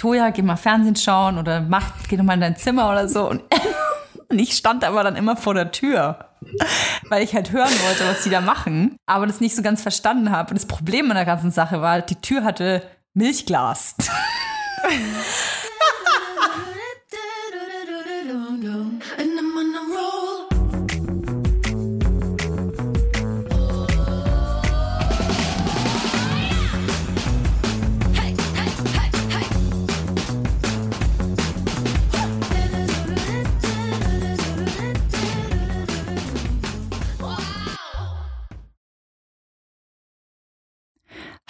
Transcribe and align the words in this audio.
Toja, 0.00 0.30
geh 0.30 0.40
mal 0.40 0.56
Fernsehen 0.56 0.96
schauen 0.96 1.36
oder 1.36 1.60
mach, 1.60 1.92
geh 2.08 2.16
doch 2.16 2.24
mal 2.24 2.32
in 2.32 2.40
dein 2.40 2.56
Zimmer 2.56 2.88
oder 2.88 3.06
so. 3.06 3.28
Und, 3.28 3.42
und 4.30 4.38
ich 4.38 4.56
stand 4.56 4.82
aber 4.82 5.04
dann 5.04 5.14
immer 5.14 5.36
vor 5.36 5.52
der 5.52 5.72
Tür, 5.72 6.30
weil 7.10 7.22
ich 7.22 7.34
halt 7.34 7.52
hören 7.52 7.68
wollte, 7.68 8.08
was 8.08 8.22
die 8.22 8.30
da 8.30 8.40
machen, 8.40 8.96
aber 9.04 9.26
das 9.26 9.42
nicht 9.42 9.54
so 9.54 9.60
ganz 9.60 9.82
verstanden 9.82 10.30
habe. 10.30 10.52
Und 10.52 10.56
das 10.56 10.64
Problem 10.64 11.10
an 11.10 11.16
der 11.16 11.26
ganzen 11.26 11.50
Sache 11.50 11.82
war, 11.82 12.00
die 12.00 12.14
Tür 12.14 12.44
hatte 12.44 12.82
Milchglas. 13.12 13.94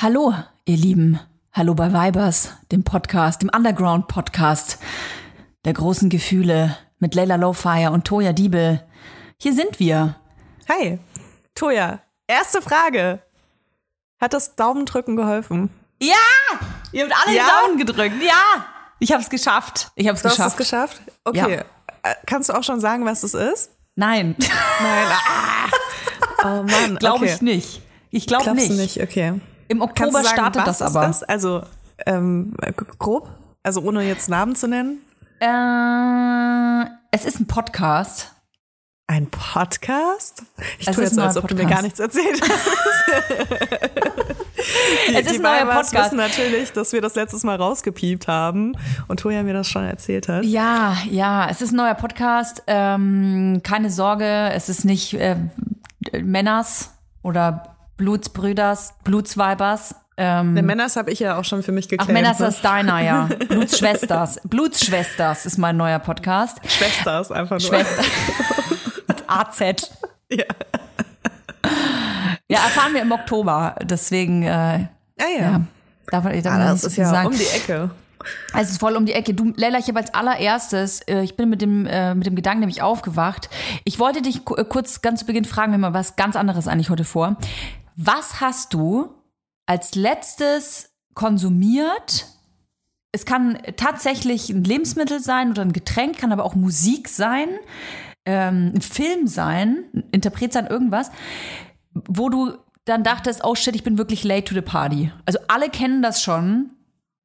Hallo, 0.00 0.34
ihr 0.64 0.77
Lieben. 0.77 1.20
Hallo 1.52 1.74
bei 1.74 1.92
Vibers, 1.92 2.52
dem 2.72 2.84
Podcast, 2.84 3.42
dem 3.42 3.50
Underground-Podcast 3.54 4.78
der 5.64 5.72
großen 5.74 6.08
Gefühle 6.08 6.77
mit 7.00 7.14
Leila 7.14 7.36
Lowfire 7.36 7.91
und 7.91 8.06
Toja 8.06 8.32
Diebel. 8.32 8.82
Hier 9.38 9.52
sind 9.52 9.78
wir. 9.78 10.16
Hi, 10.68 10.98
Toja. 11.55 12.00
Erste 12.27 12.62
Frage. 12.62 13.20
Hat 14.20 14.32
das 14.32 14.55
Daumendrücken 14.56 15.16
geholfen? 15.16 15.70
Ja! 16.00 16.14
Ihr 16.92 17.05
habt 17.05 17.14
alle 17.27 17.36
Ja? 17.36 17.44
den 17.44 17.48
Daumen 17.66 17.78
gedrückt. 17.78 18.14
Ja! 18.22 18.64
Ich 19.00 19.12
hab's 19.12 19.28
geschafft. 19.28 19.91
Ich 19.96 20.08
hab's 20.08 20.22
Du 20.22 20.28
hast 20.28 20.38
es 20.38 20.56
geschafft. 20.56 20.98
geschafft? 21.05 21.19
Okay. 21.24 21.62
Äh, 22.03 22.14
Kannst 22.27 22.48
du 22.48 22.55
auch 22.55 22.62
schon 22.64 22.80
sagen, 22.80 23.05
was 23.05 23.22
es 23.22 23.34
ist? 23.34 23.70
Nein, 23.97 24.36
Nein. 24.38 25.06
Ah. 26.42 26.60
Oh 26.60 26.62
Mann. 26.62 26.97
glaube 26.98 27.25
okay. 27.27 27.34
ich 27.34 27.42
nicht. 27.42 27.82
Ich 28.10 28.27
glaube 28.27 28.44
Glaubst 28.44 28.60
nicht. 28.62 28.70
du 28.70 28.77
nicht? 28.82 29.03
Okay. 29.03 29.41
Im 29.70 29.82
Oktober 29.82 30.24
sagen, 30.24 30.26
startet 30.26 30.66
das 30.66 30.82
aber. 30.82 31.08
Ist? 31.08 31.28
Also 31.28 31.62
ähm, 32.04 32.54
grob? 32.98 33.30
Also 33.62 33.80
ohne 33.82 34.02
jetzt 34.02 34.28
Namen 34.28 34.56
zu 34.56 34.66
nennen? 34.66 34.98
Äh, 35.38 36.90
es 37.12 37.24
ist 37.24 37.38
ein 37.38 37.46
Podcast. 37.46 38.32
Ein 39.06 39.28
Podcast? 39.30 40.42
Ich 40.80 40.88
Es 40.88 40.96
tue 40.96 41.04
jetzt 41.04 41.14
so, 41.14 41.22
als 41.22 41.36
ob 41.36 41.46
du 41.46 41.54
mir 41.54 41.62
Podcast. 41.62 41.76
gar 41.76 41.82
nichts 41.82 42.00
erzählt 42.00 42.41
hast. 42.42 43.30
die, 45.08 45.14
Es 45.14 45.26
ist 45.26 45.30
die 45.30 45.36
ein 45.36 45.42
neuer 45.42 45.66
Podcast. 45.66 45.94
wissen 45.94 46.16
natürlich, 46.16 46.72
dass 46.72 46.92
wir 46.92 47.00
das 47.00 47.14
letztes 47.14 47.44
Mal 47.44 47.54
rausgepiept 47.54 48.26
haben 48.26 48.76
und 49.06 49.20
Toja 49.20 49.44
mir 49.44 49.54
das 49.54 49.68
schon 49.68 49.84
erzählt 49.84 50.26
hat. 50.28 50.44
Ja, 50.44 50.96
ja, 51.08 51.48
es 51.48 51.62
ist 51.62 51.70
ein 51.72 51.76
neuer 51.76 51.94
Podcast. 51.94 52.64
Ähm, 52.66 53.60
keine 53.62 53.91
Sorge, 53.91 54.50
es 54.52 54.68
ist 54.68 54.84
nicht 54.84 55.14
äh, 55.14 55.36
Männers 56.20 56.91
oder 57.22 57.76
Blutsbrüders, 58.01 58.95
Blutsweibers. 59.05 59.95
Ähm, 60.17 60.55
Den 60.55 60.65
Männers 60.65 60.97
habe 60.97 61.11
ich 61.11 61.19
ja 61.20 61.37
auch 61.39 61.45
schon 61.45 61.62
für 61.62 61.70
mich 61.70 61.84
Ach, 61.84 61.91
geklärt. 61.91 62.12
Männers 62.12 62.39
ne? 62.39 62.47
ist 62.47 62.65
deiner, 62.65 63.01
ja. 63.01 63.29
Blutsschwesters. 63.48 64.41
Blutsschwesters 64.45 65.45
ist 65.45 65.59
mein 65.59 65.77
neuer 65.77 65.98
Podcast. 65.98 66.59
Schwester 66.67 67.21
ist 67.21 67.31
einfach 67.31 67.59
nur. 67.59 67.69
Schwester. 67.69 68.03
Mit 69.06 69.23
AZ. 69.27 69.61
Ja. 70.31 70.45
Ja, 72.48 72.59
erfahren 72.61 72.95
wir 72.95 73.03
im 73.03 73.12
Oktober. 73.12 73.75
Deswegen, 73.83 74.45
äh, 74.45 74.48
Ah 74.48 74.87
ja. 75.19 75.43
ja. 75.43 75.61
Darf, 76.11 76.25
darf 76.25 76.47
Ah, 76.47 76.59
das 76.71 76.84
ist 76.84 76.97
ja 76.97 77.05
sagen. 77.11 77.27
um 77.28 77.34
die 77.34 77.45
Ecke. 77.45 77.91
Es 78.55 78.71
ist 78.71 78.81
voll 78.81 78.97
um 78.97 79.05
die 79.06 79.12
Ecke. 79.12 79.34
Du, 79.34 79.53
Leila, 79.56 79.78
ich 79.78 79.89
habe 79.89 79.98
als 79.98 80.12
allererstes, 80.15 81.01
äh, 81.03 81.21
ich 81.23 81.37
bin 81.37 81.51
mit 81.51 81.61
dem, 81.62 81.87
äh, 81.87 82.15
mit 82.15 82.27
dem 82.27 82.34
Gedanken 82.34 82.61
nämlich 82.61 82.83
aufgewacht. 82.83 83.51
Ich 83.84 83.98
wollte 83.98 84.23
dich 84.23 84.41
äh, 84.56 84.65
kurz 84.65 85.03
ganz 85.03 85.21
zu 85.21 85.27
Beginn 85.27 85.45
fragen, 85.45 85.72
wir 85.72 85.75
haben 85.75 85.81
mal 85.83 85.94
was 85.94 86.16
ganz 86.16 86.37
anderes 86.37 86.66
eigentlich 86.66 86.91
heute 86.91 87.05
vor. 87.05 87.37
Was 88.03 88.41
hast 88.41 88.72
du 88.72 89.15
als 89.66 89.94
letztes 89.94 90.91
konsumiert? 91.15 92.27
Es 93.12 93.27
kann 93.27 93.59
tatsächlich 93.77 94.49
ein 94.49 94.65
Lebensmittel 94.65 95.21
sein 95.21 95.50
oder 95.50 95.62
ein 95.62 95.75
Getränk, 95.75 96.16
kann 96.16 96.33
aber 96.33 96.44
auch 96.44 96.55
Musik 96.55 97.09
sein, 97.09 97.49
ähm, 98.25 98.72
ein 98.75 98.81
Film 98.81 99.27
sein, 99.27 99.84
ein 99.94 100.05
Interpret 100.12 100.53
sein, 100.53 100.66
irgendwas, 100.66 101.10
wo 101.93 102.31
du 102.31 102.56
dann 102.87 103.05
dachtest, 103.05 103.44
oh 103.44 103.55
shit, 103.55 103.75
ich 103.75 103.84
bin 103.84 103.99
wirklich 103.99 104.25
late 104.25 104.44
to 104.44 104.55
the 104.55 104.62
party. 104.62 105.12
Also 105.27 105.39
alle 105.49 105.69
kennen 105.69 106.00
das 106.00 106.22
schon, 106.22 106.71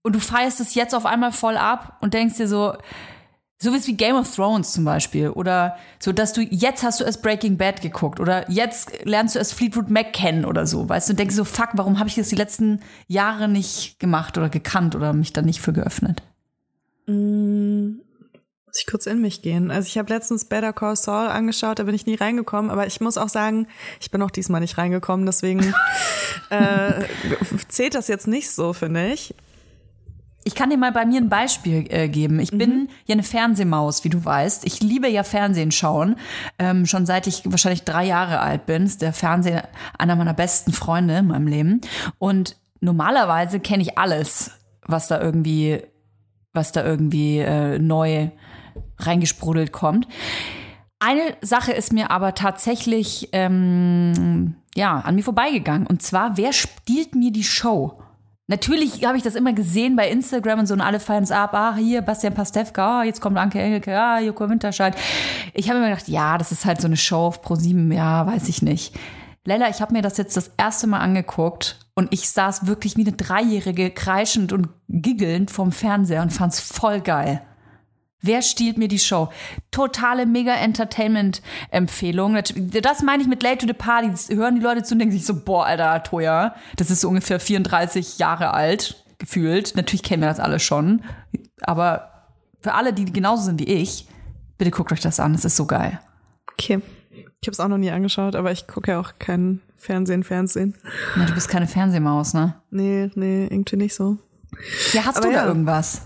und 0.05 0.13
du 0.13 0.19
feierst 0.19 0.59
es 0.59 0.75
jetzt 0.75 0.93
auf 0.93 1.07
einmal 1.07 1.31
voll 1.31 1.57
ab 1.57 1.97
und 2.01 2.13
denkst 2.13 2.35
dir 2.35 2.47
so, 2.47 2.73
so 3.57 3.71
wie 3.71 3.77
es 3.77 3.87
wie 3.87 3.95
Game 3.95 4.15
of 4.15 4.33
Thrones 4.33 4.73
zum 4.73 4.83
Beispiel 4.83 5.29
oder 5.29 5.77
so, 5.99 6.11
dass 6.11 6.33
du 6.33 6.41
jetzt 6.41 6.83
hast 6.83 6.99
du 6.99 7.05
erst 7.05 7.21
Breaking 7.21 7.57
Bad 7.57 7.81
geguckt 7.81 8.19
oder 8.19 8.49
jetzt 8.49 9.05
lernst 9.05 9.35
du 9.35 9.39
erst 9.39 9.53
Fleetwood 9.53 9.89
Mac 9.89 10.13
kennen 10.13 10.45
oder 10.45 10.67
so, 10.67 10.89
weißt 10.89 11.09
du, 11.09 11.13
und 11.13 11.19
denkst 11.19 11.35
so, 11.35 11.45
fuck, 11.45 11.69
warum 11.73 11.99
habe 11.99 12.09
ich 12.09 12.15
das 12.15 12.29
die 12.29 12.35
letzten 12.35 12.81
Jahre 13.07 13.47
nicht 13.47 13.99
gemacht 13.99 14.37
oder 14.37 14.49
gekannt 14.49 14.95
oder 14.95 15.13
mich 15.13 15.31
da 15.31 15.41
nicht 15.41 15.61
für 15.61 15.73
geöffnet? 15.73 16.21
Muss 18.65 18.81
ich 18.81 18.87
kurz 18.87 19.05
in 19.05 19.21
mich 19.21 19.41
gehen. 19.41 19.71
Also 19.71 19.87
ich 19.87 19.97
habe 19.97 20.13
letztens 20.13 20.45
Better 20.45 20.73
Call 20.73 20.97
Saul 20.97 21.27
angeschaut, 21.27 21.79
da 21.79 21.83
bin 21.83 21.95
ich 21.95 22.05
nie 22.05 22.15
reingekommen, 22.15 22.69
aber 22.69 22.87
ich 22.87 22.99
muss 22.99 23.17
auch 23.17 23.29
sagen, 23.29 23.67
ich 24.01 24.11
bin 24.11 24.21
auch 24.21 24.31
diesmal 24.31 24.59
nicht 24.59 24.77
reingekommen, 24.77 25.25
deswegen 25.25 25.73
äh, 26.49 27.05
zählt 27.69 27.95
das 27.95 28.09
jetzt 28.09 28.27
nicht 28.27 28.51
so, 28.51 28.73
finde 28.73 29.13
ich. 29.13 29.33
Ich 30.47 30.53
kann 30.53 30.69
dir 30.69 30.77
mal 30.77 30.91
bei 30.91 31.07
mir 31.07 31.19
ein 31.19 31.27
Beispiel 31.27 31.87
äh, 31.89 32.07
geben. 32.07 32.39
Ich 32.39 32.51
bin 32.51 32.89
ja 33.07 33.13
eine 33.13 33.23
Fernsehmaus, 33.23 34.03
wie 34.03 34.09
du 34.09 34.23
weißt. 34.23 34.63
Ich 34.67 34.79
liebe 34.79 35.07
ja 35.07 35.23
Fernsehen 35.23 35.71
schauen. 35.71 36.17
Ähm, 36.59 36.85
schon 36.85 37.07
seit 37.07 37.25
ich 37.25 37.41
wahrscheinlich 37.45 37.83
drei 37.83 38.05
Jahre 38.05 38.39
alt 38.39 38.67
bin. 38.67 38.83
Ist 38.83 39.01
der 39.01 39.11
Fernseher 39.11 39.67
einer 39.97 40.15
meiner 40.15 40.35
besten 40.35 40.71
Freunde 40.71 41.17
in 41.17 41.27
meinem 41.27 41.47
Leben. 41.47 41.81
Und 42.19 42.57
normalerweise 42.79 43.59
kenne 43.59 43.81
ich 43.81 43.97
alles, 43.97 44.51
was 44.85 45.07
da 45.07 45.19
irgendwie, 45.19 45.81
was 46.53 46.71
da 46.71 46.85
irgendwie 46.85 47.39
äh, 47.39 47.79
neu 47.79 48.29
reingesprudelt 48.99 49.71
kommt. 49.71 50.07
Eine 50.99 51.35
Sache 51.41 51.71
ist 51.71 51.91
mir 51.91 52.11
aber 52.11 52.35
tatsächlich 52.35 53.29
ähm, 53.31 54.57
ja 54.75 54.99
an 54.99 55.15
mir 55.15 55.23
vorbeigegangen. 55.23 55.87
Und 55.87 56.03
zwar, 56.03 56.37
wer 56.37 56.53
stiehlt 56.53 57.15
mir 57.15 57.31
die 57.31 57.43
Show? 57.43 57.99
Natürlich 58.47 59.03
habe 59.03 59.17
ich 59.17 59.23
das 59.23 59.33
immer 59.33 59.53
gesehen 59.53 59.95
bei 59.95 60.07
Instagram 60.07 60.59
und 60.59 60.67
so 60.67 60.75
und 60.75 60.81
alle 60.81 60.99
feiern 60.99 61.23
es 61.23 61.31
ab. 61.31 61.55
Ah, 61.55 61.75
hier 61.75 62.03
Bastian 62.03 62.35
Pastewka, 62.35 62.99
ah, 62.99 63.03
jetzt 63.03 63.19
kommt 63.19 63.37
Anke 63.37 63.59
Engelke, 63.59 63.99
ah, 63.99 64.19
Joko 64.19 64.47
Winterscheid. 64.47 64.95
Ich 65.55 65.69
habe 65.69 65.79
mir 65.79 65.89
gedacht, 65.89 66.07
ja, 66.07 66.37
das 66.37 66.51
ist 66.51 66.63
halt 66.63 66.79
so 66.79 66.85
eine 66.87 66.97
Show 66.97 67.25
auf 67.27 67.43
Pro7, 67.43 67.91
ja, 67.91 68.27
weiß 68.27 68.47
ich 68.47 68.61
nicht. 68.61 68.93
Lella, 69.45 69.69
ich 69.69 69.81
habe 69.81 69.93
mir 69.93 70.03
das 70.03 70.17
jetzt 70.17 70.37
das 70.37 70.51
erste 70.57 70.85
Mal 70.85 70.99
angeguckt 70.99 71.79
und 71.95 72.13
ich 72.13 72.29
saß 72.29 72.67
wirklich 72.67 72.97
wie 72.97 73.01
eine 73.01 73.13
Dreijährige 73.13 73.89
kreischend 73.89 74.53
und 74.53 74.69
giggelnd 74.89 75.49
vorm 75.49 75.71
Fernseher 75.71 76.21
und 76.21 76.31
fand's 76.31 76.59
voll 76.59 77.01
geil. 77.01 77.41
Wer 78.21 78.41
stiehlt 78.41 78.77
mir 78.77 78.87
die 78.87 78.99
Show? 78.99 79.29
Totale 79.71 80.25
Mega-Entertainment-Empfehlung. 80.25 82.37
Das 82.81 83.03
meine 83.03 83.21
ich 83.21 83.29
mit 83.29 83.43
Late 83.43 83.59
to 83.59 83.67
the 83.67 83.73
Party. 83.73 84.09
Das 84.09 84.29
hören 84.29 84.55
die 84.55 84.61
Leute 84.61 84.83
zu 84.83 84.95
und 84.95 84.99
denken 84.99 85.13
sich 85.13 85.25
so, 85.25 85.43
boah, 85.43 85.65
Alter, 85.65 86.01
Toja, 86.03 86.55
das 86.75 86.89
ist 86.89 87.01
so 87.01 87.09
ungefähr 87.09 87.39
34 87.39 88.17
Jahre 88.17 88.53
alt, 88.53 89.05
gefühlt. 89.19 89.75
Natürlich 89.75 90.03
kennen 90.03 90.23
wir 90.23 90.29
das 90.29 90.39
alle 90.39 90.59
schon. 90.59 91.03
Aber 91.61 92.11
für 92.61 92.73
alle, 92.73 92.93
die 92.93 93.05
genauso 93.05 93.43
sind 93.43 93.59
wie 93.59 93.65
ich, 93.65 94.07
bitte 94.57 94.71
guckt 94.71 94.91
euch 94.91 95.01
das 95.01 95.19
an. 95.19 95.33
Das 95.33 95.45
ist 95.45 95.55
so 95.55 95.65
geil. 95.65 95.99
Okay. 96.53 96.81
Ich 97.11 97.47
habe 97.47 97.53
es 97.53 97.59
auch 97.59 97.67
noch 97.67 97.77
nie 97.77 97.91
angeschaut, 97.91 98.35
aber 98.35 98.51
ich 98.51 98.65
gucke 98.65 98.91
ja 98.91 98.99
auch 98.99 99.13
kein 99.19 99.61
Fernsehen, 99.77 100.23
Fernsehen. 100.23 100.73
Na, 101.15 101.25
du 101.25 101.33
bist 101.33 101.47
keine 101.47 101.67
Fernsehmaus, 101.67 102.33
ne? 102.33 102.55
Nee, 102.71 103.11
nee, 103.13 103.45
irgendwie 103.45 103.75
nicht 103.75 103.93
so. 103.93 104.17
Ja, 104.93 105.05
hast 105.05 105.17
Aber 105.17 105.27
du 105.27 105.33
da 105.33 105.43
ja. 105.43 105.47
irgendwas? 105.47 106.01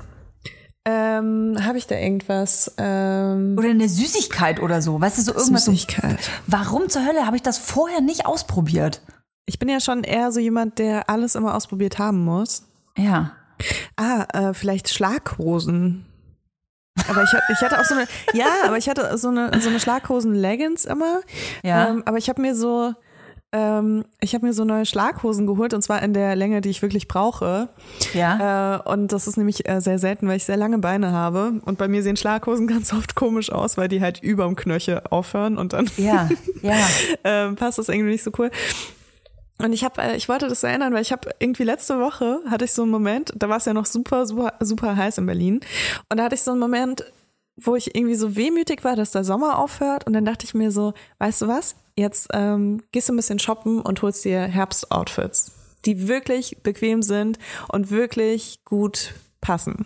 Ähm, 0.86 1.58
habe 1.64 1.78
ich 1.78 1.88
da 1.88 1.96
irgendwas? 1.96 2.74
Ähm, 2.78 3.56
Oder 3.58 3.70
eine 3.70 3.90
Süßigkeit 3.90 4.60
oder 4.62 4.82
so? 4.82 5.00
Weißt 5.00 5.18
du, 5.18 5.22
so 5.22 5.34
irgendwas. 5.34 5.66
so- 5.66 5.72
Süßigkeit. 5.72 6.18
Warum 6.48 6.90
zur 6.90 7.06
Hölle 7.06 7.26
habe 7.26 7.36
ich 7.36 7.42
das 7.44 7.58
vorher 7.58 8.02
nicht 8.02 8.26
ausprobiert? 8.26 9.02
Ich 9.46 9.60
bin 9.60 9.68
ja 9.70 9.80
schon 9.80 10.04
eher 10.04 10.32
so 10.32 10.40
jemand, 10.40 10.80
der 10.80 11.10
alles 11.10 11.36
immer 11.36 11.56
ausprobiert 11.56 12.00
haben 12.00 12.24
muss. 12.24 12.64
Ja. 12.98 13.32
Ah, 13.98 14.26
äh, 14.34 14.54
vielleicht 14.54 14.90
Schlaghosen. 14.90 16.06
Aber 17.10 17.24
ich, 17.24 17.32
hatte- 17.34 17.52
ich 17.54 17.62
hatte 17.62 17.80
auch 17.80 17.86
so 17.86 17.96
eine, 17.96 18.08
ja, 18.34 18.48
aber 18.66 18.78
ich 18.78 18.90
hatte 18.90 19.18
so 19.18 19.30
eine, 19.30 19.60
so 19.62 19.70
eine 19.70 19.80
Schlaghosen-Leggings 19.80 20.86
immer. 20.86 21.22
Ja. 21.64 21.90
Ähm, 21.90 22.04
aber 22.06 22.18
ich 22.18 22.30
habe 22.30 22.42
mir 22.42 22.56
so, 22.56 22.94
ähm, 23.52 24.06
ich 24.20 24.36
habe 24.36 24.46
mir 24.46 24.54
so 24.54 24.64
neue 24.64 24.86
Schlaghosen 24.86 25.48
geholt 25.48 25.74
und 25.74 25.82
zwar 25.82 26.04
in 26.04 26.14
der 26.14 26.36
Länge, 26.36 26.62
die 26.62 26.70
ich 26.70 26.82
wirklich 26.82 27.08
brauche. 27.08 27.70
Ja. 28.14 28.76
Äh, 28.76 28.90
und 28.90 29.12
das 29.12 29.28
ist 29.28 29.38
nämlich 29.38 29.68
äh, 29.68 29.82
sehr 29.82 29.98
selten, 29.98 30.28
weil 30.28 30.38
ich 30.38 30.46
sehr 30.46 30.58
lange 30.58 30.78
Beine 30.78 31.12
habe. 31.12 31.54
Und 31.66 31.78
bei 31.78 31.88
mir 31.88 32.04
sehen 32.04 32.18
Schlaghosen 32.18 32.68
ganz 32.68 32.94
oft 32.94 33.16
komisch 33.16 33.52
aus, 33.52 33.78
weil 33.78 33.88
die 33.88 34.02
halt 34.02 34.22
überm 34.22 34.56
Knöchel 34.56 35.02
aufhören 35.10 35.58
und 35.58 35.74
dann 35.74 35.90
Ja. 35.98 36.30
Ja. 36.62 36.78
ähm, 37.24 37.56
passt 37.56 37.80
das 37.80 37.90
irgendwie 37.90 38.12
nicht 38.12 38.24
so 38.24 38.32
cool. 38.38 38.52
Und 39.62 39.74
ich 39.74 39.84
habe, 39.84 40.02
äh, 40.02 40.16
ich 40.16 40.30
wollte 40.30 40.48
das 40.48 40.64
erinnern, 40.64 40.94
weil 40.94 41.02
ich 41.02 41.12
habe 41.12 41.30
irgendwie 41.40 41.64
letzte 41.64 42.00
Woche 42.00 42.40
hatte 42.50 42.66
ich 42.66 42.72
so 42.72 42.84
einen 42.84 42.92
Moment, 42.92 43.34
da 43.36 43.50
war 43.50 43.58
es 43.58 43.66
ja 43.66 43.74
noch 43.74 43.86
super, 43.86 44.26
super, 44.26 44.54
super 44.60 44.96
heiß 44.96 45.18
in 45.18 45.26
Berlin. 45.26 45.60
Und 46.10 46.18
da 46.18 46.26
hatte 46.26 46.36
ich 46.36 46.42
so 46.42 46.52
einen 46.52 46.60
Moment, 46.60 47.04
wo 47.62 47.76
ich 47.76 47.96
irgendwie 47.96 48.16
so 48.16 48.36
wehmütig 48.36 48.84
war, 48.84 48.96
dass 48.96 49.12
der 49.12 49.24
Sommer 49.24 49.58
aufhört. 49.58 50.06
Und 50.08 50.14
dann 50.14 50.26
dachte 50.26 50.46
ich 50.46 50.54
mir 50.54 50.72
so, 50.72 50.94
weißt 51.20 51.42
du 51.44 51.48
was? 51.48 51.76
Jetzt 51.96 52.30
ähm, 52.34 52.84
gehst 52.92 53.10
du 53.10 53.14
ein 53.14 53.18
bisschen 53.18 53.40
shoppen 53.40 53.82
und 53.82 54.02
holst 54.02 54.24
dir 54.26 54.42
Herbstoutfits, 54.42 55.52
die 55.86 56.08
wirklich 56.08 56.58
bequem 56.64 57.02
sind 57.02 57.40
und 57.68 57.92
wirklich 57.92 58.64
gut 58.64 59.14
passen. 59.42 59.86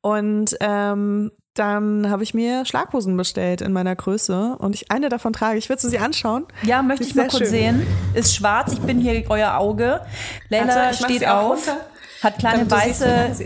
Und 0.00 0.56
ähm, 0.60 1.30
dann 1.54 2.08
habe 2.08 2.22
ich 2.22 2.32
mir 2.32 2.64
Schlaghosen 2.64 3.16
bestellt 3.16 3.60
in 3.60 3.72
meiner 3.72 3.96
Größe 3.96 4.56
und 4.58 4.74
ich 4.74 4.90
eine 4.90 5.08
davon 5.08 5.32
trage. 5.32 5.58
Ich 5.58 5.68
würde 5.68 5.86
sie 5.86 5.98
anschauen. 5.98 6.46
Ja, 6.62 6.82
möchte 6.82 7.04
ich 7.04 7.14
mal 7.14 7.28
kurz 7.28 7.38
schön. 7.38 7.48
sehen. 7.48 7.86
Ist 8.14 8.34
schwarz, 8.34 8.72
ich 8.72 8.80
bin 8.80 9.00
hier 9.00 9.24
euer 9.28 9.56
Auge. 9.56 10.00
Leila 10.48 10.92
mach 10.92 10.94
steht 10.94 11.26
auf, 11.26 11.58
runter, 11.66 11.80
hat 12.22 12.38
kleine 12.38 12.64
lang 12.64 12.70
weiße, 12.70 13.36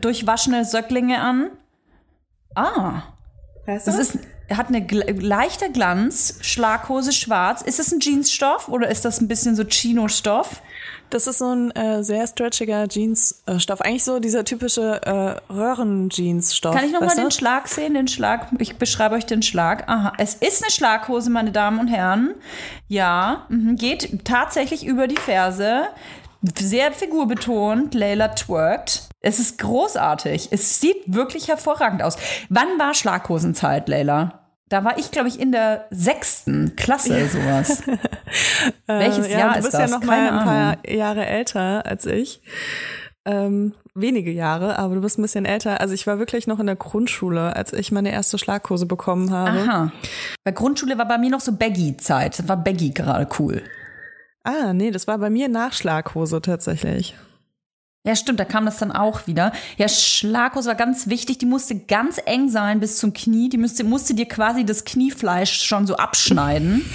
durchwaschene 0.00 0.64
Söcklinge 0.64 1.20
an. 1.20 1.50
Ah, 2.54 3.02
Weißt 3.66 3.86
du? 3.86 3.90
das 3.92 4.00
ist, 4.00 4.18
hat 4.52 4.68
eine 4.68 4.86
leichter 5.20 5.68
Glanz, 5.68 6.38
Schlaghose 6.40 7.12
schwarz. 7.12 7.62
Ist 7.62 7.78
es 7.78 7.92
ein 7.92 8.00
Jeansstoff 8.00 8.68
oder 8.68 8.88
ist 8.88 9.04
das 9.04 9.20
ein 9.20 9.28
bisschen 9.28 9.54
so 9.56 9.64
Chino-Stoff? 9.64 10.62
Das 11.10 11.26
ist 11.26 11.38
so 11.38 11.52
ein 11.52 11.72
äh, 11.72 12.04
sehr 12.04 12.26
stretchiger 12.26 12.86
Jeansstoff. 12.88 13.80
Eigentlich 13.80 14.04
so 14.04 14.20
dieser 14.20 14.44
typische 14.44 15.00
äh, 15.04 15.52
Röhren-Jeans-Stoff. 15.52 16.74
Kann 16.74 16.84
ich 16.84 16.92
noch 16.92 17.00
mal 17.00 17.06
weißt 17.08 17.18
du? 17.18 17.22
den 17.22 17.30
Schlag 17.32 17.66
sehen? 17.68 17.94
Den 17.94 18.06
Schlag, 18.08 18.46
ich 18.58 18.76
beschreibe 18.76 19.16
euch 19.16 19.26
den 19.26 19.42
Schlag. 19.42 19.88
Aha, 19.88 20.12
es 20.18 20.34
ist 20.34 20.62
eine 20.62 20.70
Schlaghose, 20.70 21.28
meine 21.30 21.50
Damen 21.50 21.80
und 21.80 21.88
Herren. 21.88 22.34
Ja, 22.86 23.46
mhm, 23.48 23.74
geht 23.76 24.24
tatsächlich 24.24 24.86
über 24.86 25.08
die 25.08 25.16
Ferse. 25.16 25.88
Sehr 26.58 26.92
figurbetont. 26.92 27.92
Layla 27.94 28.28
twerkt. 28.28 29.09
Es 29.20 29.38
ist 29.38 29.58
großartig. 29.58 30.48
Es 30.50 30.80
sieht 30.80 30.96
wirklich 31.06 31.48
hervorragend 31.48 32.02
aus. 32.02 32.16
Wann 32.48 32.78
war 32.78 32.94
Schlaghosenzeit, 32.94 33.88
Layla? 33.88 34.40
Da 34.68 34.84
war 34.84 34.98
ich, 34.98 35.10
glaube 35.10 35.28
ich, 35.28 35.40
in 35.40 35.50
der 35.52 35.86
sechsten 35.90 36.76
Klasse, 36.76 37.28
sowas. 37.28 37.82
Welches 38.86 39.26
Äh, 39.26 39.32
ja, 39.32 39.38
Jahr 39.40 39.52
du 39.54 39.58
ist 39.58 39.64
bist 39.64 39.74
das? 39.74 39.90
ja 39.90 39.98
noch 39.98 40.04
mal 40.04 40.18
ein 40.30 40.44
paar 40.44 40.54
Ahnung. 40.72 40.78
Jahre 40.88 41.26
älter 41.26 41.84
als 41.86 42.06
ich. 42.06 42.40
Ähm, 43.26 43.74
wenige 43.94 44.30
Jahre, 44.30 44.78
aber 44.78 44.94
du 44.94 45.00
bist 45.02 45.18
ein 45.18 45.22
bisschen 45.22 45.44
älter. 45.44 45.80
Also 45.80 45.92
ich 45.92 46.06
war 46.06 46.18
wirklich 46.18 46.46
noch 46.46 46.60
in 46.60 46.66
der 46.66 46.76
Grundschule, 46.76 47.54
als 47.56 47.72
ich 47.72 47.92
meine 47.92 48.12
erste 48.12 48.38
Schlaghose 48.38 48.86
bekommen 48.86 49.30
habe. 49.32 49.58
Aha. 49.58 49.92
Bei 50.44 50.52
Grundschule 50.52 50.96
war 50.96 51.06
bei 51.08 51.18
mir 51.18 51.30
noch 51.30 51.40
so 51.40 51.52
Baggy-Zeit. 51.52 52.38
Das 52.38 52.48
war 52.48 52.56
Baggy 52.56 52.90
gerade 52.90 53.28
cool. 53.38 53.62
Ah, 54.44 54.72
nee, 54.72 54.90
das 54.90 55.06
war 55.06 55.18
bei 55.18 55.28
mir 55.28 55.48
nach 55.48 55.72
Schlaghose 55.74 56.40
tatsächlich. 56.40 57.14
Ja, 58.02 58.16
stimmt, 58.16 58.40
da 58.40 58.46
kam 58.46 58.64
das 58.64 58.78
dann 58.78 58.92
auch 58.92 59.26
wieder. 59.26 59.52
Ja, 59.76 59.86
Schlaghose 59.86 60.68
war 60.68 60.74
ganz 60.74 61.08
wichtig. 61.08 61.36
Die 61.36 61.44
musste 61.46 61.78
ganz 61.78 62.18
eng 62.24 62.48
sein 62.48 62.80
bis 62.80 62.96
zum 62.96 63.12
Knie. 63.12 63.50
Die 63.50 63.58
musste, 63.58 63.84
musste 63.84 64.14
dir 64.14 64.26
quasi 64.26 64.64
das 64.64 64.86
Kniefleisch 64.86 65.62
schon 65.62 65.86
so 65.86 65.96
abschneiden 65.96 66.90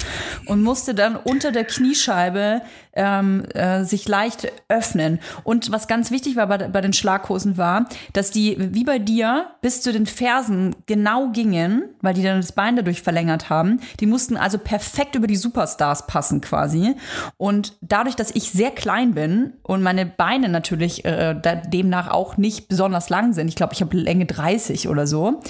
und 0.46 0.64
musste 0.64 0.96
dann 0.96 1.14
unter 1.14 1.52
der 1.52 1.64
Kniescheibe 1.64 2.60
ähm, 2.96 3.44
äh, 3.54 3.84
sich 3.84 4.08
leicht 4.08 4.50
öffnen. 4.68 5.20
Und 5.44 5.70
was 5.70 5.86
ganz 5.86 6.10
wichtig 6.10 6.34
war 6.36 6.46
bei, 6.48 6.58
bei 6.68 6.80
den 6.80 6.92
Schlaghosen 6.92 7.56
war, 7.56 7.86
dass 8.12 8.30
die 8.30 8.56
wie 8.58 8.84
bei 8.84 8.98
dir 8.98 9.46
bis 9.60 9.82
zu 9.82 9.92
den 9.92 10.06
Fersen 10.06 10.74
genau 10.86 11.30
gingen, 11.30 11.84
weil 12.00 12.14
die 12.14 12.22
dann 12.22 12.40
das 12.40 12.52
Bein 12.52 12.76
dadurch 12.76 13.02
verlängert 13.02 13.50
haben. 13.50 13.80
Die 14.00 14.06
mussten 14.06 14.36
also 14.36 14.58
perfekt 14.58 15.14
über 15.14 15.26
die 15.26 15.36
Superstars 15.36 16.06
passen 16.06 16.40
quasi. 16.40 16.94
Und 17.36 17.76
dadurch, 17.82 18.16
dass 18.16 18.34
ich 18.34 18.50
sehr 18.50 18.70
klein 18.70 19.14
bin 19.14 19.52
und 19.62 19.82
meine 19.82 20.06
Beine 20.06 20.48
natürlich 20.48 21.04
äh, 21.04 21.34
demnach 21.66 22.08
auch 22.08 22.36
nicht 22.36 22.68
besonders 22.68 23.10
lang 23.10 23.34
sind, 23.34 23.48
ich 23.48 23.56
glaube, 23.56 23.74
ich 23.74 23.82
habe 23.82 23.96
Länge 23.96 24.26
30 24.26 24.88
oder 24.88 25.06
so. 25.06 25.40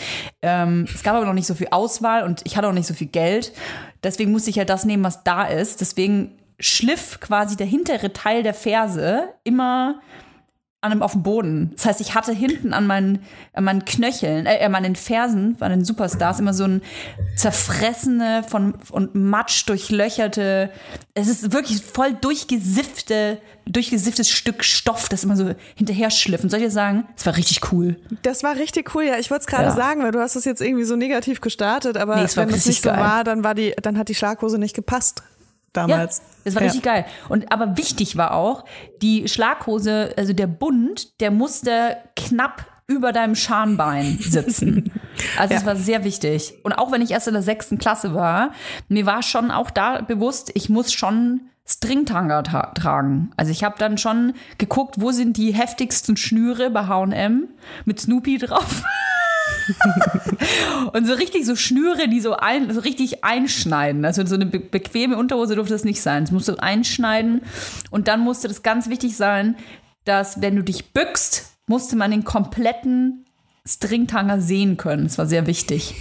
Ähm, 0.43 0.87
es 0.93 1.03
gab 1.03 1.15
aber 1.15 1.27
noch 1.27 1.33
nicht 1.33 1.47
so 1.47 1.55
viel 1.55 1.69
Auswahl 1.71 2.25
und 2.25 2.43
ich 2.45 2.57
hatte 2.57 2.69
auch 2.69 2.73
nicht 2.73 2.87
so 2.87 2.95
viel 2.95 3.07
Geld. 3.07 3.53
Deswegen 4.03 4.33
musste 4.33 4.51
ich 4.51 4.57
ja 4.57 4.65
das 4.65 4.85
nehmen, 4.85 5.05
was 5.05 5.25
da 5.25 5.45
ist. 5.45 5.81
Deswegen 5.81 6.33
schliff 6.59 7.21
quasi 7.21 7.57
der 7.57 7.67
hintere 7.67 8.13
Teil 8.13 8.43
der 8.43 8.55
Ferse 8.55 9.29
immer 9.45 10.01
an 10.83 10.93
einem, 10.93 11.03
auf 11.03 11.13
dem 11.13 11.23
Boden. 11.25 11.73
Das 11.75 11.87
heißt, 11.87 12.01
ich 12.01 12.15
hatte 12.15 12.33
hinten 12.33 12.73
an 12.73 12.87
meinen, 12.87 13.21
an 13.55 13.65
meinen 13.65 13.85
Knöcheln, 13.85 14.47
äh, 14.47 14.63
an 14.65 14.71
meinen 14.73 14.95
Fersen, 14.95 15.57
an 15.61 15.71
den 15.71 15.85
Superstars, 15.85 16.39
immer 16.39 16.55
so 16.55 16.65
ein 16.65 16.83
zerfressene 17.35 18.45
von, 18.49 18.75
und 18.91 19.15
matsch 19.15 19.67
durchlöcherte, 19.69 20.71
es 21.15 21.29
ist 21.29 21.53
wirklich 21.53 21.83
voll 21.83 22.13
durchgesiffte, 22.15 23.39
durchgesifftes 23.67 24.29
Stück 24.29 24.63
Stoff, 24.65 25.09
das 25.09 25.25
immer 25.25 25.37
so 25.37 25.55
hinterher 25.75 26.11
schliff. 26.11 26.43
Und 26.43 26.51
soll 26.51 26.61
ich 26.61 26.67
dir 26.67 26.71
sagen, 26.71 27.07
es 27.17 27.27
war 27.27 27.37
richtig 27.37 27.73
cool. 27.73 27.97
Das 28.23 28.43
war 28.43 28.57
richtig 28.57 28.95
cool, 28.95 29.05
ja. 29.05 29.19
Ich 29.19 29.31
wollte 29.31 29.43
es 29.43 29.47
gerade 29.47 29.65
Ja. 29.69 29.75
sagen, 29.75 30.03
weil 30.03 30.13
du 30.13 30.21
hast 30.21 30.37
es 30.37 30.45
jetzt 30.45 30.61
irgendwie 30.61 30.85
so 30.85 30.97
negativ 30.97 31.41
gestartet, 31.41 31.97
aber 31.97 32.17
Nee, 32.17 32.29
wenn 32.35 32.51
es 32.51 32.67
nicht 32.67 32.83
so 32.83 32.91
geil. 32.91 33.01
war, 33.01 33.25
dann 33.25 33.45
war 33.45 33.55
die, 33.55 33.75
dann 33.83 33.99
hat 33.99 34.09
die 34.09 34.15
Schlaghose 34.15 34.59
nicht 34.59 34.75
gepasst 34.75 35.23
damals. 35.77 36.19
Ja, 36.19 36.25
das 36.45 36.55
war 36.55 36.63
richtig 36.63 36.83
geil. 36.83 37.05
Und 37.29 37.53
aber 37.53 37.77
wichtig 37.77 38.17
war 38.17 38.35
auch, 38.35 38.65
die 39.03 39.29
Schlaghose, 39.29 40.15
also 40.17 40.33
der 40.33 40.47
Bund, 40.47 41.21
der 41.21 41.31
musste 41.31 41.97
knapp 42.17 42.67
über 42.87 43.13
deinem 43.13 43.35
Schambein 43.35 44.19
sitzen. 44.21 44.93
Also 45.39 45.55
es 45.55 45.63
Ja. 45.63 45.67
war 45.67 45.77
sehr 45.77 46.05
wichtig. 46.05 46.55
Und 46.63 46.73
auch 46.73 46.93
wenn 46.93 47.03
ich 47.03 47.11
erst 47.11 47.27
in 47.27 47.35
der 47.35 47.43
sechsten 47.43 47.79
Klasse 47.79 48.15
war, 48.15 48.53
mir 48.89 49.07
war 49.07 49.23
schon 49.23 49.51
auch 49.51 49.71
da 49.71 50.03
bewusst, 50.03 50.51
ich 50.55 50.69
muss 50.69 50.93
schon 50.93 51.41
Stringtanga 51.69 52.43
tra 52.43 52.67
tragen. 52.75 53.33
Also 53.37 53.51
ich 53.51 53.65
habe 53.65 53.75
dann 53.79 53.99
schon 53.99 54.35
geguckt, 54.59 54.97
wo 55.01 55.11
sind 55.11 55.37
die 55.37 55.53
heftigsten 55.53 56.17
Schnüre 56.17 56.71
bei 56.71 56.87
H&M 56.87 57.49
mit 57.85 58.01
Snoopy 58.01 58.39
drauf. 58.39 58.83
Und 60.93 61.07
so 61.07 61.15
richtig 61.15 61.45
so 61.47 61.57
Schnüre, 61.57 62.09
die 62.09 62.21
so, 62.21 62.37
ein, 62.37 62.73
so 62.73 62.81
richtig 62.81 63.25
einschneiden. 63.25 64.05
Also 64.05 64.25
so 64.27 64.35
eine 64.35 64.47
be 64.47 64.61
bequeme 64.61 65.17
Unterhose 65.17 65.57
durfte 65.57 65.75
das 65.75 65.85
nicht 65.85 66.01
sein. 66.01 66.23
Es 66.23 66.31
musste 66.31 66.63
einschneiden. 66.63 67.43
Und 67.91 68.09
dann 68.09 68.21
musste 68.21 68.49
das 68.49 68.63
ganz 68.63 68.89
wichtig 68.89 69.17
sein, 69.17 69.57
dass 70.05 70.41
wenn 70.41 70.57
du 70.57 70.63
dich 70.63 70.93
bückst, 70.93 71.53
musste 71.67 71.97
man 71.97 72.11
den 72.11 72.25
kompletten 72.25 73.27
Stringtanger 73.67 74.41
sehen 74.41 74.77
können. 74.77 75.05
Das 75.05 75.19
war 75.19 75.27
sehr 75.27 75.47
wichtig. 75.47 75.95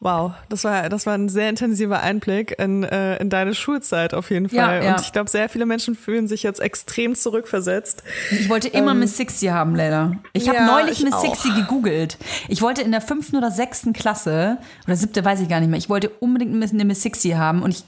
Wow, 0.00 0.32
das 0.48 0.64
war, 0.64 0.88
das 0.88 1.06
war 1.06 1.14
ein 1.14 1.28
sehr 1.28 1.48
intensiver 1.48 2.00
Einblick 2.00 2.58
in, 2.58 2.82
äh, 2.84 3.16
in 3.16 3.30
deine 3.30 3.54
Schulzeit 3.54 4.12
auf 4.12 4.30
jeden 4.30 4.48
Ja, 4.54 4.66
Fall. 4.66 4.84
ja. 4.84 4.94
Und 4.94 5.00
ich 5.00 5.12
glaube, 5.12 5.30
sehr 5.30 5.48
viele 5.48 5.64
Menschen 5.66 5.94
fühlen 5.94 6.28
sich 6.28 6.42
jetzt 6.42 6.60
extrem 6.60 7.14
zurückversetzt. 7.14 8.02
Ich 8.30 8.48
wollte 8.48 8.68
immer 8.68 8.92
Miss 8.92 9.16
Sixty 9.16 9.46
haben, 9.46 9.74
Leila. 9.74 10.16
Ich 10.34 10.48
habe 10.48 10.58
ja, 10.58 10.66
neulich 10.66 10.98
ich 10.98 11.04
Miss 11.04 11.14
auch. 11.14 11.22
Sixty 11.24 11.50
gegoogelt. 11.54 12.18
Ich 12.48 12.60
wollte 12.60 12.82
in 12.82 12.90
der 12.92 13.00
fünften 13.00 13.36
oder 13.36 13.50
sechsten 13.50 13.92
Klasse, 13.94 14.58
oder 14.86 14.96
siebte, 14.96 15.24
weiß 15.24 15.40
ich 15.40 15.48
gar 15.48 15.60
nicht 15.60 15.70
mehr, 15.70 15.78
ich 15.78 15.88
wollte 15.88 16.10
unbedingt 16.20 16.52
eine 16.72 16.84
Miss 16.84 17.00
Sixty 17.02 17.30
haben. 17.30 17.62
Und 17.62 17.70
ich, 17.70 17.84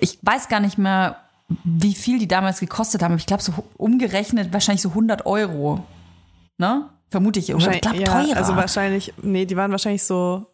ich 0.00 0.18
weiß 0.22 0.48
gar 0.48 0.60
nicht 0.60 0.76
mehr, 0.76 1.16
wie 1.62 1.94
viel 1.94 2.18
die 2.18 2.28
damals 2.28 2.60
gekostet 2.60 3.02
haben. 3.02 3.12
Aber 3.12 3.20
Ich 3.20 3.26
glaube, 3.26 3.42
so 3.42 3.52
umgerechnet 3.76 4.52
wahrscheinlich 4.52 4.82
so 4.82 4.90
100 4.90 5.24
Euro. 5.24 5.84
Ne? 6.58 6.88
Vermute 7.14 7.38
ich. 7.38 7.48
Ich 7.48 7.56
glaube, 7.56 7.96
ja, 7.96 8.06
teurer. 8.06 8.36
also 8.36 8.56
wahrscheinlich, 8.56 9.14
nee, 9.22 9.46
die 9.46 9.56
waren 9.56 9.70
wahrscheinlich 9.70 10.02
so, 10.02 10.46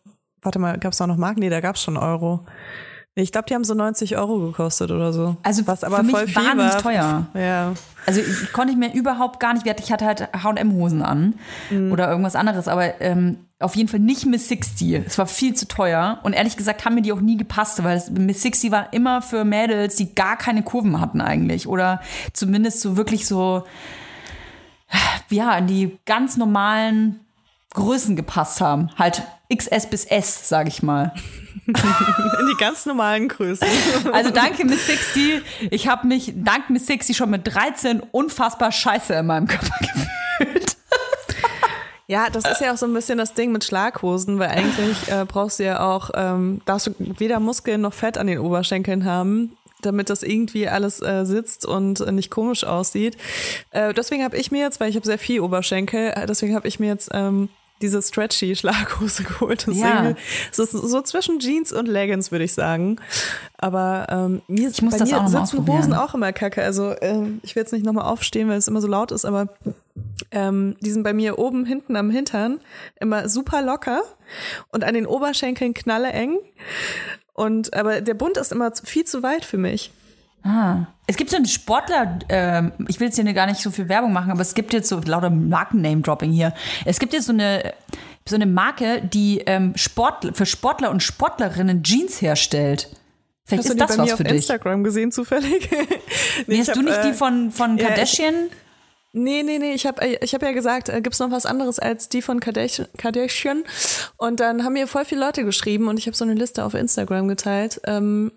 warte 0.42 0.58
mal, 0.58 0.76
gab 0.76 0.92
es 0.92 1.00
auch 1.00 1.06
noch 1.06 1.16
Mark? 1.16 1.38
Nee, 1.38 1.48
da 1.48 1.60
gab 1.60 1.76
es 1.76 1.82
schon 1.82 1.96
Euro. 1.96 2.44
Ich 3.14 3.32
glaube, 3.32 3.46
die 3.48 3.54
haben 3.54 3.64
so 3.64 3.72
90 3.72 4.18
Euro 4.18 4.38
gekostet 4.40 4.90
oder 4.90 5.14
so. 5.14 5.36
Also 5.42 5.66
was 5.66 5.84
aber 5.84 5.96
für 5.96 6.02
mich 6.02 6.14
voll 6.14 6.26
viel 6.26 6.36
wahnsinnig 6.36 6.74
war. 6.74 6.82
teuer. 6.82 7.26
Ja. 7.32 7.72
Also 8.04 8.20
ich 8.20 8.52
konnte 8.52 8.74
ich 8.74 8.78
mir 8.78 8.92
überhaupt 8.92 9.40
gar 9.40 9.54
nicht, 9.54 9.66
ich 9.66 9.90
hatte 9.90 10.04
halt 10.04 10.28
H&M-Hosen 10.34 11.00
an 11.00 11.34
oder 11.90 12.10
irgendwas 12.10 12.36
anderes, 12.36 12.68
aber 12.68 13.00
ähm, 13.00 13.38
auf 13.58 13.74
jeden 13.74 13.88
Fall 13.88 14.00
nicht 14.00 14.26
Miss 14.26 14.48
60. 14.48 15.06
Es 15.06 15.16
war 15.16 15.26
viel 15.26 15.54
zu 15.54 15.66
teuer 15.66 16.18
und 16.24 16.34
ehrlich 16.34 16.58
gesagt 16.58 16.84
haben 16.84 16.94
mir 16.94 17.02
die 17.02 17.12
auch 17.12 17.22
nie 17.22 17.38
gepasst, 17.38 17.82
weil 17.82 18.02
Miss 18.10 18.42
60 18.42 18.70
war 18.70 18.92
immer 18.92 19.22
für 19.22 19.44
Mädels, 19.44 19.96
die 19.96 20.14
gar 20.14 20.36
keine 20.36 20.62
Kurven 20.62 21.00
hatten 21.00 21.22
eigentlich 21.22 21.66
oder 21.66 22.02
zumindest 22.34 22.82
so 22.82 22.98
wirklich 22.98 23.26
so, 23.26 23.64
ja, 25.30 25.56
in 25.56 25.66
die 25.66 25.98
ganz 26.06 26.36
normalen 26.36 27.20
Größen 27.74 28.16
gepasst 28.16 28.60
haben. 28.60 28.90
Halt 28.98 29.22
XS 29.54 29.88
bis 29.90 30.04
S, 30.04 30.48
sag 30.48 30.68
ich 30.68 30.82
mal. 30.82 31.12
In 31.66 31.74
die 31.74 32.56
ganz 32.58 32.86
normalen 32.86 33.28
Größen. 33.28 33.66
Also 34.12 34.30
danke 34.30 34.64
Miss 34.64 34.86
60. 34.86 35.42
Ich 35.70 35.88
habe 35.88 36.06
mich 36.06 36.32
dank 36.36 36.70
Miss 36.70 36.86
60 36.86 37.16
schon 37.16 37.30
mit 37.30 37.42
13 37.44 38.00
unfassbar 38.12 38.72
scheiße 38.72 39.14
in 39.14 39.26
meinem 39.26 39.46
Körper 39.46 39.74
gefühlt. 40.38 40.76
Ja, 42.06 42.28
das 42.28 42.44
ist 42.44 42.60
ja 42.60 42.72
auch 42.72 42.76
so 42.76 42.86
ein 42.86 42.92
bisschen 42.92 43.18
das 43.18 43.34
Ding 43.34 43.52
mit 43.52 43.62
Schlaghosen, 43.62 44.40
weil 44.40 44.48
eigentlich 44.48 45.08
äh, 45.08 45.24
brauchst 45.28 45.60
du 45.60 45.64
ja 45.64 45.80
auch, 45.80 46.10
ähm, 46.14 46.60
darfst 46.64 46.88
du 46.88 46.94
weder 46.98 47.38
Muskeln 47.38 47.82
noch 47.82 47.94
Fett 47.94 48.18
an 48.18 48.26
den 48.26 48.40
Oberschenkeln 48.40 49.04
haben, 49.04 49.56
damit 49.82 50.10
das 50.10 50.22
irgendwie 50.22 50.68
alles 50.68 51.00
äh, 51.02 51.24
sitzt 51.24 51.66
und 51.66 52.00
äh, 52.00 52.12
nicht 52.12 52.30
komisch 52.30 52.64
aussieht. 52.64 53.16
Äh, 53.70 53.92
deswegen 53.94 54.24
habe 54.24 54.36
ich 54.36 54.50
mir 54.50 54.60
jetzt, 54.60 54.80
weil 54.80 54.90
ich 54.90 54.96
habe 54.96 55.06
sehr 55.06 55.18
viel 55.18 55.40
Oberschenkel, 55.40 56.12
äh, 56.14 56.26
deswegen 56.26 56.54
habe 56.54 56.68
ich 56.68 56.78
mir 56.80 56.88
jetzt 56.88 57.10
ähm, 57.12 57.48
diese 57.82 58.02
stretchy 58.02 58.54
Schlaghose 58.56 59.22
geholt. 59.24 59.66
Das, 59.66 59.78
Ja. 59.78 59.88
ist 59.88 59.94
irgendwie- 59.94 60.20
es 60.52 60.58
ist 60.58 60.70
so 60.72 61.00
zwischen 61.00 61.38
Jeans 61.40 61.72
und 61.72 61.86
Leggings, 61.86 62.30
würde 62.30 62.44
ich 62.44 62.52
sagen. 62.52 62.96
Aber 63.56 64.06
ähm, 64.10 64.42
mir, 64.48 64.68
Ich 64.68 64.82
muss 64.82 64.92
bei 64.92 64.98
das 64.98 65.10
mir 65.10 65.18
auch 65.22 65.28
sitzen. 65.28 65.66
Hosen 65.66 65.94
auch 65.94 66.12
immer 66.14 66.32
kacke. 66.34 66.62
Also 66.62 66.94
ähm, 67.00 67.40
ich 67.42 67.56
will 67.56 67.62
jetzt 67.62 67.72
nicht 67.72 67.84
nochmal 67.86 68.04
aufstehen, 68.04 68.48
weil 68.50 68.58
es 68.58 68.68
immer 68.68 68.82
so 68.82 68.86
laut 68.86 69.12
ist, 69.12 69.24
aber 69.24 69.48
ähm, 70.30 70.76
die 70.80 70.90
sind 70.90 71.02
bei 71.04 71.14
mir 71.14 71.38
oben, 71.38 71.64
hinten 71.64 71.96
am 71.96 72.10
Hintern 72.10 72.60
immer 73.00 73.28
super 73.30 73.62
locker 73.62 74.02
und 74.72 74.84
an 74.84 74.92
den 74.94 75.06
Oberschenkeln 75.06 75.72
knalle 75.72 76.10
eng. 76.12 76.38
Und 77.40 77.72
aber 77.74 78.00
der 78.02 78.14
Bund 78.14 78.36
ist 78.36 78.52
immer 78.52 78.70
viel 78.84 79.04
zu 79.04 79.22
weit 79.22 79.44
für 79.44 79.58
mich. 79.58 79.90
Ah. 80.42 80.86
Es 81.06 81.16
gibt 81.16 81.30
so 81.30 81.36
einen 81.36 81.46
Sportler, 81.46 82.18
ähm, 82.28 82.72
ich 82.88 82.98
will 83.00 83.08
jetzt 83.08 83.16
hier 83.18 83.32
gar 83.32 83.46
nicht 83.46 83.60
so 83.60 83.70
viel 83.70 83.88
Werbung 83.88 84.12
machen, 84.12 84.30
aber 84.30 84.40
es 84.40 84.54
gibt 84.54 84.72
jetzt 84.72 84.88
so 84.88 85.00
lauter 85.04 85.30
Marken-Name-Dropping 85.30 86.32
hier. 86.32 86.54
Es 86.84 86.98
gibt 86.98 87.12
jetzt 87.12 87.26
so 87.26 87.32
eine, 87.32 87.74
so 88.28 88.36
eine 88.36 88.46
Marke, 88.46 89.02
die 89.02 89.38
ähm, 89.46 89.72
Sport, 89.76 90.30
für 90.34 90.46
Sportler 90.46 90.90
und 90.90 91.02
Sportlerinnen 91.02 91.82
Jeans 91.82 92.22
herstellt. 92.22 92.88
Vielleicht 93.44 93.64
Hast 93.64 93.68
du 93.68 93.72
ist 93.72 93.74
die 93.74 93.78
das 93.78 93.96
bei 93.96 94.02
mir 94.02 94.06
was 94.06 94.12
auf 94.12 94.16
für 94.18 94.24
dich. 94.24 94.32
Instagram 94.34 94.84
gesehen 94.84 95.12
zufällig? 95.12 95.68
nee, 95.72 95.86
Nee, 96.46 96.58
hast 96.60 96.76
du 96.76 96.82
nicht 96.82 96.96
äh, 96.98 97.08
die 97.08 97.12
von, 97.12 97.50
von 97.50 97.76
ja, 97.76 97.82
ich- 97.82 97.88
Kardashian? 97.88 98.34
Nee, 99.12 99.42
nee, 99.42 99.58
nee, 99.58 99.74
ich 99.74 99.86
habe 99.86 100.06
ich 100.20 100.34
hab 100.34 100.42
ja 100.42 100.52
gesagt, 100.52 100.88
äh, 100.88 101.00
gibt's 101.00 101.18
noch 101.18 101.32
was 101.32 101.44
anderes 101.44 101.80
als 101.80 102.08
die 102.08 102.22
von 102.22 102.38
Kardashian? 102.38 102.86
Kardashian? 102.96 103.64
Und 104.16 104.38
dann 104.38 104.62
haben 104.62 104.74
mir 104.74 104.86
voll 104.86 105.04
viele 105.04 105.22
Leute 105.22 105.44
geschrieben 105.44 105.88
und 105.88 105.98
ich 105.98 106.06
habe 106.06 106.16
so 106.16 106.24
eine 106.24 106.34
Liste 106.34 106.64
auf 106.64 106.74
Instagram 106.74 107.26
geteilt. 107.26 107.80
Ähm, 107.86 108.30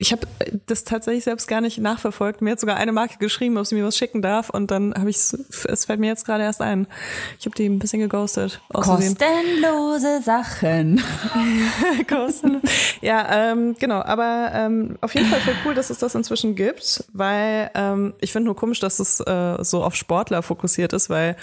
ich 0.00 0.12
habe 0.12 0.28
das 0.66 0.84
tatsächlich 0.84 1.24
selbst 1.24 1.48
gar 1.48 1.60
nicht 1.60 1.78
nachverfolgt. 1.78 2.40
Mir 2.40 2.52
hat 2.52 2.60
sogar 2.60 2.76
eine 2.76 2.92
Marke 2.92 3.18
geschrieben, 3.18 3.58
ob 3.58 3.66
sie 3.66 3.74
mir 3.74 3.84
was 3.84 3.96
schicken 3.96 4.22
darf 4.22 4.48
und 4.48 4.70
dann 4.70 4.94
habe 4.94 5.10
ich 5.10 5.16
es 5.16 5.84
fällt 5.84 5.98
mir 5.98 6.06
jetzt 6.06 6.24
gerade 6.24 6.44
erst 6.44 6.62
ein. 6.62 6.86
Ich 7.40 7.46
habe 7.46 7.56
die 7.56 7.66
ein 7.66 7.80
bisschen 7.80 7.98
geghostet. 7.98 8.60
Kostenlose 8.72 10.22
Sachen. 10.22 11.02
Kosten. 12.08 12.62
ja, 13.00 13.50
ähm, 13.50 13.74
genau. 13.80 14.00
Aber 14.02 14.52
ähm, 14.54 14.98
auf 15.00 15.14
jeden 15.14 15.26
Fall 15.26 15.40
voll 15.40 15.56
cool, 15.64 15.74
dass 15.74 15.90
es 15.90 15.98
das 15.98 16.14
inzwischen 16.14 16.54
gibt, 16.54 17.04
weil 17.12 17.68
ähm, 17.74 18.14
ich 18.20 18.30
finde 18.30 18.46
nur 18.46 18.56
komisch, 18.56 18.78
dass 18.78 19.00
es 19.00 19.18
äh, 19.18 19.56
so 19.64 19.82
auf 19.82 19.96
Sportler 19.96 20.42
fokussiert 20.42 20.92
ist, 20.92 21.10
weil 21.10 21.36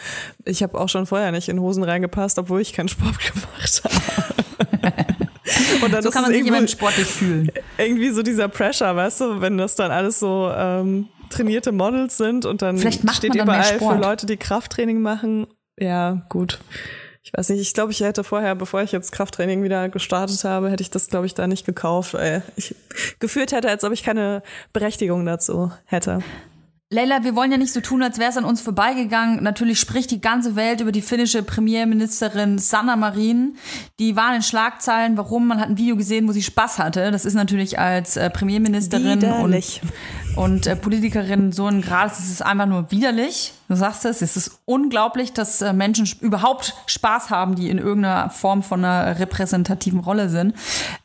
ich 0.45 0.63
habe 0.63 0.79
auch 0.79 0.87
schon 0.87 1.07
vorher 1.07 1.33
nicht 1.33 1.49
in 1.49 1.59
Hosen 1.59 1.83
reingepasst, 1.83 2.39
obwohl 2.39 2.61
ich 2.61 2.71
keinen 2.71 2.87
Sport 2.87 3.17
gemacht 3.33 3.83
habe. 3.83 5.25
Und 5.83 5.93
dann 5.93 6.01
So 6.01 6.09
kann 6.09 6.23
man 6.23 6.31
sich 6.31 6.39
irgendwie, 6.41 6.57
immer 6.57 6.67
sportlich 6.67 7.07
fühlen. 7.07 7.51
irgendwie 7.77 8.09
so 8.09 8.23
dieser 8.23 8.47
Pressure, 8.47 8.95
weißt 8.95 9.21
du, 9.21 9.41
wenn 9.41 9.57
das 9.57 9.75
dann 9.75 9.91
alles 9.91 10.19
so 10.19 10.51
ähm, 10.55 11.07
trainierte 11.29 11.71
Models 11.71 12.17
sind 12.17 12.45
und 12.45 12.61
dann 12.61 12.77
Vielleicht 12.77 13.03
macht 13.03 13.17
steht 13.17 13.29
man 13.35 13.39
dann 13.39 13.47
überall 13.47 13.79
für. 13.79 14.01
Leute, 14.01 14.25
die 14.25 14.37
Krafttraining 14.37 15.01
machen. 15.01 15.47
Ja, 15.77 16.25
gut. 16.29 16.59
Ich 17.23 17.33
weiß 17.33 17.49
nicht, 17.49 17.59
ich 17.59 17.73
glaube, 17.73 17.91
ich 17.91 18.01
hätte 18.01 18.23
vorher, 18.23 18.53
bevor 18.53 18.83
ich 18.83 18.91
jetzt 18.91 19.11
Krafttraining 19.11 19.63
wieder 19.63 19.89
gestartet 19.89 20.43
habe, 20.43 20.69
hätte 20.69 20.83
ich 20.83 20.91
das, 20.91 21.07
glaube 21.07 21.25
ich, 21.25 21.33
da 21.33 21.47
nicht 21.47 21.65
gekauft, 21.65 22.13
weil 22.13 22.43
ich 22.55 22.75
gefühlt 23.19 23.51
hätte, 23.51 23.69
als 23.69 23.83
ob 23.83 23.91
ich 23.91 24.03
keine 24.03 24.43
Berechtigung 24.73 25.25
dazu 25.25 25.71
hätte. 25.85 26.19
Leila, 26.95 27.25
wir 27.25 27.35
wollen 27.35 27.51
ja 27.51 27.57
nicht 27.57 27.73
so 27.73 27.81
tun, 27.81 28.01
als 28.01 28.19
wäre 28.19 28.29
es 28.29 28.37
an 28.37 28.45
uns 28.45 28.61
vorbeigegangen. 28.61 29.43
Natürlich 29.43 29.81
spricht 29.81 30.11
die 30.11 30.21
ganze 30.21 30.55
Welt 30.55 30.79
über 30.79 30.93
die 30.93 31.01
finnische 31.01 31.43
Premierministerin 31.43 32.57
Sanna 32.57 32.95
Marin. 32.95 33.57
Die 33.99 34.15
waren 34.15 34.35
in 34.35 34.41
Schlagzeilen. 34.41 35.17
Warum? 35.17 35.45
Man 35.45 35.59
hat 35.59 35.67
ein 35.67 35.77
Video 35.77 35.97
gesehen, 35.97 36.25
wo 36.25 36.31
sie 36.31 36.41
Spaß 36.41 36.79
hatte. 36.79 37.11
Das 37.11 37.25
ist 37.25 37.33
natürlich 37.33 37.77
als 37.77 38.15
äh, 38.15 38.29
Premierministerin 38.29 39.21
Widerlich. 39.21 39.81
und, 39.83 39.91
und 40.35 40.67
äh, 40.67 40.75
Politikerin 40.75 41.51
so 41.51 41.65
ein 41.67 41.81
Grad. 41.81 42.11
Es 42.11 42.19
ist 42.29 42.41
einfach 42.45 42.65
nur 42.65 42.91
widerlich. 42.91 43.53
Du 43.67 43.75
sagst 43.75 44.05
es. 44.05 44.21
Es 44.21 44.35
ist 44.37 44.59
unglaublich, 44.65 45.33
dass 45.33 45.61
äh, 45.61 45.73
Menschen 45.73 46.07
überhaupt 46.21 46.73
Spaß 46.87 47.29
haben, 47.29 47.55
die 47.55 47.69
in 47.69 47.77
irgendeiner 47.77 48.29
Form 48.29 48.61
von 48.63 48.83
einer 48.83 49.19
repräsentativen 49.19 49.99
Rolle 49.99 50.29
sind. 50.29 50.53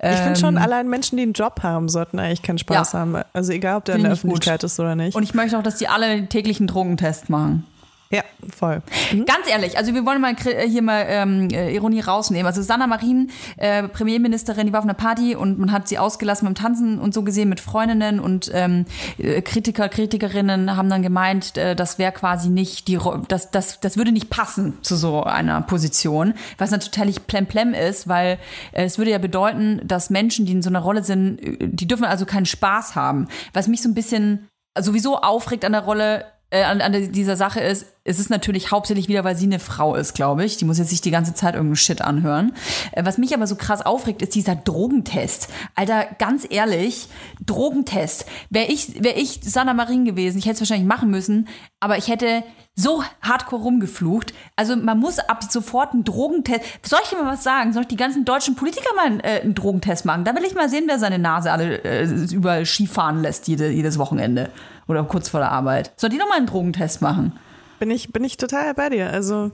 Ich 0.03 0.09
finde 0.19 0.39
schon, 0.39 0.57
Ähm, 0.57 0.63
allein 0.63 0.89
Menschen, 0.89 1.17
die 1.17 1.23
einen 1.23 1.33
Job 1.33 1.61
haben, 1.63 1.89
sollten 1.89 2.19
eigentlich 2.19 2.43
keinen 2.43 2.59
Spaß 2.59 2.93
Ja. 2.93 2.99
haben. 3.01 3.17
Also 3.33 3.53
egal, 3.53 3.77
ob 3.79 3.85
der 3.85 3.95
in 3.95 4.01
Finde 4.03 4.09
der 4.11 4.15
ich 4.17 4.23
gut. 4.23 4.31
Öffentlichkeit 4.31 4.65
ist 4.65 4.79
oder 4.81 4.95
nicht. 4.97 5.15
Und 5.17 5.23
ich 5.23 5.35
möchte 5.35 5.57
auch, 5.59 5.63
dass 5.63 5.77
die 5.77 5.89
alle 5.89 6.09
den 6.09 6.29
täglichen 6.29 6.67
Drogentest 6.67 7.31
machen. 7.31 7.67
Ja, 8.12 8.25
voll. 8.57 8.83
Ganz 9.12 9.49
ehrlich, 9.49 9.79
also 9.79 9.95
wir 9.95 10.05
wollen 10.05 10.21
mal 10.21 10.35
äh, 10.45 10.69
hier 10.69 10.83
mal 10.83 11.07
ähm, 11.09 11.49
äh, 11.52 11.73
Ironie 11.73 12.00
rausnehmen. 12.00 12.45
Also 12.45 12.61
Sanna 12.61 12.88
Marin, 12.88 13.31
äh, 13.57 13.87
Premierministerin, 13.87 14.67
die 14.67 14.73
war 14.73 14.81
auf 14.81 14.85
einer 14.85 14.95
Party 14.95 15.37
und 15.37 15.61
man 15.61 15.71
hat 15.71 15.87
sie 15.87 15.97
ausgelassen 15.97 16.47
beim 16.47 16.57
Tanzen 16.57 16.99
und 16.99 17.14
so 17.14 17.23
gesehen 17.23 17.49
mit 17.49 17.61
Freundinnen 17.61 18.19
und 18.19 18.50
ähm, 18.52 18.87
äh, 19.19 19.43
Kritiker, 19.43 19.88
Kritikerinnen 19.88 20.76
haben 20.76 20.90
dann 20.90 21.02
gemeint, 21.02 21.57
äh, 21.57 21.76
das 21.76 21.99
wäre 21.99 22.11
quasi 22.11 22.49
nicht 22.49 22.88
die, 22.88 22.99
das, 23.29 23.52
das, 23.52 23.79
das 23.79 23.97
würde 23.97 24.11
nicht 24.11 24.29
passen 24.29 24.79
zu 24.83 24.97
so 24.97 25.23
einer 25.23 25.62
Position, 25.62 26.35
was 26.59 26.73
natürlich 26.73 27.29
plemplem 27.29 27.75
ist, 27.75 28.09
weil 28.09 28.38
äh, 28.73 28.87
es 28.87 28.99
würde 28.99 29.12
ja 29.12 29.19
bedeuten, 29.19 29.83
dass 29.85 30.11
Menschen, 30.11 30.47
die 30.47 30.52
in 30.52 30.62
so 30.62 30.71
einer 30.71 30.81
Rolle 30.81 31.05
sind, 31.05 31.38
die 31.61 31.87
dürfen 31.87 32.07
also 32.07 32.26
keinen 32.26 32.47
Spaß 32.47 32.97
haben. 32.97 33.29
Was 33.52 33.69
mich 33.69 33.83
so 33.83 33.88
ein 33.88 33.95
bisschen 33.95 34.49
sowieso 34.79 35.19
aufregt 35.19 35.64
an 35.64 35.73
der 35.73 35.83
Rolle, 35.83 36.25
äh, 36.50 36.64
an, 36.64 36.81
an 36.81 37.12
dieser 37.12 37.37
Sache 37.37 37.61
ist, 37.61 37.87
es 38.04 38.19
ist 38.19 38.30
natürlich 38.30 38.71
hauptsächlich 38.71 39.09
wieder, 39.09 39.25
weil 39.25 39.37
sie 39.37 39.47
eine 39.47 39.59
Frau 39.59 39.95
ist, 39.95 40.14
glaube 40.14 40.45
ich. 40.45 40.57
Die 40.57 40.64
muss 40.64 40.78
jetzt 40.78 40.90
nicht 40.90 41.04
die 41.04 41.11
ganze 41.11 41.35
Zeit 41.35 41.54
irgendeinen 41.54 41.76
Shit 41.76 42.00
anhören. 42.02 42.52
Äh, 42.92 43.04
was 43.04 43.19
mich 43.19 43.35
aber 43.35 43.47
so 43.47 43.57
krass 43.57 43.85
aufregt, 43.85 44.23
ist 44.23 44.35
dieser 44.35 44.57
Drogentest. 44.57 45.49
Alter, 45.75 46.07
ganz 46.19 46.47
ehrlich, 46.49 47.09
Drogentest. 47.45 48.26
Wäre 48.49 48.66
ich, 48.66 49.02
wär 49.02 49.19
ich 49.19 49.40
Sanna 49.42 49.75
Marin 49.75 50.04
gewesen, 50.04 50.38
ich 50.38 50.47
hätte 50.47 50.54
es 50.54 50.61
wahrscheinlich 50.61 50.88
machen 50.88 51.11
müssen, 51.11 51.49
aber 51.78 51.99
ich 51.99 52.09
hätte 52.09 52.42
so 52.75 53.02
hardcore 53.21 53.62
rumgeflucht. 53.62 54.33
Also 54.57 54.76
man 54.76 54.99
muss 54.99 55.19
ab 55.19 55.45
sofort 55.50 55.92
einen 55.92 56.04
Drogentest. 56.04 56.62
Soll 56.83 57.00
ich 57.02 57.11
dir 57.11 57.16
mal 57.16 57.33
was 57.33 57.42
sagen? 57.42 57.73
Soll 57.73 57.83
ich 57.83 57.88
die 57.88 57.97
ganzen 57.97 58.25
deutschen 58.25 58.54
Politiker 58.54 58.95
mal 58.97 59.07
einen, 59.07 59.21
äh, 59.21 59.40
einen 59.42 59.54
Drogentest 59.54 60.07
machen? 60.07 60.25
Da 60.25 60.35
will 60.35 60.45
ich 60.45 60.54
mal 60.54 60.71
sehen, 60.71 60.85
wer 60.87 60.99
seine 60.99 61.19
Nase 61.19 61.52
alle 61.52 61.85
äh, 61.85 62.04
überall 62.33 62.64
Skifahren 62.64 63.21
lässt 63.21 63.49
jede, 63.49 63.71
jedes 63.71 63.99
Wochenende. 63.99 64.50
Oder 64.88 65.04
kurz 65.04 65.28
vor 65.28 65.40
der 65.40 65.52
Arbeit. 65.52 65.92
Soll 65.97 66.11
die 66.11 66.16
noch 66.16 66.28
mal 66.28 66.38
einen 66.38 66.47
Drogentest 66.47 67.02
machen? 67.02 67.38
Bin 67.81 67.91
ich, 67.91 68.13
bin 68.13 68.23
ich 68.25 68.37
total 68.37 68.75
bei 68.75 68.91
dir. 68.91 69.11
Also 69.11 69.51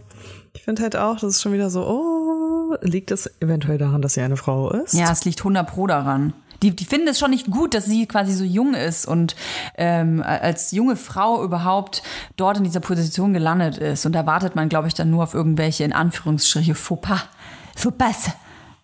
ich 0.53 0.65
finde 0.65 0.83
halt 0.83 0.97
auch, 0.97 1.15
das 1.15 1.37
ist 1.37 1.43
schon 1.43 1.53
wieder 1.53 1.71
so, 1.71 1.87
oh, 1.87 2.77
liegt 2.81 3.13
es 3.13 3.31
eventuell 3.41 3.79
daran, 3.79 4.03
dass 4.03 4.15
sie 4.15 4.21
eine 4.21 4.37
Frau 4.37 4.71
ist? 4.71 4.95
Ja, 4.95 5.13
es 5.13 5.25
liegt 5.25 5.39
100 5.39 5.65
pro 5.65 5.87
daran. 5.87 6.33
Die, 6.61 6.75
die 6.75 6.87
finden 6.87 7.07
es 7.07 7.21
schon 7.21 7.31
nicht 7.31 7.49
gut, 7.49 7.73
dass 7.73 7.85
sie 7.85 8.07
quasi 8.07 8.33
so 8.33 8.43
jung 8.43 8.75
ist 8.75 9.07
und 9.07 9.37
ähm, 9.77 10.25
als 10.27 10.73
junge 10.73 10.97
Frau 10.97 11.45
überhaupt 11.45 12.03
dort 12.37 12.59
in 12.59 12.65
dieser 12.65 12.81
Position 12.81 13.33
gelandet 13.33 13.79
ist. 13.79 14.05
Und 14.07 14.13
da 14.13 14.27
wartet 14.27 14.57
man, 14.57 14.69
glaube 14.69 14.89
ich, 14.89 14.95
dann 14.95 15.09
nur 15.09 15.23
auf 15.23 15.35
irgendwelche, 15.35 15.85
in 15.85 15.93
Anführungsstriche, 15.93 16.75
Fauxpas. 16.75 17.29
Fauxpas. 17.77 18.31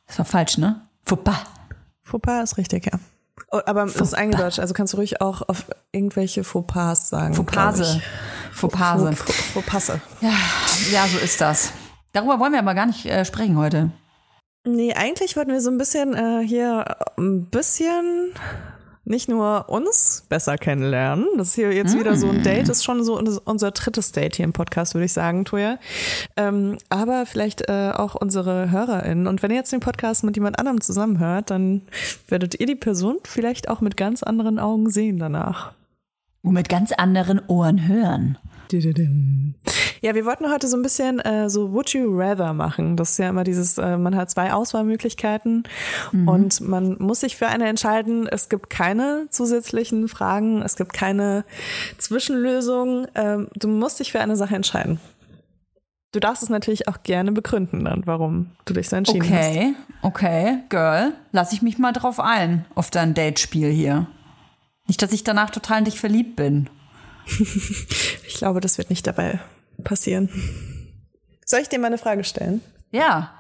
Das 0.07 0.19
war 0.19 0.25
falsch, 0.25 0.59
ne? 0.59 0.83
Fauxpas. 1.05 1.39
Fauxpas 2.03 2.45
ist 2.45 2.59
richtig, 2.59 2.87
ja. 2.87 3.01
Oh, 3.55 3.61
aber 3.67 3.85
es 3.85 3.97
ist 3.97 4.15
eingedeutscht, 4.15 4.59
also 4.61 4.73
kannst 4.73 4.95
du 4.95 4.97
ruhig 4.97 5.21
auch 5.21 5.43
auf 5.47 5.67
irgendwelche 5.93 6.43
Fauxpas 6.43 7.11
sagen. 7.11 7.35
Fauxpase. 7.35 8.01
Fauxpase. 8.53 9.13
Faux- 9.13 9.23
Faux- 9.35 9.53
Fauxpasse. 9.53 10.01
Ja, 10.91 11.07
so 11.07 11.19
ist 11.19 11.41
das. 11.41 11.73
Darüber 12.15 12.39
wollen 12.41 12.53
wir 12.53 12.59
aber 12.61 12.75
gar 12.75 12.87
nicht 12.87 13.05
äh, 13.07 13.25
sprechen 13.27 13.59
heute. 13.59 13.91
Nee, 14.67 14.95
eigentlich 14.95 15.37
wollten 15.37 15.51
wir 15.53 15.61
so 15.61 15.71
ein 15.71 15.77
bisschen 15.79 16.15
äh, 16.15 16.47
hier 16.47 16.97
ein 17.19 17.47
bisschen 17.47 18.33
nicht 19.05 19.29
nur 19.29 19.69
uns 19.69 20.25
besser 20.29 20.57
kennenlernen. 20.59 21.27
Das 21.37 21.49
ist 21.49 21.55
hier 21.55 21.73
jetzt 21.73 21.99
wieder 21.99 22.17
so 22.17 22.29
ein 22.29 22.43
Date, 22.43 22.69
das 22.69 22.79
ist 22.79 22.85
schon 22.85 23.03
so 23.05 23.19
unser- 23.45 23.71
drittes 23.73 24.13
Date 24.13 24.37
hier 24.37 24.45
im 24.45 24.53
Podcast, 24.53 24.95
würde 24.95 25.07
ich 25.07 25.13
sagen, 25.13 25.45
Toja. 25.45 25.79
Ähm, 26.37 26.79
aber 26.89 27.27
vielleicht 27.27 27.69
äh, 27.69 27.93
auch 27.95 28.15
unsere 28.15 28.71
HörerInnen. 28.71 29.27
Und 29.27 29.43
wenn 29.43 29.51
ihr 29.51 29.57
jetzt 29.57 29.73
den 29.73 29.81
Podcast 29.81 30.25
mit 30.25 30.37
jemand 30.37 30.59
anderem 30.59 30.81
zusammenhört, 30.81 31.51
dann 31.51 31.83
werdet 32.29 32.61
ihr 32.61 32.67
die 32.67 32.75
Person 32.77 33.19
vielleicht 33.25 33.69
auch 33.69 33.81
mit 33.81 33.97
ganz 33.97 34.23
anderen 34.23 34.59
Augen 34.59 34.91
sehen 34.91 35.19
danach. 35.19 35.73
Und 36.43 36.55
mit 36.55 36.69
ganz 36.69 36.93
anderen 36.93 37.41
Ohren 37.49 37.87
hören. 37.89 38.39
Ja, 40.03 40.17
wir 40.17 40.25
wollten 40.25 40.51
heute 40.51 40.67
so 40.67 40.77
ein 40.77 40.83
bisschen 40.83 41.21
äh, 41.21 41.49
so 41.49 41.73
Would 41.73 41.91
You 41.91 42.19
Rather 42.19 42.53
machen. 42.55 42.97
Das 42.97 43.13
ist 43.13 43.19
ja 43.19 43.29
immer 43.29 43.45
dieses, 43.45 43.79
äh, 43.79 43.97
man 43.97 44.17
hat 44.17 44.33
zwei 44.33 44.53
Auswahlmöglichkeiten 44.53 45.63
und 46.27 46.61
man 46.61 46.97
muss 46.99 47.21
sich 47.21 47.37
für 47.37 47.47
eine 47.47 47.69
entscheiden. 47.69 48.27
Es 48.27 48.49
gibt 48.49 48.69
keine 48.69 49.29
zusätzlichen 49.31 50.09
Fragen, 50.09 50.61
es 50.63 50.75
gibt 50.75 50.93
keine 50.93 51.45
Zwischenlösung. 51.99 53.07
Ähm, 53.15 53.47
du 53.55 53.69
musst 53.69 54.01
dich 54.01 54.11
für 54.11 54.19
eine 54.19 54.35
Sache 54.35 54.57
entscheiden. 54.57 54.99
Du 56.11 56.19
darfst 56.19 56.43
es 56.43 56.49
natürlich 56.49 56.89
auch 56.89 57.05
gerne 57.05 57.31
begründen 57.31 57.85
dann, 57.85 58.03
warum 58.05 58.51
du 58.65 58.75
dich 58.75 58.89
so 58.89 58.97
entschieden 58.97 59.23
hast. 59.23 59.47
Okay, 59.47 59.75
okay, 60.03 60.59
Girl, 60.69 61.13
lass 61.31 61.53
ich 61.53 61.63
mich 61.63 61.79
mal 61.79 61.93
drauf 61.93 62.19
ein, 62.19 62.65
auf 62.75 62.91
dein 62.91 63.15
Datespiel 63.15 63.71
hier. 63.71 64.09
Nicht, 64.89 65.01
dass 65.01 65.13
ich 65.13 65.23
danach 65.23 65.51
total 65.51 65.79
in 65.79 65.85
dich 65.85 66.01
verliebt 66.01 66.35
bin. 66.35 66.69
Ich 68.27 68.39
glaube, 68.39 68.61
das 68.61 68.79
wird 68.79 68.91
nicht 68.91 69.07
dabei 69.07 69.39
passieren. 69.83 70.29
Soll 71.45 71.61
ich 71.61 71.69
dir 71.69 71.79
mal 71.79 71.89
eine 71.89 71.99
Frage 71.99 72.25
stellen? 72.25 72.63
Ja. 72.91 73.33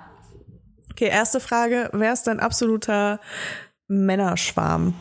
Okay, 0.91 1.09
erste 1.09 1.41
Frage. 1.41 1.89
Wer 1.93 2.13
ist 2.13 2.25
dein 2.27 2.41
absoluter 2.41 3.21
Männerschwarm? 3.89 4.95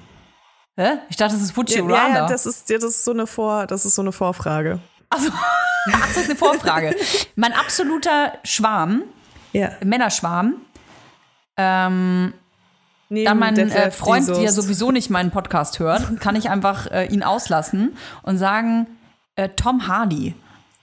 Hä? 0.78 1.00
Ich 1.10 1.18
dachte, 1.18 1.34
das 1.34 1.42
ist 1.44 1.58
Would 1.58 1.70
Ja, 1.70 1.84
ja, 1.86 2.08
ja, 2.16 2.28
das 2.28 2.46
ist, 2.46 2.70
ja, 2.70 2.78
das 2.78 2.92
ist 2.92 3.04
so 3.04 3.12
eine 3.12 3.28
Vor, 3.28 3.68
das 3.68 3.86
ist 3.86 3.96
so 3.96 4.02
eine 4.02 4.12
Vorfrage. 4.12 4.80
Ach, 5.10 5.20
das 6.08 6.18
ist 6.18 6.26
eine 6.30 6.36
Vorfrage. 6.38 6.96
mein 7.36 7.52
absoluter 7.54 8.34
Schwarm 8.44 9.04
Ja. 9.52 9.72
Männerschwarm. 9.84 10.56
Ähm, 11.58 12.34
Neben 13.10 13.26
da 13.26 13.34
mein 13.36 13.58
äh, 13.58 13.92
Freund, 13.92 14.28
die 14.30 14.32
der 14.32 14.52
Soest. 14.52 14.56
sowieso 14.68 14.92
nicht 14.92 15.10
meinen 15.10 15.32
Podcast 15.32 15.80
hört, 15.80 16.22
kann 16.22 16.38
ich 16.38 16.50
einfach 16.50 16.88
äh, 16.90 17.08
ihn 17.08 17.24
auslassen 17.24 17.98
und 18.24 18.38
sagen, 18.38 18.88
äh, 19.36 19.50
Tom 19.50 19.88
Hardy. 19.90 20.34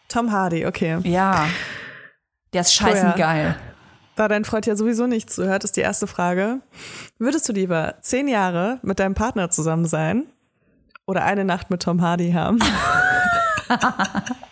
Tom 0.09 0.33
Hardy, 0.33 0.67
okay. 0.67 0.99
Ja. 1.05 1.47
Der 2.53 2.63
ist 2.63 2.75
scheißen 2.75 3.15
geil. 3.17 3.57
Da 4.17 4.27
dein 4.27 4.45
Freund 4.45 4.67
ja 4.67 4.75
sowieso 4.75 5.07
nicht 5.07 5.31
zuhört, 5.31 5.65
ist 5.65 5.77
die 5.77 5.81
erste 5.81 6.07
Frage. 6.07 6.61
Würdest 7.19 7.49
du 7.49 7.53
lieber 7.53 7.97
zehn 8.01 8.27
Jahre 8.27 8.81
mit 8.83 8.99
deinem 8.99 9.15
Partner 9.15 9.51
zusammen 9.51 9.85
sein 9.85 10.27
oder 11.07 11.25
eine 11.25 11.45
Nacht 11.45 11.71
mit 11.71 11.83
Tom 11.83 12.03
Hardy 12.03 12.33
haben? 12.33 12.59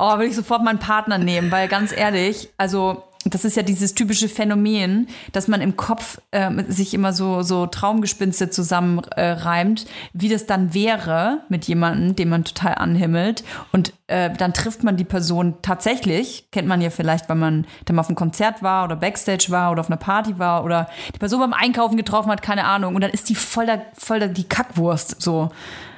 Oh, 0.00 0.12
würde 0.12 0.26
ich 0.26 0.36
sofort 0.36 0.62
meinen 0.62 0.78
Partner 0.78 1.18
nehmen, 1.18 1.50
weil 1.50 1.66
ganz 1.66 1.90
ehrlich, 1.90 2.50
also 2.56 3.02
das 3.24 3.44
ist 3.44 3.56
ja 3.56 3.62
dieses 3.62 3.94
typische 3.94 4.28
Phänomen, 4.28 5.08
dass 5.32 5.48
man 5.48 5.60
im 5.60 5.76
Kopf 5.76 6.20
ähm, 6.30 6.64
sich 6.68 6.94
immer 6.94 7.12
so, 7.12 7.42
so 7.42 7.66
Traumgespinste 7.66 8.48
zusammenreimt, 8.48 9.84
äh, 9.84 9.88
wie 10.12 10.28
das 10.28 10.46
dann 10.46 10.72
wäre 10.72 11.42
mit 11.48 11.66
jemandem, 11.66 12.14
den 12.14 12.28
man 12.28 12.44
total 12.44 12.76
anhimmelt. 12.76 13.42
Und 13.72 13.92
äh, 14.06 14.30
dann 14.30 14.54
trifft 14.54 14.84
man 14.84 14.96
die 14.96 15.04
Person 15.04 15.54
tatsächlich, 15.62 16.48
kennt 16.52 16.68
man 16.68 16.80
ja 16.80 16.90
vielleicht, 16.90 17.28
weil 17.28 17.36
man 17.36 17.66
dann 17.84 17.96
mal 17.96 18.00
auf 18.00 18.08
einem 18.08 18.16
Konzert 18.16 18.62
war 18.62 18.84
oder 18.84 18.96
Backstage 18.96 19.46
war 19.48 19.72
oder 19.72 19.80
auf 19.80 19.88
einer 19.90 19.96
Party 19.96 20.38
war 20.38 20.64
oder 20.64 20.88
die 21.14 21.18
Person 21.18 21.40
beim 21.40 21.52
Einkaufen 21.52 21.96
getroffen 21.96 22.30
hat, 22.30 22.40
keine 22.40 22.64
Ahnung. 22.64 22.94
Und 22.94 23.02
dann 23.02 23.10
ist 23.10 23.28
die 23.28 23.34
voll 23.34 23.66
der, 23.66 23.82
voll 23.94 24.20
der, 24.20 24.28
die 24.28 24.48
Kackwurst 24.48 25.20
so 25.20 25.50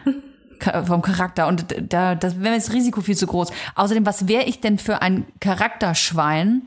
vom 0.87 1.03
Charakter 1.03 1.47
und 1.47 1.67
da 1.89 2.15
das 2.15 2.41
wäre 2.41 2.55
das 2.55 2.73
Risiko 2.73 3.03
viel 3.03 3.17
zu 3.17 3.27
groß. 3.27 3.51
Außerdem, 3.75 4.07
was 4.07 4.27
wäre 4.27 4.45
ich 4.45 4.61
denn 4.61 4.79
für 4.79 5.03
ein 5.03 5.27
Charakterschwein, 5.41 6.63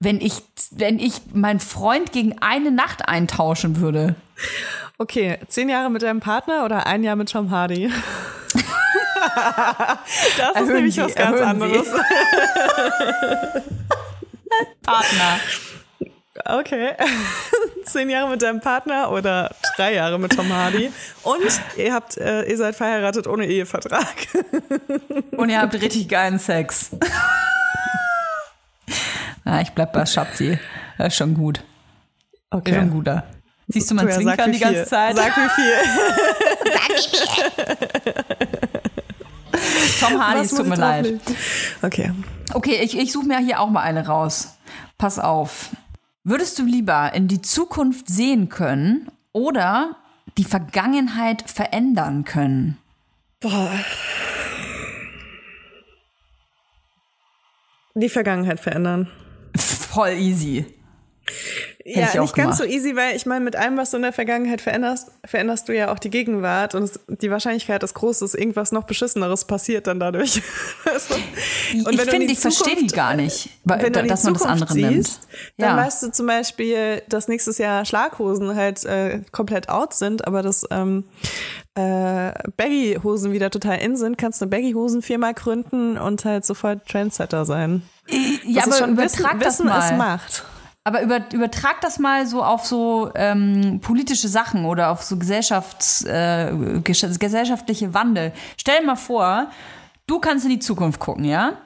wenn 0.00 0.20
ich 0.20 0.42
wenn 0.70 0.98
ich 0.98 1.20
meinen 1.32 1.60
Freund 1.60 2.10
gegen 2.12 2.38
eine 2.40 2.70
Nacht 2.70 3.08
eintauschen 3.08 3.80
würde? 3.80 4.16
Okay, 4.98 5.38
zehn 5.48 5.68
Jahre 5.68 5.90
mit 5.90 6.02
deinem 6.02 6.20
Partner 6.20 6.64
oder 6.64 6.86
ein 6.86 7.04
Jahr 7.04 7.16
mit 7.16 7.30
Tom 7.30 7.50
Hardy? 7.50 7.90
das 8.52 10.48
ist 10.48 10.56
Erhöhen 10.56 10.74
nämlich 10.74 10.94
Sie, 10.94 11.02
was 11.02 11.14
ganz 11.14 11.40
anderes. 11.40 11.88
Partner. 14.82 15.40
Okay. 16.44 16.92
Zehn 17.84 18.08
Jahre 18.08 18.30
mit 18.30 18.42
deinem 18.42 18.60
Partner 18.60 19.10
oder 19.10 19.54
drei 19.76 19.94
Jahre 19.94 20.18
mit 20.18 20.32
Tom 20.32 20.48
Hardy. 20.52 20.92
Und 21.22 21.60
ihr 21.76 21.92
habt, 21.92 22.16
äh, 22.16 22.44
ihr 22.44 22.56
seid 22.56 22.74
verheiratet 22.76 23.26
ohne 23.26 23.46
Ehevertrag. 23.46 24.14
Und 25.36 25.50
ihr 25.50 25.60
habt 25.60 25.74
richtig 25.74 26.08
geilen 26.08 26.38
Sex. 26.38 26.90
Ah, 29.44 29.60
ich 29.60 29.70
bleib 29.70 29.92
bei 29.92 30.06
Schatzi. 30.06 30.58
Das 30.98 31.08
ist 31.08 31.16
schon 31.16 31.34
gut. 31.34 31.62
Ist 32.52 32.74
schon 32.74 32.90
guter. 32.90 33.24
Siehst 33.68 33.90
du 33.90 33.96
sag 33.96 34.12
Zwinkern 34.12 34.48
wie 34.48 34.54
die 34.54 34.58
ganze. 34.58 34.84
Zeit? 34.84 35.16
Sag 35.16 35.36
wie 35.36 35.48
viel. 35.48 35.72
Tom 40.00 40.20
Hardy, 40.20 40.40
es 40.40 40.50
tut 40.50 40.66
mir 40.66 40.76
leid. 40.76 41.20
Okay. 41.82 42.12
Okay, 42.52 42.80
ich, 42.82 42.98
ich 42.98 43.12
suche 43.12 43.26
mir 43.26 43.38
hier 43.38 43.60
auch 43.60 43.70
mal 43.70 43.82
eine 43.82 44.06
raus. 44.06 44.56
Pass 44.98 45.18
auf. 45.20 45.70
Würdest 46.24 46.58
du 46.58 46.64
lieber 46.64 47.12
in 47.14 47.28
die 47.28 47.40
Zukunft 47.42 48.08
sehen 48.08 48.48
können 48.48 49.08
oder 49.32 49.96
die 50.36 50.44
Vergangenheit 50.44 51.48
verändern 51.48 52.24
können? 52.24 52.76
Boah. 53.40 53.70
Die 57.94 58.08
Vergangenheit 58.08 58.60
verändern. 58.60 59.08
Voll 59.92 60.12
easy. 60.12 60.64
Hätte 61.84 62.16
ja, 62.16 62.22
nicht 62.22 62.34
ganz 62.34 62.58
gemacht. 62.58 62.58
so 62.58 62.64
easy, 62.64 62.94
weil 62.94 63.16
ich 63.16 63.24
meine, 63.24 63.44
mit 63.44 63.56
allem, 63.56 63.76
was 63.76 63.90
du 63.90 63.96
in 63.96 64.02
der 64.02 64.12
Vergangenheit 64.12 64.60
veränderst, 64.60 65.10
veränderst 65.24 65.68
du 65.68 65.74
ja 65.74 65.92
auch 65.92 65.98
die 65.98 66.10
Gegenwart 66.10 66.74
und 66.74 66.82
es, 66.82 67.00
die 67.08 67.30
Wahrscheinlichkeit 67.30 67.82
ist 67.82 67.94
groß, 67.94 68.18
dass 68.18 68.34
irgendwas 68.34 68.70
noch 68.72 68.84
Beschisseneres 68.84 69.44
passiert 69.46 69.86
dann 69.86 69.98
dadurch. 69.98 70.42
Und 71.84 71.94
ich 71.94 72.00
finde, 72.02 72.26
ich 72.26 72.38
verstehe 72.38 72.76
die 72.76 72.88
gar 72.88 73.14
nicht, 73.14 73.48
weil, 73.64 73.82
wenn 73.82 73.92
die 73.92 74.08
dass 74.08 74.24
man 74.24 74.34
das 74.34 74.42
andere 74.42 74.74
nimmt. 74.74 75.06
siehst, 75.06 75.28
dann 75.56 75.76
Ja. 75.76 75.84
weißt 75.84 76.02
du 76.02 76.12
zum 76.12 76.26
Beispiel, 76.26 77.02
dass 77.08 77.28
nächstes 77.28 77.58
Jahr 77.58 77.84
Schlaghosen 77.84 78.56
halt 78.56 78.84
äh, 78.84 79.22
komplett 79.30 79.68
out 79.68 79.94
sind, 79.94 80.26
aber 80.26 80.42
dass 80.42 80.66
ähm, 80.70 81.04
äh, 81.74 82.32
Baggy-Hosen 82.56 83.32
wieder 83.32 83.50
total 83.50 83.78
in 83.78 83.96
sind, 83.96 84.18
kannst 84.18 84.42
du 84.42 84.46
Baggy-Hosen-Firma 84.46 85.32
gründen 85.32 85.96
und 85.96 86.24
halt 86.24 86.44
sofort 86.44 86.86
Trendsetter 86.86 87.44
sein. 87.44 87.82
Ja, 88.44 88.64
aber 88.64 88.76
schon 88.76 88.96
Wissen, 88.96 89.20
übertrag 89.20 89.40
das 89.40 89.60
Wissen 89.60 89.66
mal. 89.66 89.96
Macht. 89.96 90.44
Aber 90.84 91.02
über, 91.02 91.20
übertrag 91.32 91.80
das 91.82 91.98
mal 91.98 92.26
so 92.26 92.42
auf 92.42 92.66
so 92.66 93.10
ähm, 93.14 93.80
politische 93.82 94.28
Sachen 94.28 94.64
oder 94.64 94.90
auf 94.90 95.02
so 95.02 95.18
Gesellschafts, 95.18 96.04
äh, 96.04 96.52
ges 96.82 97.18
gesellschaftliche 97.18 97.92
Wandel. 97.92 98.32
Stell 98.56 98.80
dir 98.80 98.86
mal 98.86 98.96
vor, 98.96 99.50
du 100.06 100.18
kannst 100.18 100.44
in 100.46 100.50
die 100.50 100.58
Zukunft 100.58 100.98
gucken, 100.98 101.24
ja? 101.24 101.58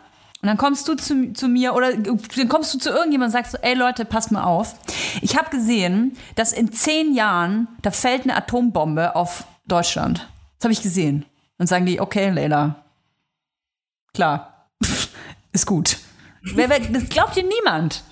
Und 0.42 0.48
dann 0.48 0.58
kommst 0.58 0.86
du 0.88 0.94
zu, 0.94 1.32
zu 1.32 1.48
mir 1.48 1.74
oder 1.74 1.94
dann 1.94 2.48
kommst 2.48 2.74
du 2.74 2.78
zu 2.78 2.90
irgendjemandem 2.90 3.28
und 3.28 3.30
sagst 3.30 3.52
so, 3.52 3.58
ey 3.62 3.72
Leute, 3.74 4.04
passt 4.04 4.30
mal 4.30 4.44
auf. 4.44 4.74
Ich 5.22 5.38
habe 5.38 5.48
gesehen, 5.48 6.18
dass 6.34 6.52
in 6.52 6.70
zehn 6.70 7.14
Jahren, 7.14 7.68
da 7.80 7.90
fällt 7.90 8.24
eine 8.24 8.36
Atombombe 8.36 9.16
auf 9.16 9.44
Deutschland. 9.66 10.28
Das 10.58 10.64
habe 10.64 10.72
ich 10.74 10.82
gesehen. 10.82 11.24
Dann 11.56 11.66
sagen 11.66 11.86
die, 11.86 11.98
okay, 11.98 12.28
Leila, 12.28 12.84
klar, 14.12 14.68
ist 15.52 15.66
gut. 15.66 15.96
Das 16.92 17.08
glaubt 17.08 17.36
dir 17.36 17.44
niemand. 17.44 18.04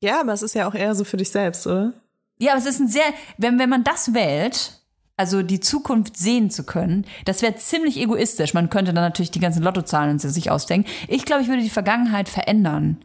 Ja, 0.00 0.20
aber 0.20 0.32
es 0.32 0.42
ist 0.42 0.54
ja 0.54 0.68
auch 0.68 0.74
eher 0.74 0.94
so 0.94 1.04
für 1.04 1.16
dich 1.16 1.30
selbst, 1.30 1.66
oder? 1.66 1.92
Ja, 2.38 2.52
aber 2.52 2.60
es 2.60 2.66
ist 2.66 2.80
ein 2.80 2.88
sehr, 2.88 3.04
wenn, 3.36 3.58
wenn 3.58 3.68
man 3.68 3.84
das 3.84 4.14
wählt, 4.14 4.80
also 5.16 5.42
die 5.42 5.58
Zukunft 5.58 6.16
sehen 6.16 6.50
zu 6.50 6.62
können, 6.64 7.04
das 7.24 7.42
wäre 7.42 7.56
ziemlich 7.56 7.98
egoistisch. 7.98 8.54
Man 8.54 8.70
könnte 8.70 8.94
dann 8.94 9.02
natürlich 9.02 9.32
die 9.32 9.40
ganzen 9.40 9.64
Lottozahlen 9.64 10.12
und 10.12 10.20
sich 10.20 10.50
ausdenken. 10.50 10.88
Ich 11.08 11.24
glaube, 11.24 11.42
ich 11.42 11.48
würde 11.48 11.62
die 11.62 11.70
Vergangenheit 11.70 12.28
verändern, 12.28 12.98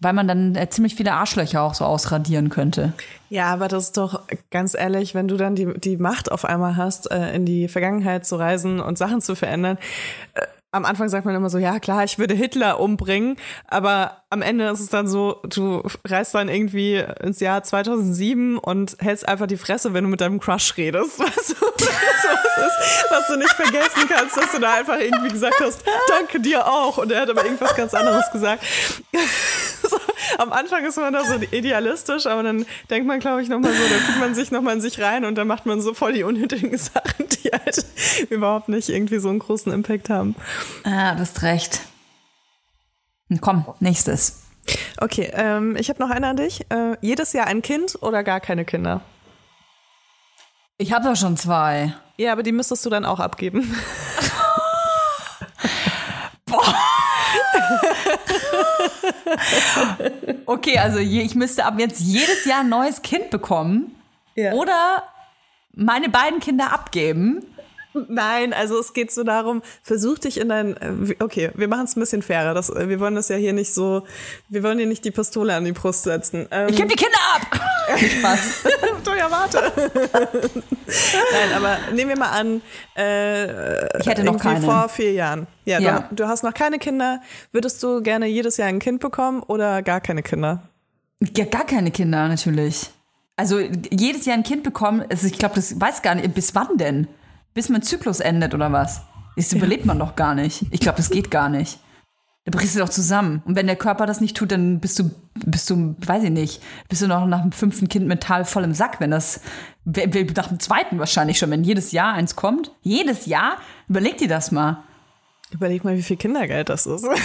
weil 0.00 0.12
man 0.12 0.28
dann 0.28 0.54
äh, 0.54 0.68
ziemlich 0.68 0.94
viele 0.94 1.14
Arschlöcher 1.14 1.62
auch 1.62 1.72
so 1.72 1.86
ausradieren 1.86 2.50
könnte. 2.50 2.92
Ja, 3.30 3.46
aber 3.46 3.68
das 3.68 3.84
ist 3.84 3.96
doch 3.96 4.28
ganz 4.50 4.74
ehrlich, 4.74 5.14
wenn 5.14 5.28
du 5.28 5.38
dann 5.38 5.54
die, 5.54 5.72
die 5.80 5.96
Macht 5.96 6.30
auf 6.30 6.44
einmal 6.44 6.76
hast, 6.76 7.10
äh, 7.10 7.34
in 7.34 7.46
die 7.46 7.68
Vergangenheit 7.68 8.26
zu 8.26 8.36
reisen 8.36 8.78
und 8.78 8.98
Sachen 8.98 9.22
zu 9.22 9.34
verändern. 9.34 9.78
Äh, 10.34 10.42
am 10.70 10.84
Anfang 10.84 11.08
sagt 11.08 11.24
man 11.24 11.34
immer 11.34 11.48
so, 11.48 11.58
ja 11.58 11.78
klar, 11.80 12.04
ich 12.04 12.18
würde 12.18 12.34
Hitler 12.34 12.78
umbringen, 12.78 13.36
aber 13.66 14.22
am 14.28 14.42
Ende 14.42 14.68
ist 14.68 14.80
es 14.80 14.90
dann 14.90 15.08
so, 15.08 15.40
du 15.44 15.82
reist 16.06 16.34
dann 16.34 16.48
irgendwie 16.48 17.02
ins 17.22 17.40
Jahr 17.40 17.62
2007 17.62 18.58
und 18.58 18.96
hältst 19.00 19.26
einfach 19.26 19.46
die 19.46 19.56
Fresse, 19.56 19.94
wenn 19.94 20.04
du 20.04 20.10
mit 20.10 20.20
deinem 20.20 20.40
Crush 20.40 20.76
redest. 20.76 21.18
Was 21.20 21.50
ist, 21.50 23.10
was 23.10 23.26
du 23.28 23.36
nicht 23.36 23.52
vergessen 23.52 24.08
kannst, 24.08 24.36
dass 24.36 24.50
du 24.52 24.58
da 24.58 24.74
einfach 24.74 24.98
irgendwie 24.98 25.28
gesagt 25.28 25.60
hast, 25.60 25.84
danke 26.08 26.40
dir 26.40 26.66
auch. 26.66 26.98
Und 26.98 27.12
er 27.12 27.22
hat 27.22 27.30
aber 27.30 27.44
irgendwas 27.44 27.74
ganz 27.76 27.94
anderes 27.94 28.30
gesagt. 28.32 28.64
so, 29.82 29.96
am 30.36 30.52
Anfang 30.52 30.84
ist 30.84 30.96
man 30.96 31.12
da 31.12 31.24
so 31.24 31.34
idealistisch, 31.50 32.26
aber 32.26 32.42
dann 32.42 32.66
denkt 32.90 33.06
man, 33.06 33.20
glaube 33.20 33.42
ich, 33.42 33.48
nochmal 33.48 33.72
so, 33.72 33.82
dann 33.82 34.00
fühlt 34.00 34.20
man 34.20 34.34
sich 34.34 34.50
nochmal 34.50 34.74
in 34.74 34.80
sich 34.80 35.00
rein 35.00 35.24
und 35.24 35.36
dann 35.36 35.46
macht 35.46 35.66
man 35.66 35.80
so 35.80 35.94
voll 35.94 36.12
die 36.12 36.24
unnötigen 36.24 36.76
Sachen, 36.78 37.28
die 37.28 37.50
halt 37.50 37.84
überhaupt 38.30 38.68
nicht 38.68 38.88
irgendwie 38.88 39.18
so 39.18 39.28
einen 39.28 39.38
großen 39.38 39.72
Impact 39.72 40.10
haben. 40.10 40.34
Ah, 40.84 41.14
du 41.14 41.20
hast 41.20 41.42
recht. 41.42 41.80
Komm, 43.40 43.64
nächstes. 43.80 44.42
Okay, 45.00 45.30
ähm, 45.34 45.76
ich 45.76 45.88
habe 45.88 46.02
noch 46.02 46.10
eine 46.10 46.26
an 46.28 46.36
dich. 46.36 46.66
Äh, 46.70 46.96
jedes 47.00 47.32
Jahr 47.32 47.46
ein 47.46 47.62
Kind 47.62 47.98
oder 48.02 48.22
gar 48.22 48.40
keine 48.40 48.64
Kinder? 48.64 49.00
Ich 50.76 50.92
habe 50.92 51.08
doch 51.08 51.16
schon 51.16 51.36
zwei. 51.36 51.94
Ja, 52.16 52.32
aber 52.32 52.42
die 52.42 52.52
müsstest 52.52 52.84
du 52.84 52.90
dann 52.90 53.04
auch 53.04 53.20
abgeben. 53.20 53.74
Okay, 60.46 60.78
also 60.78 60.98
je, 60.98 61.22
ich 61.22 61.34
müsste 61.34 61.64
ab 61.64 61.74
jetzt 61.78 62.00
jedes 62.00 62.44
Jahr 62.44 62.60
ein 62.60 62.68
neues 62.68 63.02
Kind 63.02 63.30
bekommen 63.30 63.94
Ja. 64.34 64.52
oder 64.52 65.02
meine 65.74 66.08
beiden 66.08 66.40
Kinder 66.40 66.72
abgeben. 66.72 67.44
Nein, 68.08 68.52
also 68.52 68.78
es 68.78 68.92
geht 68.92 69.10
so 69.12 69.24
darum, 69.24 69.62
versuch 69.82 70.18
dich 70.18 70.38
in 70.38 70.48
dein, 70.48 70.76
äh, 70.76 71.14
okay, 71.20 71.50
wir 71.54 71.68
machen 71.68 71.84
es 71.84 71.96
ein 71.96 72.00
bisschen 72.00 72.22
fairer. 72.22 72.54
Das, 72.54 72.70
äh, 72.70 72.88
wir 72.88 73.00
wollen 73.00 73.14
das 73.14 73.28
ja 73.28 73.36
hier 73.36 73.52
nicht 73.52 73.72
so, 73.74 74.04
wir 74.48 74.62
wollen 74.62 74.78
dir 74.78 74.86
nicht 74.86 75.04
die 75.04 75.10
Pistole 75.10 75.54
an 75.54 75.64
die 75.64 75.72
Brust 75.72 76.04
setzen. 76.04 76.46
Ähm, 76.50 76.68
Ich 76.68 76.76
gebe 76.76 76.88
die 76.88 76.96
Kinder 76.96 77.18
ab. 77.34 77.60
Spaß. 77.98 78.64
du 79.04 79.10
ja 79.12 79.30
warte. 79.30 79.72
Nein, 80.86 81.52
aber 81.56 81.78
nehmen 81.94 82.10
wir 82.10 82.18
mal 82.18 82.30
an, 82.30 82.62
äh, 82.96 83.98
Ich 84.00 84.06
hätte 84.06 84.24
noch 84.24 84.38
keine. 84.38 84.64
vor 84.64 84.88
vier 84.88 85.12
Jahren. 85.12 85.46
Ja, 85.64 85.78
Ja. 85.80 86.00
Du, 86.10 86.16
du 86.16 86.28
hast 86.28 86.42
noch 86.44 86.54
keine 86.54 86.78
Kinder. 86.78 87.20
Würdest 87.52 87.82
du 87.82 88.02
gerne 88.02 88.26
jedes 88.26 88.56
Jahr 88.56 88.68
ein 88.68 88.78
Kind 88.78 89.00
bekommen 89.00 89.42
oder 89.42 89.82
gar 89.82 90.00
keine 90.00 90.22
Kinder? 90.22 90.62
Ja, 91.36 91.44
gar 91.44 91.66
keine 91.66 91.90
Kinder, 91.90 92.28
natürlich. 92.28 92.90
Also 93.36 93.60
jedes 93.60 94.24
Jahr 94.26 94.36
ein 94.36 94.42
Kind 94.42 94.64
bekommen, 94.64 95.04
also 95.10 95.26
ich 95.26 95.38
glaube, 95.38 95.54
das 95.54 95.80
weiß 95.80 96.02
gar 96.02 96.14
nicht, 96.16 96.34
bis 96.34 96.54
wann 96.54 96.76
denn? 96.76 97.06
Bis 97.58 97.68
mein 97.70 97.82
Zyklus 97.82 98.20
endet 98.20 98.54
oder 98.54 98.70
was? 98.70 99.00
Das 99.34 99.52
überlebt 99.52 99.84
man 99.84 99.98
doch 99.98 100.14
gar 100.14 100.36
nicht. 100.36 100.66
Ich 100.70 100.78
glaube, 100.78 100.98
das 100.98 101.10
geht 101.10 101.28
gar 101.28 101.48
nicht. 101.48 101.80
Da 102.44 102.56
brichst 102.56 102.76
du 102.76 102.78
doch 102.78 102.88
zusammen. 102.88 103.42
Und 103.46 103.56
wenn 103.56 103.66
der 103.66 103.74
Körper 103.74 104.06
das 104.06 104.20
nicht 104.20 104.36
tut, 104.36 104.52
dann 104.52 104.78
bist 104.78 104.96
du, 105.00 105.10
bist 105.44 105.68
du, 105.68 105.96
weiß 105.98 106.22
ich 106.22 106.30
nicht, 106.30 106.62
bist 106.88 107.02
du 107.02 107.08
noch 107.08 107.26
nach 107.26 107.42
dem 107.42 107.50
fünften 107.50 107.88
Kind 107.88 108.06
mental 108.06 108.44
voll 108.44 108.62
im 108.62 108.74
Sack, 108.74 109.00
wenn 109.00 109.10
das, 109.10 109.40
nach 109.84 110.46
dem 110.46 110.60
zweiten 110.60 111.00
wahrscheinlich 111.00 111.36
schon, 111.36 111.50
wenn 111.50 111.64
jedes 111.64 111.90
Jahr 111.90 112.14
eins 112.14 112.36
kommt. 112.36 112.70
Jedes 112.82 113.26
Jahr? 113.26 113.56
Überleg 113.88 114.18
dir 114.18 114.28
das 114.28 114.52
mal. 114.52 114.84
Überleg 115.50 115.82
mal, 115.82 115.96
wie 115.96 116.04
viel 116.04 116.16
Kindergeld 116.16 116.68
das 116.68 116.86
ist. 116.86 117.08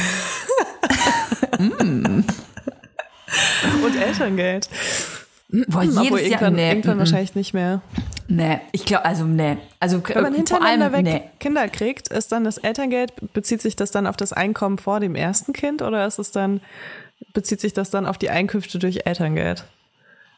Mm. 1.60 2.24
Und 3.84 3.96
Elterngeld. 3.96 4.68
Boah, 5.68 5.84
Hm, 5.84 5.90
Obwohl 5.98 6.04
jedes 6.04 6.22
Jahr, 6.22 6.42
irgendwann, 6.42 6.54
nee, 6.56 6.70
irgendwann 6.70 6.98
wahrscheinlich 6.98 7.36
nicht 7.36 7.54
mehr. 7.54 7.82
nee, 8.28 8.60
ich 8.72 8.86
glaube, 8.86 9.06
also 9.06 9.24
nee. 9.26 9.58
Also 9.80 10.02
Wenn 10.08 10.24
man 10.24 10.34
äh, 10.34 10.46
vor 10.48 10.62
allem, 10.64 10.80
hintereinander 10.82 10.92
weg 10.94 11.04
nee. 11.04 11.22
Kinder 11.40 11.68
kriegt, 11.70 12.08
ist 12.08 12.32
dann 12.32 12.44
das 12.44 12.58
Elterngeld, 12.58 13.14
bezieht 13.34 13.62
sich 13.62 13.76
das 13.76 13.92
dann 13.92 14.08
auf 14.08 14.18
das 14.18 14.34
Einkommen 14.34 14.80
vor 14.80 15.00
dem 15.00 15.14
ersten 15.16 15.54
Kind 15.54 15.82
oder 15.84 16.08
ist 16.08 16.18
es 16.18 16.32
dann, 16.32 16.60
bezieht 17.34 17.62
sich 17.62 17.74
das 17.74 17.92
dann 17.92 18.06
auf 18.08 18.18
die 18.18 18.32
Einkünfte 18.32 18.80
durch 18.80 19.06
Elterngeld? 19.06 19.66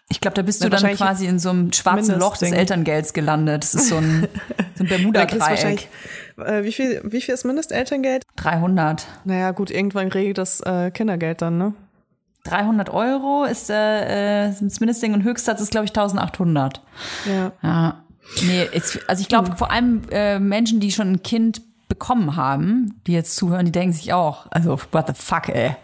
Ich 0.09 0.19
glaube, 0.21 0.35
da 0.35 0.41
bist 0.43 0.61
Na, 0.61 0.69
du 0.69 0.75
dann 0.77 0.93
quasi 0.95 1.25
in 1.25 1.39
so 1.39 1.49
einem 1.49 1.71
schwarzen 1.73 2.19
Loch 2.19 2.37
des. 2.37 2.51
Elterngelds 2.51 3.13
gelandet. 3.13 3.63
Das 3.63 3.73
ist 3.73 3.87
so 3.87 3.95
ein, 3.97 4.27
so 4.75 4.83
ein 4.83 4.87
Bermuda-Dreieck. 4.89 5.39
wahrscheinlich, 5.39 5.87
äh, 6.37 6.63
wie 6.63 6.71
viel, 6.73 7.01
wie 7.05 7.21
viel 7.21 7.33
ist 7.33 7.43
Mindestelterngeld? 7.45 8.21
300. 8.35 9.07
Naja, 9.23 9.49
gut, 9.51 9.71
irgendwann 9.71 10.09
regelt 10.09 10.37
das 10.37 10.59
äh, 10.61 10.91
Kindergeld 10.91 11.41
dann, 11.41 11.57
ne? 11.57 11.73
300 12.45 12.89
Euro 12.89 13.43
ist 13.43 13.69
äh, 13.69 14.47
äh, 14.47 14.53
das 14.59 14.79
Mindestding 14.79 15.13
und 15.13 15.23
Höchstsatz 15.23 15.61
ist, 15.61 15.71
glaube 15.71 15.85
ich, 15.85 15.91
1800. 15.91 16.81
Ja. 17.25 17.51
Ja. 17.61 18.03
Nee, 18.41 18.67
jetzt, 18.73 18.99
also 19.07 19.21
ich 19.21 19.27
glaube, 19.27 19.55
vor 19.55 19.71
allem 19.71 20.03
äh, 20.09 20.39
Menschen, 20.39 20.79
die 20.79 20.91
schon 20.91 21.11
ein 21.11 21.23
Kind 21.23 21.61
bekommen 21.87 22.35
haben, 22.35 23.01
die 23.05 23.13
jetzt 23.13 23.35
zuhören, 23.35 23.65
die 23.65 23.71
denken 23.71 23.93
sich 23.93 24.13
auch, 24.13 24.47
also 24.49 24.79
what 24.91 25.07
the 25.07 25.13
fuck, 25.13 25.49
ey. 25.49 25.75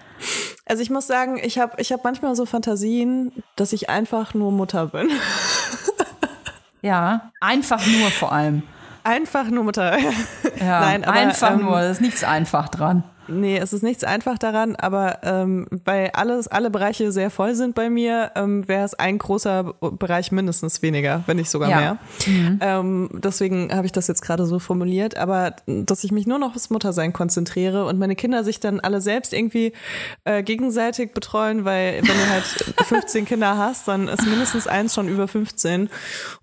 Also 0.65 0.81
ich 0.81 0.89
muss 0.89 1.05
sagen, 1.07 1.39
ich 1.41 1.59
habe 1.59 1.79
ich 1.79 1.91
hab 1.91 2.03
manchmal 2.03 2.35
so 2.35 2.45
Fantasien, 2.45 3.31
dass 3.55 3.73
ich 3.73 3.89
einfach 3.89 4.33
nur 4.33 4.51
Mutter 4.51 4.87
bin. 4.87 5.09
Ja, 6.81 7.31
einfach 7.39 7.85
nur 7.85 8.09
vor 8.09 8.31
allem. 8.31 8.63
Einfach 9.03 9.45
nur 9.45 9.63
Mutter. 9.63 9.97
Ja, 9.99 10.11
Nein, 10.59 11.03
aber, 11.03 11.13
einfach 11.13 11.51
ähm, 11.51 11.61
nur, 11.61 11.79
da 11.79 11.89
ist 11.89 12.01
nichts 12.01 12.23
einfach 12.23 12.69
dran. 12.69 13.03
Nee, 13.31 13.57
es 13.57 13.73
ist 13.73 13.81
nichts 13.83 14.03
einfach 14.03 14.37
daran, 14.37 14.75
aber 14.75 15.19
ähm, 15.23 15.67
weil 15.85 16.11
alles, 16.13 16.47
alle 16.47 16.69
Bereiche 16.69 17.11
sehr 17.11 17.29
voll 17.31 17.55
sind 17.55 17.73
bei 17.75 17.89
mir, 17.89 18.31
ähm, 18.35 18.67
wäre 18.67 18.83
es 18.85 18.93
ein 18.93 19.17
großer 19.17 19.73
Bereich 19.97 20.31
mindestens 20.31 20.81
weniger, 20.81 21.23
wenn 21.27 21.37
nicht 21.37 21.49
sogar 21.49 21.69
Ja. 21.69 21.77
mehr. 21.77 21.97
Ähm, 22.61 23.09
deswegen 23.13 23.73
habe 23.73 23.85
ich 23.85 23.91
das 23.91 24.07
jetzt 24.07 24.21
gerade 24.21 24.45
so 24.45 24.59
formuliert, 24.59 25.17
aber 25.17 25.55
dass 25.65 26.03
ich 26.03 26.11
mich 26.11 26.27
nur 26.27 26.37
noch 26.39 26.55
aufs 26.55 26.69
Muttersein 26.69 27.13
konzentriere 27.13 27.85
und 27.85 27.97
meine 27.97 28.15
Kinder 28.15 28.43
sich 28.43 28.59
dann 28.59 28.79
alle 28.79 29.01
selbst 29.01 29.33
irgendwie 29.33 29.73
äh, 30.25 30.43
gegenseitig 30.43 31.13
betreuen, 31.13 31.65
weil 31.65 31.97
wenn 32.01 32.17
du 32.17 32.29
halt 32.29 32.43
15 32.85 33.25
Kinder 33.25 33.57
hast, 33.57 33.87
dann 33.87 34.07
ist 34.07 34.25
mindestens 34.25 34.67
eins 34.67 34.93
schon 34.93 35.07
über 35.07 35.27
15. 35.27 35.89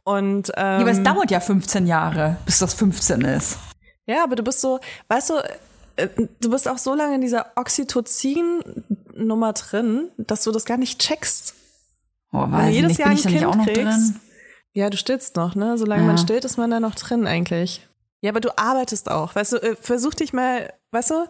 Und 0.04 0.48
ähm, 0.56 0.64
Ja, 0.64 0.78
aber 0.80 0.90
es 0.90 1.02
dauert 1.02 1.30
ja 1.30 1.40
15 1.40 1.86
Jahre, 1.86 2.36
bis 2.46 2.58
das 2.58 2.74
15 2.74 3.20
ist. 3.22 3.58
ja, 4.06 4.24
aber 4.24 4.36
du 4.36 4.42
bist 4.42 4.60
so, 4.60 4.78
weißt 5.08 5.30
du, 5.30 5.34
du 6.40 6.50
bist 6.50 6.68
auch 6.68 6.78
so 6.78 6.94
lange 6.94 7.16
in 7.16 7.20
dieser 7.20 7.52
Oxytocin-Nummer 7.56 9.52
drin, 9.52 10.08
dass 10.16 10.44
du 10.44 10.52
das 10.52 10.64
gar 10.64 10.76
nicht 10.76 11.00
checkst. 11.00 11.54
Oh, 12.32 12.44
weiß 12.50 12.74
jedes 12.74 12.90
nicht, 12.90 12.98
Jahr 13.00 13.08
bin 13.10 13.18
ein 13.18 13.22
da 13.24 13.30
Kind 13.30 13.44
auch 13.46 13.56
noch 13.56 13.64
kriegst. 13.64 13.78
drin? 13.84 14.20
Ja, 14.74 14.90
du 14.90 14.96
stillst 14.96 15.36
noch, 15.36 15.54
ne? 15.54 15.78
Solange 15.78 16.02
Ja. 16.02 16.06
man 16.06 16.18
stillt, 16.18 16.44
ist 16.44 16.56
man 16.58 16.70
da 16.70 16.78
noch 16.80 16.94
drin 16.94 17.26
eigentlich. 17.26 17.86
Ja, 18.20 18.30
aber 18.30 18.40
du 18.40 18.56
arbeitest 18.58 19.10
auch. 19.10 19.34
Weißt 19.34 19.52
du, 19.52 19.56
äh, 19.58 19.76
versuch 19.80 20.14
dich 20.14 20.32
mal, 20.32 20.72
weißt 20.92 21.10
du, 21.10 21.26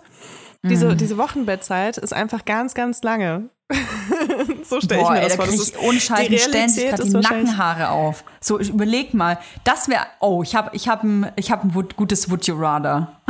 diese, 0.64 0.87
Mhm. 0.90 0.96
diese 0.98 1.16
Wochenbettzeit 1.18 1.98
ist 1.98 2.12
einfach 2.12 2.44
ganz, 2.44 2.74
ganz 2.74 3.02
lange. 3.02 3.48
so 4.64 4.81
stelle 4.81 5.02
ich 5.02 5.09
mir 5.09 5.20
ey, 5.20 5.28
das 5.28 5.37
da 5.37 5.44
vor. 5.44 5.46
Das 5.46 5.54
krieg 5.54 5.61
ist, 5.61 5.76
ich 5.76 5.83
ohne 5.83 6.00
Scheiß, 6.00 6.31
Realität 6.31 6.88
gerade 6.90 7.02
die 7.04 7.11
Nackenhaare 7.11 7.90
auf. 7.90 8.24
So, 8.40 8.59
überleg 8.59 9.14
mal, 9.14 9.38
das 9.64 9.88
wäre, 9.88 10.07
oh, 10.20 10.42
ich 10.42 10.54
habe 10.57 10.70
ich 10.74 10.88
hab 10.88 11.04
ein, 11.04 11.31
ich 11.37 11.50
hab 11.52 11.62
ein 11.64 11.72
gutes 11.96 12.31
Would 12.31 12.46
You 12.46 12.57
Rather. 12.59 13.20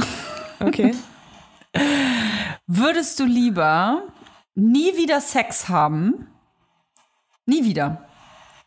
Okay. 0.61 0.95
Würdest 2.67 3.19
du 3.21 3.25
lieber 3.25 4.03
nie 4.55 4.97
wieder 4.97 5.21
Sex 5.21 5.69
haben? 5.69 6.29
Nie 7.47 7.65
wieder. 7.65 8.09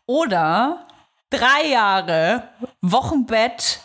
Oder 0.06 0.86
drei 1.30 1.68
Jahre 1.70 2.48
Wochenbett, 2.80 3.80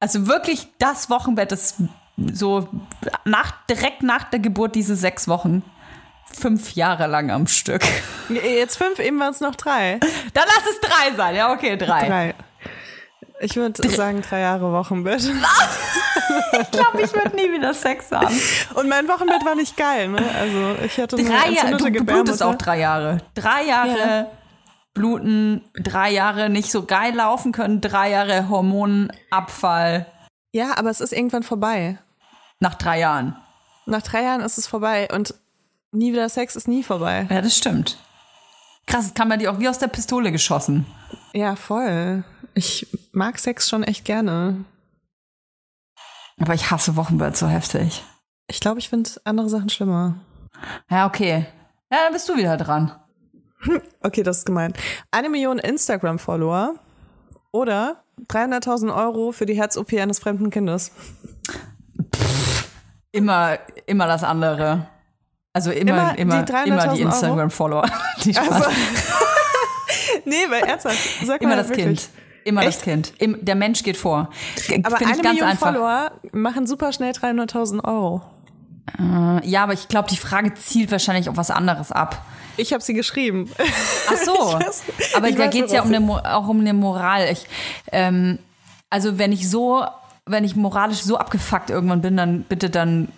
also 0.00 0.26
wirklich 0.26 0.68
das 0.78 1.10
Wochenbett, 1.10 1.52
das 1.52 1.76
so 2.32 2.68
nach, 3.24 3.64
direkt 3.66 4.02
nach 4.02 4.24
der 4.24 4.40
Geburt 4.40 4.74
diese 4.74 4.96
sechs 4.96 5.28
Wochen, 5.28 5.62
fünf 6.24 6.72
Jahre 6.74 7.06
lang 7.06 7.30
am 7.30 7.46
Stück. 7.46 7.82
Jetzt 8.28 8.76
fünf, 8.76 8.98
eben 8.98 9.18
waren 9.18 9.32
es 9.32 9.40
noch 9.40 9.54
drei. 9.54 9.98
Dann 10.34 10.44
lass 10.46 10.70
es 10.70 10.80
drei 10.80 11.16
sein. 11.16 11.34
Ja, 11.34 11.52
okay, 11.52 11.76
drei. 11.76 12.06
Drei. 12.06 12.34
Ich 13.40 13.56
würde 13.56 13.88
sagen, 13.88 14.22
drei 14.22 14.40
Jahre 14.40 14.72
Wochenbett. 14.72 15.30
Ich 16.60 16.70
glaube, 16.70 17.02
ich 17.02 17.12
würde 17.12 17.34
nie 17.36 17.50
wieder 17.52 17.72
Sex 17.74 18.10
haben. 18.12 18.38
Und 18.74 18.88
mein 18.88 19.08
Wochenbett 19.08 19.44
war 19.44 19.54
nicht 19.54 19.76
geil, 19.76 20.08
ne? 20.08 20.22
Also 20.38 20.76
ich 20.84 20.98
hatte 20.98 21.16
eine 21.16 21.28
Drei 21.28 21.50
Jahre, 21.50 21.76
du, 21.76 21.90
du 21.90 22.04
blutest 22.04 22.42
auch 22.42 22.54
drei 22.56 22.78
Jahre. 22.78 23.18
Drei 23.34 23.64
Jahre 23.64 23.98
Ja. 23.98 24.26
bluten, 24.94 25.62
drei 25.74 26.10
Jahre 26.10 26.50
nicht 26.50 26.70
so 26.70 26.84
geil 26.84 27.14
laufen 27.14 27.52
können, 27.52 27.80
drei 27.80 28.10
Jahre 28.10 28.48
Hormonabfall 28.48 30.06
Ja, 30.52 30.76
aber 30.76 30.90
es 30.90 31.00
ist 31.00 31.12
irgendwann 31.12 31.42
vorbei. 31.42 31.98
nach 32.60 32.74
drei 32.74 32.98
Jahren. 33.00 33.36
Nach 33.86 34.02
drei 34.02 34.22
Jahren 34.22 34.40
ist 34.42 34.58
es 34.58 34.66
vorbei 34.66 35.08
und 35.12 35.34
nie 35.90 36.12
wieder 36.12 36.28
Sex 36.28 36.54
ist 36.56 36.68
nie 36.68 36.82
vorbei. 36.82 37.26
Ja, 37.30 37.40
das 37.42 37.56
stimmt. 37.56 37.98
Krass, 38.86 39.06
das 39.06 39.14
kam 39.14 39.28
bei 39.28 39.36
dir 39.36 39.50
auch 39.50 39.58
wie 39.58 39.68
aus 39.68 39.78
der 39.78 39.88
Pistole 39.88 40.30
geschossen. 40.32 40.86
Ja, 41.32 41.56
voll. 41.56 42.24
Ich 42.54 42.86
mag 43.12 43.38
Sex 43.38 43.68
schon 43.68 43.82
echt 43.82 44.04
gerne. 44.04 44.64
Aber 46.40 46.54
ich 46.54 46.70
hasse 46.70 46.96
Wochenbett 46.96 47.36
so 47.36 47.46
heftig. 47.48 48.02
Ich 48.48 48.60
glaube, 48.60 48.78
ich 48.78 48.88
finde 48.88 49.10
andere 49.24 49.48
Sachen 49.48 49.68
schlimmer. 49.68 50.16
Ja, 50.90 51.06
okay. 51.06 51.46
Ja, 51.90 51.98
dann 52.04 52.12
bist 52.12 52.28
du 52.28 52.36
wieder 52.36 52.56
dran. 52.56 52.92
Okay, 54.02 54.24
das 54.24 54.38
ist 54.38 54.46
gemein. 54.46 54.74
Eine 55.12 55.28
Million 55.28 55.60
Instagram-Follower 55.60 56.74
oder 57.52 58.02
300.000 58.28 58.92
Euro 58.92 59.30
für 59.30 59.46
die 59.46 59.54
Herz-OP 59.54 59.92
eines 59.92 60.18
fremden 60.18 60.50
Kindes. 60.50 60.90
Immer, 63.12 63.58
immer 63.86 64.06
das 64.08 64.24
andere. 64.24 64.88
Also 65.52 65.70
immer, 65.70 66.16
Immer 66.16 66.18
immer, 66.18 66.42
die 66.42 66.52
immer, 66.70 66.82
300.000 66.82 66.92
die 66.96 67.02
Instagram-Follower. 67.02 67.84
Die 68.24 68.34
Spaß. 68.34 68.50
Also, 68.50 68.70
nee, 70.24 70.44
weil 70.48 70.64
ernsthaft, 70.64 70.98
sag 71.24 71.40
immer 71.42 71.56
das 71.56 71.68
wirklich. 71.68 71.86
Kind. 71.86 72.10
Immer 72.44 72.62
Echt? 72.62 72.78
das 72.78 72.82
Kind. 72.82 73.12
Der 73.20 73.54
Mensch 73.54 73.82
geht 73.82 73.96
vor. 73.96 74.30
Aber 74.84 74.96
Find 74.96 75.10
eine 75.12 75.22
Million 75.22 75.48
einfach. 75.48 75.68
Follower 75.72 76.12
machen 76.32 76.66
super 76.66 76.92
schnell 76.92 77.12
300.000 77.12 77.84
Euro. 77.84 78.22
Ja, 79.44 79.62
aber 79.62 79.72
ich 79.74 79.88
glaube, 79.88 80.08
die 80.10 80.16
Frage 80.16 80.54
zielt 80.54 80.90
wahrscheinlich 80.90 81.28
auf 81.28 81.36
was 81.36 81.50
anderes 81.50 81.92
ab. 81.92 82.24
Ich 82.56 82.72
habe 82.72 82.82
sie 82.82 82.94
geschrieben. 82.94 83.48
Ach 84.08 84.16
so. 84.16 84.32
Weiß- 84.56 84.82
aber 85.16 85.30
da 85.32 85.46
geht 85.46 85.66
es 85.66 85.72
ja 85.72 85.82
um 85.82 85.92
eine, 85.94 86.36
auch 86.36 86.48
um 86.48 86.60
eine 86.60 86.74
Moral. 86.74 87.28
Ich, 87.30 87.46
ähm, 87.92 88.38
also 88.90 89.18
wenn 89.18 89.32
ich 89.32 89.48
so, 89.48 89.84
wenn 90.26 90.44
ich 90.44 90.56
moralisch 90.56 91.02
so 91.02 91.16
abgefuckt 91.16 91.70
irgendwann 91.70 92.02
bin, 92.02 92.16
dann 92.16 92.42
bitte 92.42 92.68
dann, 92.70 93.08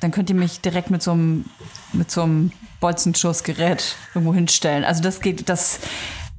dann 0.00 0.10
könnt 0.12 0.30
ihr 0.30 0.36
mich 0.36 0.60
direkt 0.60 0.90
mit 0.90 1.02
so 1.02 1.12
einem, 1.12 1.46
mit 1.92 2.10
so 2.10 2.22
einem 2.22 2.52
Bolzenschussgerät 2.80 3.96
irgendwo 4.14 4.34
hinstellen. 4.34 4.84
Also 4.84 5.02
das 5.02 5.20
geht, 5.20 5.48
das 5.48 5.80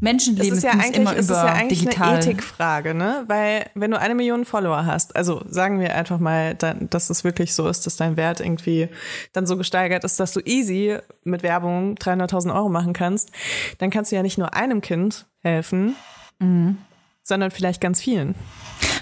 Menschenleben 0.01 0.57
ist 0.57 0.63
ja 0.63 0.71
eigentlich, 0.71 0.95
immer 0.95 1.11
es 1.13 1.19
ist 1.19 1.29
über 1.29 1.45
ja 1.45 1.53
eigentlich 1.53 1.79
digital. 1.79 2.09
eine 2.15 2.17
Ethikfrage, 2.19 2.93
ne? 2.93 3.23
Weil 3.27 3.67
wenn 3.75 3.91
du 3.91 3.99
eine 3.99 4.15
Million 4.15 4.45
Follower 4.45 4.85
hast, 4.85 5.15
also 5.15 5.43
sagen 5.47 5.79
wir 5.79 5.95
einfach 5.95 6.19
mal, 6.19 6.55
dass 6.55 7.09
es 7.09 7.23
wirklich 7.23 7.53
so 7.53 7.67
ist, 7.67 7.85
dass 7.85 7.95
dein 7.97 8.17
Wert 8.17 8.39
irgendwie 8.39 8.89
dann 9.31 9.45
so 9.45 9.55
gesteigert 9.57 10.03
ist, 10.03 10.19
dass 10.19 10.33
du 10.33 10.39
easy 10.41 10.97
mit 11.23 11.43
Werbung 11.43 11.95
300.000 11.95 12.53
Euro 12.53 12.67
machen 12.69 12.93
kannst, 12.93 13.31
dann 13.77 13.89
kannst 13.91 14.11
du 14.11 14.15
ja 14.15 14.23
nicht 14.23 14.37
nur 14.37 14.53
einem 14.55 14.81
Kind 14.81 15.25
helfen, 15.39 15.95
Mhm. 16.39 16.77
sondern 17.23 17.51
vielleicht 17.51 17.79
ganz 17.81 18.01
vielen. 18.01 18.33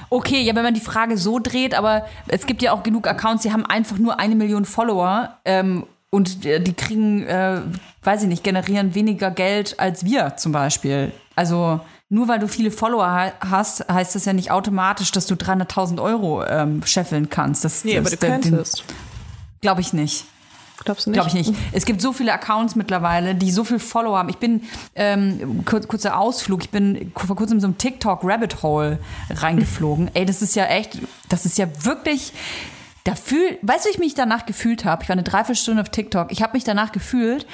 Okay, 0.09 0.41
ja, 0.41 0.55
wenn 0.55 0.63
man 0.63 0.73
die 0.73 0.79
Frage 0.81 1.17
so 1.17 1.39
dreht, 1.39 1.73
aber 1.75 2.05
es 2.27 2.45
gibt 2.45 2.61
ja 2.61 2.73
auch 2.73 2.83
genug 2.83 3.07
Accounts, 3.07 3.43
die 3.43 3.53
haben 3.53 3.65
einfach 3.65 3.97
nur 3.97 4.19
eine 4.19 4.35
Million 4.35 4.65
Follower 4.65 5.37
ähm, 5.45 5.85
und 6.09 6.45
äh, 6.45 6.59
die 6.59 6.73
kriegen, 6.73 7.25
äh, 7.25 7.61
weiß 8.03 8.23
ich 8.23 8.27
nicht, 8.27 8.43
generieren 8.43 8.95
weniger 8.95 9.31
Geld 9.31 9.79
als 9.79 10.05
wir 10.05 10.37
zum 10.37 10.51
Beispiel. 10.51 11.11
Also 11.35 11.79
nur 12.09 12.27
weil 12.27 12.39
du 12.39 12.47
viele 12.47 12.71
Follower 12.71 13.05
ha 13.05 13.31
hast, 13.39 13.87
heißt 13.87 14.15
das 14.15 14.25
ja 14.25 14.33
nicht 14.33 14.51
automatisch, 14.51 15.11
dass 15.11 15.27
du 15.27 15.35
300.000 15.35 16.01
Euro 16.01 16.43
ähm, 16.43 16.81
scheffeln 16.83 17.29
kannst. 17.29 17.63
Das, 17.63 17.85
Nee, 17.85 17.97
aber 17.97 18.09
das, 18.09 18.19
du 18.19 18.25
könntest. 18.25 18.83
Glaube 19.61 19.81
ich 19.81 19.93
nicht. 19.93 20.25
Glaubst 20.83 21.05
du 21.05 21.11
nicht? 21.11 21.15
Glaube 21.17 21.29
ich 21.29 21.35
nicht. 21.35 21.59
Es 21.71 21.85
gibt 21.85 22.01
so 22.01 22.13
viele 22.13 22.33
Accounts 22.33 22.75
mittlerweile, 22.75 23.35
die 23.35 23.51
so 23.51 23.63
viel 23.63 23.79
Follower 23.79 24.17
haben. 24.17 24.29
Ich 24.29 24.37
bin, 24.37 24.61
ähm, 24.95 25.63
kur 25.65 25.81
kurzer 25.81 26.17
Ausflug, 26.17 26.63
ich 26.63 26.69
bin 26.69 27.11
vor 27.15 27.35
kurzem 27.35 27.57
in 27.57 27.61
so 27.61 27.67
einem 27.67 27.77
TikTok-Rabbit 27.77 28.63
Hole 28.63 28.99
reingeflogen. 29.29 30.09
Ey, 30.13 30.25
das 30.25 30.41
ist 30.41 30.55
ja 30.55 30.65
echt, 30.65 30.97
das 31.27 31.45
ist 31.45 31.57
ja 31.57 31.67
wirklich, 31.83 32.33
da 33.09 33.15
fühl, 33.15 33.57
weißt 33.63 33.85
du, 33.85 33.89
wie 33.89 33.93
ich 33.93 33.99
mich 33.99 34.13
danach 34.13 34.45
gefühlt 34.45 34.85
habe? 34.85 35.01
Ich 35.01 35.09
war 35.09 35.13
eine 35.13 35.23
Dreiviertelstunde 35.23 35.81
auf 35.81 35.89
TikTok. 35.89 36.31
Ich 36.31 36.43
habe 36.43 36.53
mich 36.53 36.63
danach 36.63 36.91
gefühlt, 36.91 37.47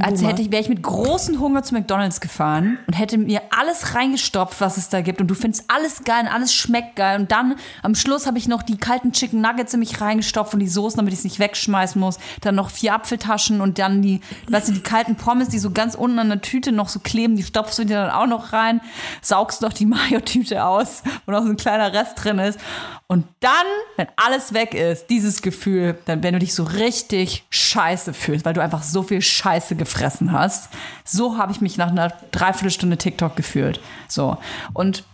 als 0.00 0.22
hätte 0.22 0.42
ich, 0.42 0.50
wäre 0.50 0.62
ich 0.62 0.68
mit 0.68 0.82
großem 0.82 1.40
Hunger 1.40 1.62
zu 1.62 1.74
McDonalds 1.74 2.20
gefahren 2.20 2.78
und 2.86 2.92
hätte 2.92 3.16
mir 3.16 3.40
alles 3.56 3.94
reingestopft, 3.94 4.60
was 4.60 4.76
es 4.76 4.90
da 4.90 5.00
gibt. 5.00 5.20
Und 5.20 5.28
du 5.28 5.34
findest 5.34 5.64
alles 5.68 6.04
geil 6.04 6.24
und 6.24 6.28
alles 6.28 6.54
schmeckt 6.54 6.96
geil. 6.96 7.18
Und 7.18 7.32
dann 7.32 7.56
am 7.82 7.94
Schluss 7.94 8.26
habe 8.26 8.36
ich 8.36 8.48
noch 8.48 8.62
die 8.62 8.76
kalten 8.76 9.12
Chicken 9.12 9.40
Nuggets 9.40 9.72
in 9.72 9.80
mich 9.80 10.00
reingestopft 10.00 10.52
und 10.52 10.60
die 10.60 10.68
Soßen, 10.68 10.98
damit 10.98 11.12
ich 11.12 11.20
es 11.20 11.24
nicht 11.24 11.38
wegschmeißen 11.38 11.98
muss. 11.98 12.18
Dann 12.42 12.54
noch 12.54 12.70
vier 12.70 12.94
Apfeltaschen 12.94 13.60
und 13.62 13.78
dann 13.78 14.02
die, 14.02 14.20
weißt 14.48 14.68
du, 14.68 14.72
die 14.72 14.82
kalten 14.82 15.16
Pommes, 15.16 15.48
die 15.48 15.58
so 15.58 15.70
ganz 15.70 15.94
unten 15.94 16.18
an 16.18 16.28
der 16.28 16.42
Tüte 16.42 16.70
noch 16.72 16.88
so 16.88 17.00
kleben, 17.00 17.36
die 17.36 17.42
stopfst 17.42 17.78
du 17.78 17.84
dir 17.84 18.02
dann 18.02 18.10
auch 18.10 18.26
noch 18.26 18.52
rein, 18.52 18.82
saugst 19.22 19.62
noch 19.62 19.72
die 19.72 19.86
Mayo-Tüte 19.86 20.64
aus, 20.64 21.02
wo 21.24 21.32
noch 21.32 21.42
so 21.42 21.48
ein 21.48 21.56
kleiner 21.56 21.94
Rest 21.94 22.22
drin 22.22 22.38
ist. 22.38 22.58
Und 23.06 23.24
dann, 23.40 23.52
wenn 23.96 24.06
alles 24.16 24.52
weg 24.52 24.74
ist, 24.74 25.06
dieses 25.08 25.40
Gefühl, 25.40 25.96
dann, 26.04 26.22
wenn 26.22 26.34
du 26.34 26.40
dich 26.40 26.54
so 26.54 26.64
richtig 26.64 27.46
scheiße 27.48 28.12
fühlst, 28.12 28.44
weil 28.44 28.52
du 28.52 28.62
einfach 28.62 28.82
so 28.82 29.02
viel 29.02 29.22
Scheiße 29.22 29.77
gefressen 29.78 30.32
hast, 30.32 30.68
so 31.04 31.38
habe 31.38 31.52
ich 31.52 31.60
mich 31.60 31.78
nach 31.78 31.88
einer 31.88 32.10
Dreiviertelstunde 32.30 32.98
TikTok 32.98 33.36
gefühlt. 33.36 33.80
So. 34.08 34.36
Und 34.74 35.04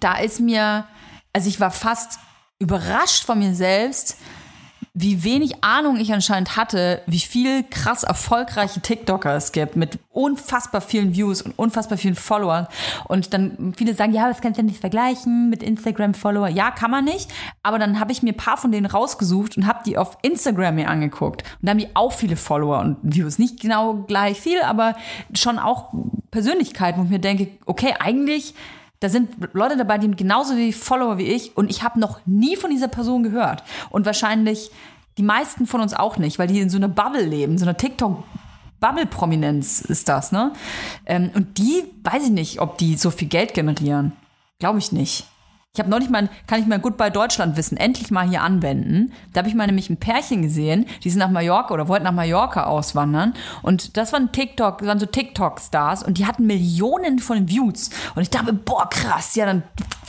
da 0.00 0.18
ist 0.18 0.40
mir, 0.40 0.86
also 1.32 1.48
ich 1.48 1.58
war 1.58 1.70
fast 1.70 2.20
überrascht 2.58 3.24
von 3.24 3.38
mir 3.38 3.54
selbst, 3.54 4.16
wie 4.98 5.24
wenig 5.24 5.62
Ahnung 5.62 5.98
ich 5.98 6.14
anscheinend 6.14 6.56
hatte, 6.56 7.02
wie 7.06 7.20
viel 7.20 7.64
krass 7.64 8.02
erfolgreiche 8.02 8.80
TikToker 8.80 9.36
es 9.36 9.52
gibt 9.52 9.76
mit 9.76 9.98
unfassbar 10.10 10.80
vielen 10.80 11.14
Views 11.14 11.42
und 11.42 11.52
unfassbar 11.58 11.98
vielen 11.98 12.14
Followern. 12.14 12.66
Und 13.04 13.34
dann 13.34 13.74
viele 13.76 13.94
sagen, 13.94 14.14
ja, 14.14 14.26
das 14.26 14.40
kannst 14.40 14.56
du 14.56 14.62
ja 14.62 14.66
nicht 14.66 14.80
vergleichen 14.80 15.50
mit 15.50 15.62
Instagram-Follower. 15.62 16.48
Ja, 16.48 16.70
kann 16.70 16.90
man 16.90 17.04
nicht. 17.04 17.30
Aber 17.62 17.78
dann 17.78 18.00
habe 18.00 18.10
ich 18.10 18.22
mir 18.22 18.32
ein 18.32 18.38
paar 18.38 18.56
von 18.56 18.72
denen 18.72 18.86
rausgesucht 18.86 19.58
und 19.58 19.66
habe 19.66 19.80
die 19.84 19.98
auf 19.98 20.16
Instagram 20.22 20.76
mir 20.76 20.88
angeguckt. 20.88 21.42
Und 21.42 21.66
da 21.66 21.72
haben 21.72 21.78
die 21.78 21.94
auch 21.94 22.14
viele 22.14 22.36
Follower 22.36 22.78
und 22.78 22.96
Views. 23.02 23.38
Nicht 23.38 23.60
genau 23.60 24.04
gleich 24.06 24.40
viel, 24.40 24.62
aber 24.62 24.96
schon 25.34 25.58
auch 25.58 25.92
Persönlichkeiten, 26.30 26.98
wo 26.98 27.04
ich 27.04 27.10
mir 27.10 27.18
denke, 27.18 27.48
okay, 27.66 27.94
eigentlich 27.98 28.54
da 29.00 29.08
sind 29.08 29.30
Leute 29.52 29.76
dabei, 29.76 29.98
die 29.98 30.10
genauso 30.10 30.54
viele 30.54 30.72
Follower 30.72 31.18
wie 31.18 31.26
ich 31.26 31.56
und 31.56 31.70
ich 31.70 31.82
habe 31.82 32.00
noch 32.00 32.20
nie 32.26 32.56
von 32.56 32.70
dieser 32.70 32.88
Person 32.88 33.22
gehört. 33.22 33.62
Und 33.90 34.06
wahrscheinlich 34.06 34.70
die 35.18 35.22
meisten 35.22 35.66
von 35.66 35.80
uns 35.80 35.94
auch 35.94 36.18
nicht, 36.18 36.38
weil 36.38 36.48
die 36.48 36.60
in 36.60 36.70
so 36.70 36.76
einer 36.76 36.88
Bubble 36.88 37.24
leben, 37.24 37.58
so 37.58 37.64
einer 37.64 37.76
TikTok- 37.76 38.22
Bubble-Prominenz 38.78 39.80
ist 39.80 40.08
das, 40.08 40.32
ne? 40.32 40.52
Ähm, 41.06 41.30
und 41.34 41.56
die, 41.58 41.84
weiß 42.04 42.24
ich 42.24 42.30
nicht, 42.30 42.60
ob 42.60 42.76
die 42.78 42.96
so 42.96 43.10
viel 43.10 43.28
Geld 43.28 43.54
generieren. 43.54 44.12
Glaube 44.58 44.78
ich 44.78 44.92
nicht. 44.92 45.24
Ich 45.76 45.80
habe 45.80 45.90
neulich 45.90 46.08
mal, 46.08 46.30
kann 46.46 46.58
ich 46.58 46.66
mal 46.66 46.78
Goodbye 46.78 47.10
Deutschland 47.10 47.58
wissen, 47.58 47.76
endlich 47.76 48.10
mal 48.10 48.26
hier 48.26 48.40
anwenden. 48.40 49.12
Da 49.34 49.40
habe 49.40 49.50
ich 49.50 49.54
mal 49.54 49.66
nämlich 49.66 49.90
ein 49.90 49.98
Pärchen 49.98 50.40
gesehen, 50.40 50.86
die 51.04 51.10
sind 51.10 51.18
nach 51.18 51.28
Mallorca 51.28 51.74
oder 51.74 51.86
wollten 51.86 52.04
nach 52.04 52.12
Mallorca 52.12 52.64
auswandern. 52.64 53.34
Und 53.60 53.98
das 53.98 54.10
waren 54.14 54.32
TikTok, 54.32 54.78
das 54.78 54.88
waren 54.88 54.98
so 54.98 55.04
TikTok-Stars 55.04 56.02
und 56.02 56.16
die 56.16 56.24
hatten 56.24 56.46
Millionen 56.46 57.18
von 57.18 57.50
Views. 57.50 57.90
Und 58.14 58.22
ich 58.22 58.30
dachte, 58.30 58.54
boah, 58.54 58.88
krass, 58.88 59.34
ja, 59.34 59.44
dann, 59.44 59.64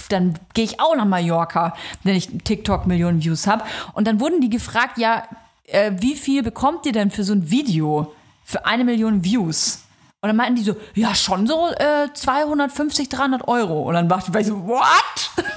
dann 0.07 0.39
gehe 0.53 0.63
ich 0.63 0.79
auch 0.79 0.95
nach 0.95 1.03
Mallorca, 1.03 1.73
wenn 2.03 2.15
ich 2.15 2.29
TikTok 2.45 2.87
Millionen 2.87 3.21
Views 3.21 3.45
habe. 3.45 3.65
Und 3.91 4.07
dann 4.07 4.21
wurden 4.21 4.39
die 4.39 4.49
gefragt, 4.49 4.97
ja, 4.97 5.23
äh, 5.65 5.91
wie 5.99 6.15
viel 6.15 6.43
bekommt 6.43 6.85
ihr 6.85 6.93
denn 6.93 7.11
für 7.11 7.25
so 7.25 7.33
ein 7.33 7.51
Video? 7.51 8.13
Für 8.45 8.65
eine 8.65 8.85
Million 8.85 9.25
Views? 9.25 9.83
Und 10.21 10.29
dann 10.29 10.37
meinten 10.37 10.55
die 10.55 10.63
so, 10.63 10.77
ja, 10.95 11.13
schon 11.13 11.45
so 11.45 11.67
äh, 11.71 12.07
250, 12.13 13.09
300 13.09 13.49
Euro. 13.49 13.81
Und 13.81 13.95
dann 13.95 14.09
war 14.09 14.19
ich 14.19 14.47
so, 14.47 14.65
what? 14.65 15.31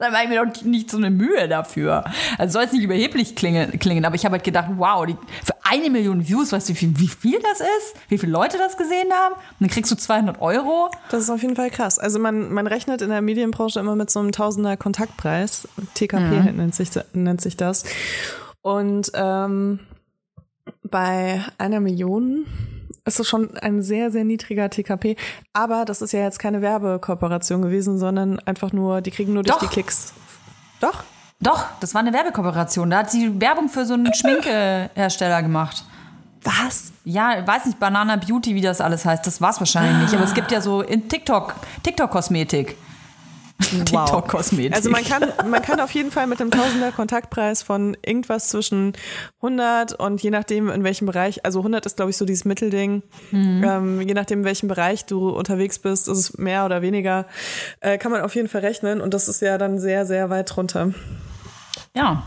Dann 0.00 0.12
mache 0.12 0.24
ich 0.24 0.28
mir 0.30 0.44
doch 0.44 0.62
nicht 0.62 0.90
so 0.90 0.96
eine 0.96 1.10
Mühe 1.10 1.46
dafür. 1.46 2.04
Also 2.38 2.54
soll 2.54 2.64
es 2.64 2.72
nicht 2.72 2.82
überheblich 2.82 3.36
klingen, 3.36 3.78
klingen 3.78 4.06
aber 4.06 4.14
ich 4.14 4.24
habe 4.24 4.32
halt 4.32 4.44
gedacht, 4.44 4.70
wow, 4.76 5.04
die, 5.04 5.14
für 5.44 5.52
eine 5.62 5.90
Million 5.90 6.26
Views, 6.26 6.52
weißt 6.52 6.70
du, 6.70 6.72
wie 6.72 6.76
viel, 6.76 6.98
wie 6.98 7.08
viel 7.08 7.38
das 7.38 7.60
ist? 7.60 7.94
Wie 8.08 8.16
viele 8.16 8.32
Leute 8.32 8.56
das 8.56 8.78
gesehen 8.78 9.12
haben? 9.12 9.34
Und 9.34 9.60
dann 9.60 9.68
kriegst 9.68 9.92
du 9.92 9.96
200 9.96 10.40
Euro. 10.40 10.90
Das 11.10 11.22
ist 11.22 11.28
auf 11.28 11.42
jeden 11.42 11.54
Fall 11.54 11.70
krass. 11.70 11.98
Also 11.98 12.18
man, 12.18 12.50
man 12.50 12.66
rechnet 12.66 13.02
in 13.02 13.10
der 13.10 13.20
Medienbranche 13.20 13.78
immer 13.78 13.94
mit 13.94 14.08
so 14.10 14.20
einem 14.20 14.32
Tausender 14.32 14.78
Kontaktpreis. 14.78 15.68
TKP 15.94 16.52
nennt, 16.52 16.74
sich, 16.74 16.88
nennt 17.12 17.42
sich 17.42 17.58
das. 17.58 17.84
Und 18.62 19.12
ähm, 19.14 19.80
bei 20.82 21.44
einer 21.58 21.80
Million 21.80 22.46
ist 23.04 23.20
es 23.20 23.28
schon 23.28 23.56
ein 23.58 23.82
sehr, 23.82 24.10
sehr 24.10 24.24
niedriger 24.24 24.70
TKP. 24.70 25.16
Aber 25.52 25.84
das 25.84 26.02
ist 26.02 26.12
ja 26.12 26.20
jetzt 26.20 26.38
keine 26.38 26.62
Werbekooperation 26.62 27.62
gewesen, 27.62 27.98
sondern 27.98 28.38
einfach 28.40 28.72
nur, 28.72 29.00
die 29.00 29.10
kriegen 29.10 29.34
nur 29.34 29.42
durch 29.42 29.58
Doch. 29.58 29.66
die 29.66 29.72
Klicks. 29.72 30.12
Doch? 30.80 31.04
Doch, 31.40 31.64
das 31.80 31.94
war 31.94 32.00
eine 32.00 32.12
Werbekooperation. 32.12 32.90
Da 32.90 32.98
hat 32.98 33.10
sie 33.10 33.40
Werbung 33.40 33.68
für 33.68 33.86
so 33.86 33.94
einen 33.94 34.12
Schminkehersteller 34.12 35.42
gemacht. 35.42 35.84
Was? 36.42 36.92
Ja, 37.04 37.46
weiß 37.46 37.66
nicht, 37.66 37.78
Banana 37.78 38.16
Beauty, 38.16 38.54
wie 38.54 38.60
das 38.60 38.80
alles 38.80 39.04
heißt. 39.04 39.26
Das 39.26 39.40
war's 39.40 39.60
wahrscheinlich 39.60 40.02
nicht. 40.02 40.14
Aber 40.14 40.24
es 40.24 40.34
gibt 40.34 40.52
ja 40.52 40.60
so 40.60 40.82
in 40.82 41.08
TikTok, 41.08 41.54
TikTok-Kosmetik. 41.82 42.76
TikTok-Kosmetik. 43.60 44.74
Also 44.74 44.90
man 44.90 45.04
kann, 45.04 45.24
man 45.48 45.62
kann 45.62 45.80
auf 45.80 45.90
jeden 45.92 46.10
Fall 46.10 46.26
mit 46.26 46.40
dem 46.40 46.50
Tausender 46.50 46.92
Kontaktpreis 46.92 47.62
von 47.62 47.96
irgendwas 48.04 48.48
zwischen 48.48 48.94
100 49.36 49.92
und 49.92 50.22
je 50.22 50.30
nachdem 50.30 50.68
in 50.70 50.84
welchem 50.84 51.06
Bereich, 51.06 51.44
also 51.44 51.60
100 51.60 51.86
ist 51.86 51.96
glaube 51.96 52.10
ich 52.10 52.16
so 52.16 52.24
dieses 52.24 52.44
Mittelding, 52.44 53.02
ähm, 53.32 54.00
je 54.00 54.14
nachdem 54.14 54.40
in 54.40 54.44
welchem 54.44 54.68
Bereich 54.68 55.04
du 55.04 55.30
unterwegs 55.30 55.78
bist, 55.78 56.08
ist 56.08 56.18
es 56.18 56.38
mehr 56.38 56.64
oder 56.64 56.82
weniger, 56.82 57.26
äh, 57.80 57.98
kann 57.98 58.12
man 58.12 58.22
auf 58.22 58.34
jeden 58.34 58.48
Fall 58.48 58.62
rechnen 58.62 59.00
und 59.00 59.14
das 59.14 59.28
ist 59.28 59.40
ja 59.42 59.58
dann 59.58 59.78
sehr, 59.78 60.06
sehr 60.06 60.30
weit 60.30 60.54
drunter. 60.54 60.92
Ja. 61.94 62.22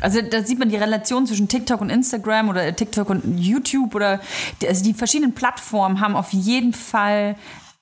Also 0.00 0.20
da 0.20 0.42
sieht 0.42 0.58
man 0.58 0.68
die 0.68 0.76
Relation 0.76 1.26
zwischen 1.26 1.48
TikTok 1.48 1.80
und 1.80 1.88
Instagram 1.88 2.50
oder 2.50 2.76
TikTok 2.76 3.08
und 3.08 3.38
YouTube 3.38 3.94
oder 3.94 4.20
also 4.62 4.84
die 4.84 4.92
verschiedenen 4.92 5.34
Plattformen 5.34 6.00
haben 6.00 6.16
auf 6.16 6.32
jeden 6.32 6.74
Fall 6.74 7.36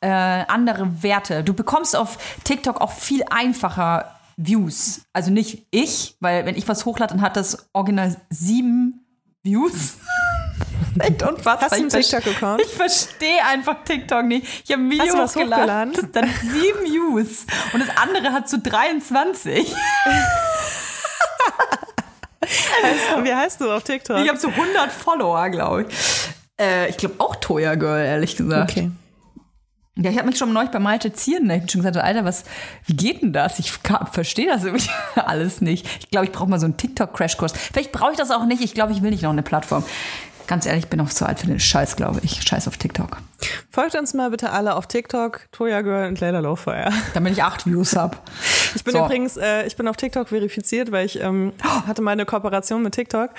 äh, 0.05 0.45
andere 0.49 1.03
Werte. 1.03 1.43
Du 1.45 1.55
bekommst 1.55 1.97
auf 1.97 2.19
TikTok 2.45 2.81
auch 2.81 2.93
viel 2.93 3.23
einfacher 3.31 4.11
Views. 4.37 5.03
Also 5.13 5.31
nicht 5.31 5.67
ich, 5.71 6.17
weil 6.21 6.45
wenn 6.47 6.57
ich 6.57 6.67
was 6.69 6.85
hochlade, 6.85 7.15
dann 7.15 7.23
hat 7.23 7.37
das 7.37 7.69
original 7.73 8.17
sieben 8.31 9.07
Views. 9.43 9.97
Echt 10.99 11.23
unfassbar. 11.23 11.61
Hast 11.63 11.73
du 11.73 11.77
einen 11.77 11.87
Ich 11.89 11.95
verste- 11.95 12.17
TikTok-Account? 12.23 12.61
Ich 12.63 12.73
verstehe 12.75 13.45
einfach 13.47 13.77
TikTok 13.85 14.25
nicht. 14.25 14.47
Ich 14.65 14.73
habe 14.73 14.83
ein 14.83 14.91
Video 14.91 15.05
Hast 15.07 15.15
du 15.15 15.19
was 15.19 15.37
hochgeladen. 15.37 15.93
dann 16.13 16.29
sieben 16.43 16.85
Views. 16.85 17.47
Und 17.73 17.81
das 17.87 17.97
andere 17.97 18.33
hat 18.33 18.49
so 18.49 18.59
23. 18.63 19.75
Wie 23.23 23.35
heißt 23.35 23.61
du 23.61 23.71
auf 23.73 23.83
TikTok? 23.83 24.19
Ich 24.19 24.29
habe 24.29 24.39
so 24.39 24.49
100 24.49 24.93
Follower, 24.93 25.49
glaube 25.49 25.87
ich. 25.89 25.95
Äh, 26.61 26.89
ich 26.91 26.97
glaube 26.97 27.15
auch 27.19 27.37
Toya 27.37 27.75
Girl, 27.75 28.05
ehrlich 28.05 28.37
gesagt. 28.37 28.71
okay. 28.73 28.91
Ja, 29.97 30.11
ich 30.11 30.19
habe 30.19 30.27
mich 30.27 30.39
schon 30.39 30.53
neulich 30.53 30.73
bei 30.73 30.81
Malte 30.81 31.13
Zieren 31.13 31.49
ich 31.49 31.71
schon 31.71 31.81
gesagt, 31.83 31.97
Alter, 31.97 32.25
was, 32.25 32.45
wie 32.85 32.97
geht 32.97 33.23
denn 33.23 33.33
das? 33.33 33.61
Ich 33.61 33.71
verstehe 34.11 34.49
das 34.49 34.65
irgendwie 34.65 34.91
alles 35.15 35.61
nicht. 35.61 35.87
Ich 36.01 36.11
glaube, 36.11 36.27
ich 36.27 36.33
brauche 36.33 36.51
mal 36.51 36.59
so 36.59 36.67
einen 36.67 36.77
TikTok-Crashkurs. 36.77 37.53
Vielleicht 37.53 37.93
brauche 37.93 38.11
ich 38.11 38.19
das 38.19 38.33
auch 38.33 38.45
nicht. 38.45 38.61
Ich 38.63 38.75
glaube, 38.75 38.93
ich 38.93 39.03
will 39.03 39.11
nicht 39.11 39.23
noch 39.23 39.31
eine 39.31 39.45
Plattform. 39.45 39.85
Ganz 40.47 40.67
ehrlich, 40.67 40.85
ich 40.85 40.91
bin 40.91 41.01
auch 41.01 41.09
zu 41.09 41.25
alt 41.25 41.39
für 41.39 41.47
den 41.47 41.61
Scheiß, 41.61 41.97
glaube 41.97 42.21
ich. 42.23 42.43
Scheiß 42.43 42.69
auf 42.69 42.77
TikTok. 42.77 43.17
Folgt 43.71 43.95
uns 43.95 44.13
mal 44.13 44.31
bitte 44.31 44.51
alle 44.51 44.75
auf 44.75 44.87
TikTok, 44.87 45.47
Toya 45.53 45.81
Girl 45.81 46.09
und 46.09 46.21
Layla 46.21 46.41
Lowfire. 46.41 46.91
Damit 47.15 47.33
ich 47.33 47.43
acht 47.43 47.65
Views 47.65 47.97
habe. 47.97 48.19
Ich 48.75 48.85
bin 48.85 48.93
So. 48.93 49.05
übrigens, 49.05 49.37
äh, 49.39 49.65
ich 49.67 49.77
bin 49.77 49.89
auf 49.89 49.97
TikTok 49.97 50.29
verifiziert, 50.29 50.93
weil 50.93 51.07
ich 51.07 51.21
ähm, 51.21 51.53
hatte 51.87 52.03
meine 52.03 52.27
Kooperation 52.27 52.83
mit 52.83 52.95
TikTok 52.95 53.31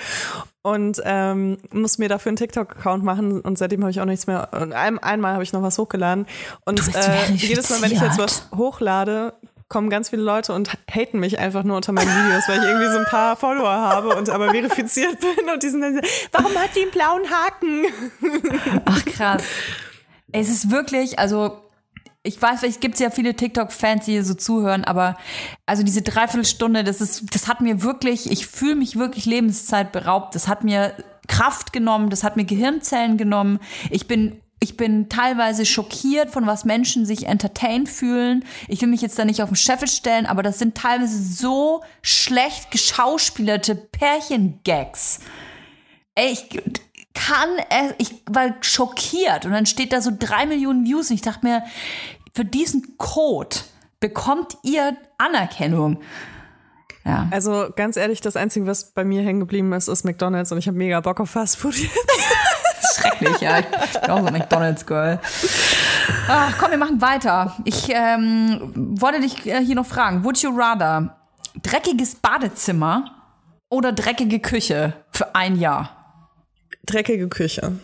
und 0.66 1.00
ähm, 1.04 1.58
musste 1.72 2.02
mir 2.02 2.08
dafür 2.08 2.30
einen 2.30 2.36
TikTok-Account 2.38 3.04
machen 3.04 3.40
und 3.40 3.56
seitdem 3.56 3.82
habe 3.82 3.92
ich 3.92 4.00
auch 4.00 4.04
nichts 4.04 4.26
mehr. 4.26 4.48
Und 4.50 4.72
ein, 4.72 4.98
einmal 4.98 5.34
habe 5.34 5.44
ich 5.44 5.52
noch 5.52 5.62
was 5.62 5.78
hochgeladen 5.78 6.26
und 6.64 6.80
äh, 6.96 7.30
jedes 7.34 7.70
Mal, 7.70 7.82
wenn 7.82 7.92
ich 7.92 8.00
jetzt 8.00 8.18
was 8.18 8.48
hochlade, 8.52 9.34
kommen 9.68 9.90
ganz 9.90 10.10
viele 10.10 10.22
Leute 10.22 10.52
und 10.54 10.76
haten 10.90 11.20
mich 11.20 11.38
einfach 11.38 11.62
nur 11.62 11.76
unter 11.76 11.92
meinen 11.92 12.08
Videos, 12.08 12.48
weil 12.48 12.58
ich 12.58 12.64
irgendwie 12.64 12.90
so 12.90 12.98
ein 12.98 13.04
paar 13.04 13.36
Follower 13.36 13.70
habe 13.70 14.16
und 14.16 14.28
aber 14.28 14.50
verifiziert 14.50 15.20
bin 15.20 15.48
und 15.52 15.62
die 15.62 15.68
sind 15.68 15.82
dann 15.82 15.94
so, 15.94 16.00
warum 16.32 16.52
hat 16.56 16.70
die 16.74 16.82
einen 16.82 16.90
blauen 16.90 17.22
Haken? 17.30 17.84
Ach, 18.86 19.04
krass. 19.04 19.44
Es 20.32 20.48
ist 20.48 20.72
wirklich, 20.72 21.20
also 21.20 21.62
ich 22.26 22.40
weiß, 22.40 22.60
vielleicht 22.60 22.80
gibt 22.80 22.98
ja 22.98 23.10
viele 23.10 23.34
TikTok-Fans, 23.34 24.04
die 24.04 24.12
hier 24.12 24.24
so 24.24 24.34
zuhören, 24.34 24.84
aber 24.84 25.16
also 25.64 25.82
diese 25.82 26.02
Dreiviertelstunde, 26.02 26.84
das 26.84 27.00
ist, 27.00 27.34
das 27.34 27.48
hat 27.48 27.60
mir 27.60 27.82
wirklich, 27.82 28.30
ich 28.30 28.46
fühle 28.46 28.76
mich 28.76 28.96
wirklich 28.96 29.26
Lebenszeit 29.26 29.92
beraubt. 29.92 30.34
Das 30.34 30.48
hat 30.48 30.64
mir 30.64 30.94
Kraft 31.28 31.72
genommen, 31.72 32.10
das 32.10 32.24
hat 32.24 32.36
mir 32.36 32.44
Gehirnzellen 32.44 33.16
genommen. 33.16 33.60
Ich 33.90 34.06
bin 34.06 34.40
ich 34.58 34.78
bin 34.78 35.10
teilweise 35.10 35.66
schockiert, 35.66 36.30
von 36.30 36.46
was 36.46 36.64
Menschen 36.64 37.04
sich 37.04 37.26
entertained 37.26 37.90
fühlen. 37.90 38.42
Ich 38.68 38.80
will 38.80 38.88
mich 38.88 39.02
jetzt 39.02 39.18
da 39.18 39.26
nicht 39.26 39.42
auf 39.42 39.50
den 39.50 39.56
Scheffel 39.56 39.86
stellen, 39.86 40.24
aber 40.24 40.42
das 40.42 40.58
sind 40.58 40.74
teilweise 40.74 41.22
so 41.22 41.82
schlecht 42.00 42.70
geschauspielerte 42.70 43.74
Pärchengags. 43.74 45.20
Ey, 46.14 46.32
ich 46.32 46.62
kann 47.16 47.48
es, 47.70 47.94
ich 47.98 48.22
war 48.30 48.54
schockiert 48.60 49.46
und 49.46 49.52
dann 49.52 49.66
steht 49.66 49.92
da 49.92 50.00
so 50.00 50.12
drei 50.16 50.46
Millionen 50.46 50.84
Views 50.84 51.10
und 51.10 51.16
ich 51.16 51.22
dachte 51.22 51.44
mir, 51.44 51.62
für 52.34 52.44
diesen 52.44 52.98
Code 52.98 53.56
bekommt 53.98 54.58
ihr 54.62 54.96
Anerkennung. 55.18 56.00
Ja. 57.04 57.28
Also 57.30 57.68
ganz 57.74 57.96
ehrlich, 57.96 58.20
das 58.20 58.36
Einzige, 58.36 58.66
was 58.66 58.92
bei 58.92 59.04
mir 59.04 59.22
hängen 59.22 59.40
geblieben 59.40 59.72
ist, 59.72 59.88
ist 59.88 60.04
McDonalds 60.04 60.52
und 60.52 60.58
ich 60.58 60.68
habe 60.68 60.76
mega 60.76 61.00
Bock 61.00 61.20
auf 61.20 61.30
Fastfood 61.30 61.74
jetzt. 61.76 61.92
Schrecklich, 62.96 63.40
ja. 63.40 63.60
Ich 63.60 63.66
bin 64.00 64.10
auch 64.10 64.24
so 64.24 64.32
McDonalds-Girl. 64.32 65.20
Ach, 66.28 66.58
komm, 66.58 66.70
wir 66.72 66.78
machen 66.78 67.00
weiter. 67.00 67.56
Ich 67.64 67.88
ähm, 67.90 68.72
wollte 69.00 69.20
dich 69.20 69.46
äh, 69.46 69.64
hier 69.64 69.74
noch 69.74 69.86
fragen. 69.86 70.24
Would 70.24 70.38
you 70.42 70.50
rather 70.54 71.16
dreckiges 71.62 72.16
Badezimmer 72.16 73.22
oder 73.68 73.92
dreckige 73.92 74.40
Küche 74.40 74.94
für 75.10 75.34
ein 75.34 75.56
Jahr? 75.56 75.95
Dreckige 76.86 77.28
Küche. 77.28 77.78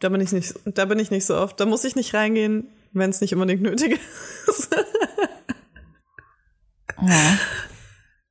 Da 0.00 0.08
bin 0.10 0.20
ich 0.20 0.30
nicht, 0.32 0.54
da 0.66 0.84
bin 0.84 0.98
ich 0.98 1.10
nicht 1.10 1.26
so 1.26 1.36
oft. 1.36 1.58
Da 1.58 1.66
muss 1.66 1.84
ich 1.84 1.96
nicht 1.96 2.14
reingehen, 2.14 2.68
wenn 2.92 3.10
es 3.10 3.20
nicht 3.20 3.34
unbedingt 3.34 3.62
nötig 3.62 3.98
ist. 4.46 4.74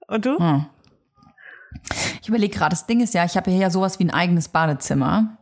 Und 0.07 0.25
du? 0.25 0.37
Hm. 0.37 0.65
Ich 2.21 2.29
überlege 2.29 2.57
gerade, 2.57 2.71
das 2.71 2.85
Ding 2.87 3.01
ist 3.01 3.13
ja, 3.13 3.23
ich 3.25 3.35
habe 3.37 3.49
hier 3.51 3.59
ja 3.59 3.69
sowas 3.69 3.99
wie 3.99 4.05
ein 4.05 4.11
eigenes 4.11 4.49
Badezimmer. 4.49 5.37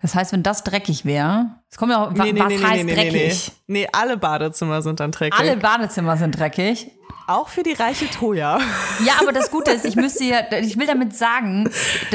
Das 0.00 0.14
heißt, 0.14 0.32
wenn 0.32 0.42
das 0.42 0.62
dreckig 0.62 1.04
wäre, 1.04 1.56
es 1.70 1.76
kommt 1.76 1.90
ja 1.92 2.04
auch, 2.06 2.12
wa- 2.12 2.24
was 2.24 2.62
heißt 2.62 2.84
dreckig? 2.88 3.52
nee. 3.66 3.80
Nee, 3.82 3.88
alle 3.92 4.16
Badezimmer 4.16 4.80
sind 4.82 5.00
dann 5.00 5.10
dreckig. 5.12 5.38
Alle 5.38 5.56
Badezimmer 5.56 6.16
sind 6.16 6.38
dreckig. 6.38 6.90
Auch 7.28 7.48
für 7.48 7.64
die 7.64 7.72
reiche 7.72 8.08
Toja. 8.08 8.60
Ja, 9.04 9.14
aber 9.20 9.32
das 9.32 9.50
Gute 9.50 9.72
ist, 9.72 9.84
ich 9.84 9.96
müsste 9.96 10.22
ja, 10.24 10.40
ich 10.60 10.78
will 10.78 10.86
damit 10.86 11.16
sagen, 11.16 11.68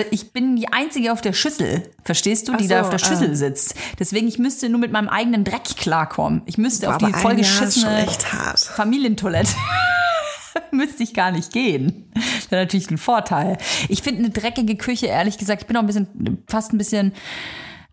ich 0.10 0.32
bin 0.32 0.56
die 0.56 0.71
Einzige 0.71 1.12
auf 1.12 1.19
der 1.19 1.34
Schüssel, 1.34 1.89
verstehst 2.04 2.47
du, 2.47 2.56
die 2.56 2.63
Ach 2.65 2.69
da 2.69 2.84
so, 2.84 2.89
auf 2.89 2.95
der 2.95 3.06
ah. 3.06 3.10
Deswegen 3.10 3.36
sitzt. 3.36 3.76
Deswegen, 4.00 4.28
ich 4.30 4.39
müsste 4.39 4.69
nur 4.69 4.80
mit 4.80 4.93
meinem 4.93 5.10
eigenen 5.10 5.43
Dreck 5.43 5.65
klarkommen. 5.76 6.43
Ich 6.45 6.58
müsste 6.58 6.89
auf 6.89 6.97
die 6.97 7.12
vollgeschissene. 7.12 8.08
Familientoilette. 8.76 9.54
müsste 10.71 11.04
ich 11.04 11.13
gar 11.13 11.32
nicht 11.32 11.52
gehen. 11.52 12.10
Das 12.13 12.50
wäre 12.50 12.63
natürlich 12.63 12.89
ein 12.89 12.97
Vorteil. 12.97 13.58
Ich 13.89 14.02
finde 14.02 14.19
eine 14.19 14.30
dreckige 14.30 14.78
Küche, 14.78 15.08
ehrlich 15.08 15.38
gesagt, 15.38 15.63
ich 15.63 15.67
bin 15.67 15.76
auch 15.76 15.82
ein 15.82 15.88
bisschen, 15.88 16.43
fast 16.47 16.71
ein 16.71 16.78
bisschen 16.78 17.13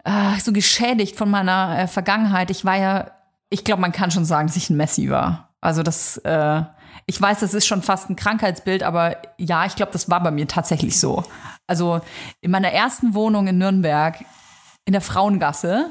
äh, 0.04 0.38
so 0.40 0.52
geschädigt 0.52 1.16
von 1.16 1.30
meiner 1.30 1.80
äh, 1.80 1.86
Vergangenheit. 1.88 2.50
Ich 2.50 2.64
war 2.64 2.76
ja, 2.76 3.10
ich 3.50 3.64
glaube, 3.64 3.82
man 3.82 3.92
kann 3.92 4.12
schon 4.12 4.24
sagen, 4.24 4.46
dass 4.46 4.56
ich 4.56 4.70
ein 4.70 4.76
Messi 4.76 5.10
war. 5.10 5.48
Also 5.60 5.82
das, 5.82 6.18
äh, 6.18 6.62
ich 7.08 7.20
weiß, 7.20 7.40
das 7.40 7.52
ist 7.54 7.66
schon 7.66 7.82
fast 7.82 8.08
ein 8.10 8.16
Krankheitsbild, 8.16 8.82
aber 8.82 9.16
ja, 9.38 9.64
ich 9.64 9.76
glaube, 9.76 9.92
das 9.92 10.10
war 10.10 10.22
bei 10.22 10.30
mir 10.30 10.46
tatsächlich 10.46 11.00
so. 11.00 11.24
Also 11.66 12.02
in 12.42 12.50
meiner 12.50 12.70
ersten 12.70 13.14
Wohnung 13.14 13.46
in 13.46 13.56
Nürnberg, 13.56 14.22
in 14.84 14.92
der 14.92 15.00
Frauengasse, 15.00 15.90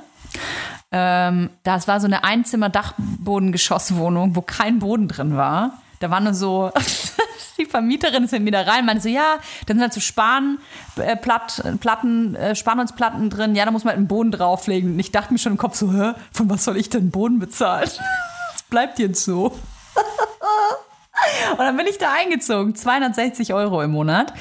ähm, 0.92 1.50
das 1.64 1.88
war 1.88 2.00
so 2.00 2.06
eine 2.06 2.24
Einzimmer-Dachbodengeschosswohnung, 2.24 4.36
wo 4.36 4.44
kein 4.44 4.78
Boden 4.78 5.08
drin 5.08 5.36
war. 5.36 5.82
Da 6.02 6.12
war 6.12 6.20
nur 6.20 6.36
so, 6.36 6.72
die 7.58 7.66
Vermieterin 7.66 8.26
ist 8.26 8.34
mit 8.34 8.44
mir 8.44 8.52
da 8.52 8.62
rein, 8.62 8.86
meinte 8.86 9.02
so, 9.02 9.10
ja, 9.10 9.38
da 9.66 9.74
sind 9.74 9.82
halt 9.82 9.94
so 9.94 10.00
Span, 10.00 10.60
äh, 10.98 11.16
Platt, 11.16 11.64
äh, 11.66 12.54
Spanholzplatten 12.54 13.32
drin, 13.32 13.56
ja, 13.56 13.66
da 13.66 13.72
muss 13.72 13.86
man 13.86 13.94
halt 13.94 13.98
einen 13.98 14.08
Boden 14.08 14.32
drauflegen. 14.32 14.94
Und 14.94 15.00
ich 15.00 15.12
dachte 15.12 15.34
mir 15.34 15.40
schon 15.40 15.54
im 15.54 15.58
Kopf 15.58 15.78
so, 15.78 15.92
hä, 15.92 16.12
von 16.32 16.48
was 16.48 16.64
soll 16.64 16.78
ich 16.78 16.90
denn 16.90 17.10
Boden 17.10 17.40
bezahlen? 17.40 17.90
Das 18.54 18.62
bleibt 18.70 19.00
jetzt 19.00 19.24
so. 19.24 19.58
Und 21.52 21.60
dann 21.60 21.78
bin 21.78 21.88
ich 21.88 21.98
da 21.98 22.12
eingezogen. 22.14 22.76
260 22.76 23.54
Euro 23.54 23.82
im 23.82 23.92
Monat. 23.92 24.34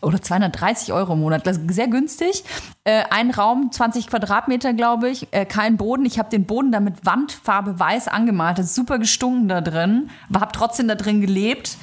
Oder 0.00 0.20
230 0.20 0.92
Euro 0.92 1.14
im 1.14 1.20
Monat. 1.20 1.46
Das 1.46 1.58
ist 1.58 1.74
sehr 1.74 1.88
günstig. 1.88 2.44
Äh, 2.84 3.04
ein 3.10 3.30
Raum, 3.30 3.70
20 3.72 4.06
Quadratmeter, 4.06 4.72
glaube 4.72 5.08
ich. 5.10 5.28
Äh, 5.32 5.44
kein 5.44 5.76
Boden. 5.76 6.04
Ich 6.04 6.18
habe 6.18 6.30
den 6.30 6.44
Boden 6.44 6.72
da 6.72 6.80
mit 6.80 7.04
Wandfarbe 7.04 7.78
weiß 7.78 8.08
angemalt. 8.08 8.58
Das 8.58 8.66
ist 8.66 8.74
super 8.74 8.98
gestunken 8.98 9.48
da 9.48 9.60
drin. 9.60 10.10
Aber 10.28 10.40
habe 10.40 10.52
trotzdem 10.52 10.88
da 10.88 10.94
drin 10.94 11.20
gelebt. 11.20 11.76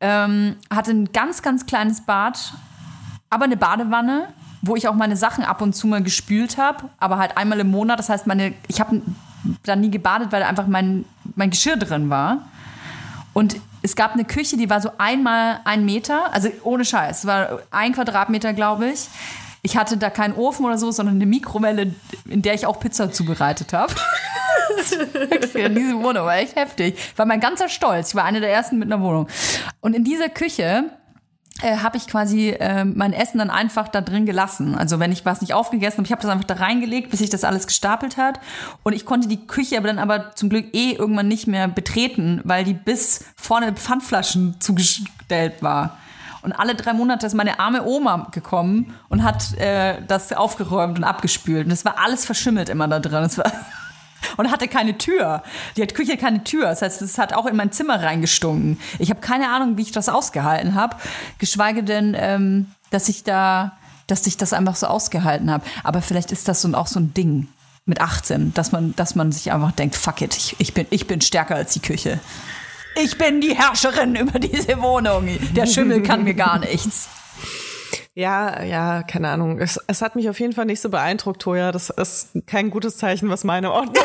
Ähm, 0.00 0.56
hatte 0.72 0.92
ein 0.92 1.12
ganz, 1.12 1.42
ganz 1.42 1.66
kleines 1.66 2.02
Bad. 2.02 2.52
Aber 3.30 3.44
eine 3.44 3.56
Badewanne, 3.56 4.28
wo 4.62 4.76
ich 4.76 4.88
auch 4.88 4.94
meine 4.94 5.16
Sachen 5.16 5.44
ab 5.44 5.60
und 5.60 5.74
zu 5.74 5.86
mal 5.86 6.02
gespült 6.02 6.56
habe. 6.56 6.88
Aber 6.98 7.18
halt 7.18 7.36
einmal 7.36 7.60
im 7.60 7.70
Monat. 7.70 7.98
Das 7.98 8.08
heißt, 8.08 8.26
meine, 8.26 8.54
ich 8.68 8.80
habe 8.80 9.02
da 9.64 9.76
nie 9.76 9.90
gebadet, 9.90 10.32
weil 10.32 10.42
einfach 10.42 10.66
mein, 10.66 11.04
mein 11.36 11.50
Geschirr 11.50 11.76
drin 11.76 12.10
war. 12.10 12.48
Und 13.32 13.56
es 13.82 13.94
gab 13.94 14.12
eine 14.12 14.24
Küche, 14.24 14.56
die 14.56 14.68
war 14.68 14.80
so 14.80 14.90
einmal 14.98 15.60
ein 15.64 15.84
Meter, 15.84 16.32
also 16.32 16.48
ohne 16.64 16.84
Scheiß, 16.84 17.26
war 17.26 17.60
ein 17.70 17.92
Quadratmeter, 17.92 18.52
glaube 18.52 18.88
ich. 18.88 19.08
Ich 19.62 19.76
hatte 19.76 19.96
da 19.96 20.10
keinen 20.10 20.34
Ofen 20.34 20.64
oder 20.64 20.78
so, 20.78 20.90
sondern 20.90 21.16
eine 21.16 21.26
Mikrowelle, 21.26 21.94
in 22.26 22.42
der 22.42 22.54
ich 22.54 22.66
auch 22.66 22.80
Pizza 22.80 23.12
zubereitet 23.12 23.72
habe. 23.72 23.92
In 25.54 25.74
diese 25.74 25.94
Wohnung 25.96 26.24
war 26.24 26.36
echt 26.36 26.56
heftig. 26.56 26.96
War 27.16 27.26
mein 27.26 27.40
ganzer 27.40 27.68
Stolz. 27.68 28.10
Ich 28.10 28.14
war 28.14 28.24
eine 28.24 28.40
der 28.40 28.50
ersten 28.50 28.78
mit 28.78 28.90
einer 28.90 29.02
Wohnung. 29.02 29.28
Und 29.80 29.94
in 29.94 30.04
dieser 30.04 30.28
Küche 30.28 30.84
äh, 31.62 31.78
habe 31.78 31.96
ich 31.96 32.06
quasi 32.06 32.50
äh, 32.50 32.84
mein 32.84 33.12
Essen 33.12 33.38
dann 33.38 33.50
einfach 33.50 33.88
da 33.88 34.00
drin 34.00 34.26
gelassen. 34.26 34.76
Also 34.76 35.00
wenn 35.00 35.12
ich 35.12 35.24
was 35.24 35.40
nicht 35.40 35.54
aufgegessen 35.54 35.98
habe, 35.98 36.06
ich 36.06 36.12
habe 36.12 36.22
das 36.22 36.30
einfach 36.30 36.44
da 36.44 36.54
reingelegt, 36.54 37.10
bis 37.10 37.20
sich 37.20 37.30
das 37.30 37.44
alles 37.44 37.66
gestapelt 37.66 38.16
hat. 38.16 38.40
Und 38.82 38.92
ich 38.92 39.04
konnte 39.04 39.28
die 39.28 39.46
Küche 39.46 39.76
aber 39.76 39.88
dann 39.88 39.98
aber 39.98 40.34
zum 40.34 40.48
Glück 40.48 40.74
eh 40.74 40.92
irgendwann 40.92 41.28
nicht 41.28 41.46
mehr 41.46 41.68
betreten, 41.68 42.40
weil 42.44 42.64
die 42.64 42.74
bis 42.74 43.24
vorne 43.36 43.72
Pfandflaschen 43.72 44.60
zugestellt 44.60 45.62
war. 45.62 45.98
Und 46.42 46.52
alle 46.52 46.74
drei 46.76 46.92
Monate 46.92 47.26
ist 47.26 47.34
meine 47.34 47.58
arme 47.58 47.84
Oma 47.84 48.28
gekommen 48.30 48.94
und 49.08 49.24
hat 49.24 49.58
äh, 49.58 50.00
das 50.06 50.32
aufgeräumt 50.32 50.98
und 50.98 51.04
abgespült. 51.04 51.66
Und 51.66 51.72
es 51.72 51.84
war 51.84 51.98
alles 51.98 52.24
verschimmelt 52.24 52.68
immer 52.68 52.86
da 52.86 53.00
drin. 53.00 53.24
Es 53.24 53.36
war 53.36 53.50
und 54.36 54.50
hatte 54.50 54.68
keine 54.68 54.98
Tür. 54.98 55.42
Die 55.76 55.82
hat 55.82 55.94
Küche 55.94 56.16
keine 56.16 56.44
Tür. 56.44 56.64
Das 56.64 56.82
heißt, 56.82 57.02
es 57.02 57.18
hat 57.18 57.32
auch 57.32 57.46
in 57.46 57.56
mein 57.56 57.72
Zimmer 57.72 58.02
reingestunken. 58.02 58.80
Ich 58.98 59.10
habe 59.10 59.20
keine 59.20 59.50
Ahnung, 59.50 59.76
wie 59.76 59.82
ich 59.82 59.92
das 59.92 60.08
ausgehalten 60.08 60.74
habe. 60.74 60.96
Geschweige 61.38 61.82
denn, 61.82 62.16
ähm, 62.18 62.66
dass 62.90 63.08
ich 63.08 63.24
da, 63.24 63.76
dass 64.06 64.26
ich 64.26 64.36
das 64.36 64.52
einfach 64.52 64.76
so 64.76 64.86
ausgehalten 64.86 65.50
habe. 65.50 65.64
Aber 65.84 66.02
vielleicht 66.02 66.32
ist 66.32 66.48
das 66.48 66.62
so, 66.62 66.72
auch 66.74 66.86
so 66.86 67.00
ein 67.00 67.14
Ding 67.14 67.48
mit 67.84 68.00
18, 68.00 68.54
dass 68.54 68.70
man, 68.70 68.94
dass 68.96 69.14
man 69.14 69.32
sich 69.32 69.50
einfach 69.50 69.72
denkt, 69.72 69.96
fuck 69.96 70.20
it, 70.20 70.36
ich, 70.36 70.56
ich, 70.58 70.74
bin, 70.74 70.86
ich 70.90 71.06
bin 71.06 71.20
stärker 71.20 71.56
als 71.56 71.72
die 71.72 71.80
Küche. 71.80 72.20
Ich 73.02 73.16
bin 73.16 73.40
die 73.40 73.56
Herrscherin 73.56 74.14
über 74.16 74.38
diese 74.38 74.80
Wohnung. 74.80 75.28
Der 75.54 75.66
Schimmel 75.66 76.02
kann 76.02 76.24
mir 76.24 76.34
gar 76.34 76.58
nichts. 76.58 77.08
Ja, 78.18 78.64
ja, 78.64 79.04
keine 79.04 79.28
Ahnung. 79.28 79.60
Es, 79.60 79.78
es 79.86 80.02
hat 80.02 80.16
mich 80.16 80.28
auf 80.28 80.40
jeden 80.40 80.52
Fall 80.52 80.64
nicht 80.64 80.80
so 80.80 80.88
beeindruckt, 80.88 81.40
Toja. 81.40 81.70
Das 81.70 81.88
ist 81.88 82.30
kein 82.48 82.68
gutes 82.70 82.96
Zeichen, 82.96 83.28
was 83.28 83.44
meine 83.44 83.70
Ordnung 83.70 84.04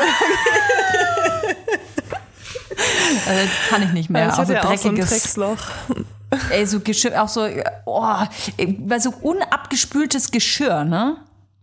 Also 3.26 3.40
jetzt 3.40 3.68
kann 3.68 3.82
ich 3.82 3.90
nicht 3.90 4.10
mehr. 4.10 4.28
Ich 4.28 4.34
hatte 4.34 4.46
so 4.46 4.52
ja 4.52 4.64
auch 4.64 4.76
so 4.76 4.90
ein 4.90 4.94
Drecksloch. 4.94 5.58
Ey, 6.50 6.64
so 6.64 6.78
Geschirr, 6.78 7.20
auch 7.20 7.28
so, 7.28 7.48
oh, 7.86 8.14
so 8.98 9.14
unabgespültes 9.20 10.30
Geschirr, 10.30 10.84
ne? 10.84 11.16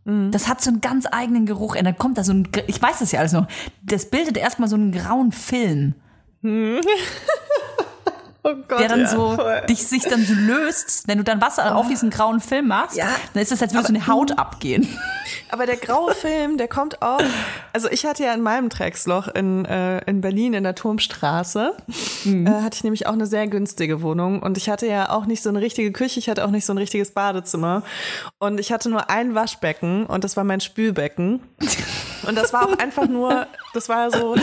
Das 0.03 0.49
hat 0.49 0.61
so 0.61 0.71
einen 0.71 0.81
ganz 0.81 1.05
eigenen 1.09 1.45
Geruch. 1.45 1.77
Und 1.77 1.85
dann 1.85 1.97
kommt 1.97 2.17
da 2.17 2.25
so 2.25 2.33
ein, 2.33 2.49
ich 2.67 2.81
weiß 2.81 2.99
das 2.99 3.13
ja 3.13 3.19
alles 3.19 3.31
noch, 3.31 3.47
das 3.81 4.09
bildet 4.09 4.35
erstmal 4.35 4.67
so 4.67 4.75
einen 4.75 4.91
grauen 4.91 5.31
Film, 5.31 5.95
Oh 8.43 8.55
Gott, 8.67 8.79
der 8.79 8.87
dann 8.87 9.01
ja, 9.01 9.07
so, 9.07 9.35
voll. 9.35 9.61
dich 9.69 9.85
sich 9.87 10.01
dann 10.03 10.25
so 10.25 10.33
löst. 10.33 11.07
Wenn 11.07 11.19
du 11.19 11.23
dann 11.23 11.39
Wasser 11.41 11.75
auf 11.75 11.87
diesen 11.87 12.09
grauen 12.09 12.39
Film 12.39 12.69
machst, 12.69 12.97
Ja. 12.97 13.05
dann 13.33 13.43
ist 13.43 13.51
das, 13.51 13.61
als 13.61 13.73
würde 13.73 13.85
so 13.87 13.93
eine 13.93 14.07
Haut 14.07 14.37
abgehen. 14.39 14.87
Aber 15.51 15.67
der 15.67 15.77
graue 15.77 16.15
Film, 16.15 16.57
der 16.57 16.67
kommt 16.67 17.03
auch. 17.03 17.21
Also 17.71 17.87
ich 17.91 18.05
hatte 18.05 18.23
ja 18.23 18.33
in 18.33 18.41
meinem 18.41 18.69
Drecksloch 18.69 19.27
in, 19.27 19.65
äh, 19.65 19.99
in 20.09 20.21
Berlin 20.21 20.53
in 20.55 20.63
der 20.63 20.73
Turmstraße, 20.73 21.73
Mhm. 22.25 22.47
äh, 22.47 22.49
hatte 22.61 22.75
ich 22.77 22.83
nämlich 22.83 23.05
auch 23.05 23.13
eine 23.13 23.27
sehr 23.27 23.47
günstige 23.47 24.01
Wohnung 24.01 24.41
und 24.41 24.57
ich 24.57 24.69
hatte 24.69 24.87
ja 24.87 25.09
auch 25.11 25.25
nicht 25.27 25.43
so 25.43 25.49
eine 25.49 25.61
richtige 25.61 25.91
Küche, 25.91 26.19
ich 26.19 26.27
hatte 26.29 26.43
auch 26.43 26.49
nicht 26.51 26.65
so 26.65 26.73
ein 26.73 26.77
richtiges 26.79 27.11
Badezimmer 27.11 27.83
und 28.39 28.59
ich 28.59 28.71
hatte 28.71 28.89
nur 28.89 29.09
ein 29.11 29.35
Waschbecken 29.35 30.05
und 30.07 30.23
das 30.23 30.35
war 30.35 30.43
mein 30.43 30.61
Spülbecken 30.61 31.41
und 32.27 32.35
das 32.37 32.53
war 32.53 32.67
auch 32.67 32.77
einfach 32.79 33.07
nur, 33.07 33.45
das 33.75 33.87
war 33.87 34.09
so. 34.09 34.35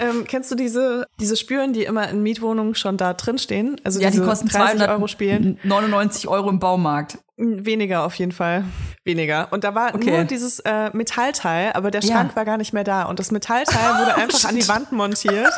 Ähm, 0.00 0.24
kennst 0.26 0.50
du 0.50 0.54
diese, 0.54 1.06
diese 1.20 1.36
Spülen, 1.36 1.72
die 1.72 1.84
immer 1.84 2.08
in 2.08 2.22
Mietwohnungen 2.22 2.74
schon 2.74 2.96
da 2.96 3.12
drin 3.14 3.38
stehen? 3.38 3.80
Also 3.84 4.00
Ja, 4.00 4.10
die 4.10 4.20
kosten 4.20 4.48
30 4.48 4.88
Euro 4.88 5.06
Spielen? 5.06 5.58
299 5.62 6.26
Euro 6.28 6.48
im 6.50 6.58
Baumarkt. 6.58 7.18
Weniger 7.36 8.04
auf 8.04 8.14
jeden 8.16 8.32
Fall. 8.32 8.64
Weniger. 9.04 9.48
Und 9.50 9.64
da 9.64 9.74
war 9.74 9.94
Okay. 9.94 10.10
nur 10.10 10.24
dieses 10.24 10.60
äh, 10.60 10.90
Metallteil, 10.92 11.72
aber 11.72 11.90
der 11.90 12.02
Ja. 12.02 12.12
Schrank 12.16 12.36
war 12.36 12.44
gar 12.44 12.58
nicht 12.58 12.74
mehr 12.74 12.84
da. 12.84 13.04
Und 13.04 13.18
das 13.18 13.30
Metallteil 13.30 13.98
wurde 13.98 14.14
einfach 14.22 14.46
an 14.48 14.56
die 14.56 14.68
Wand 14.68 14.92
montiert 14.92 15.50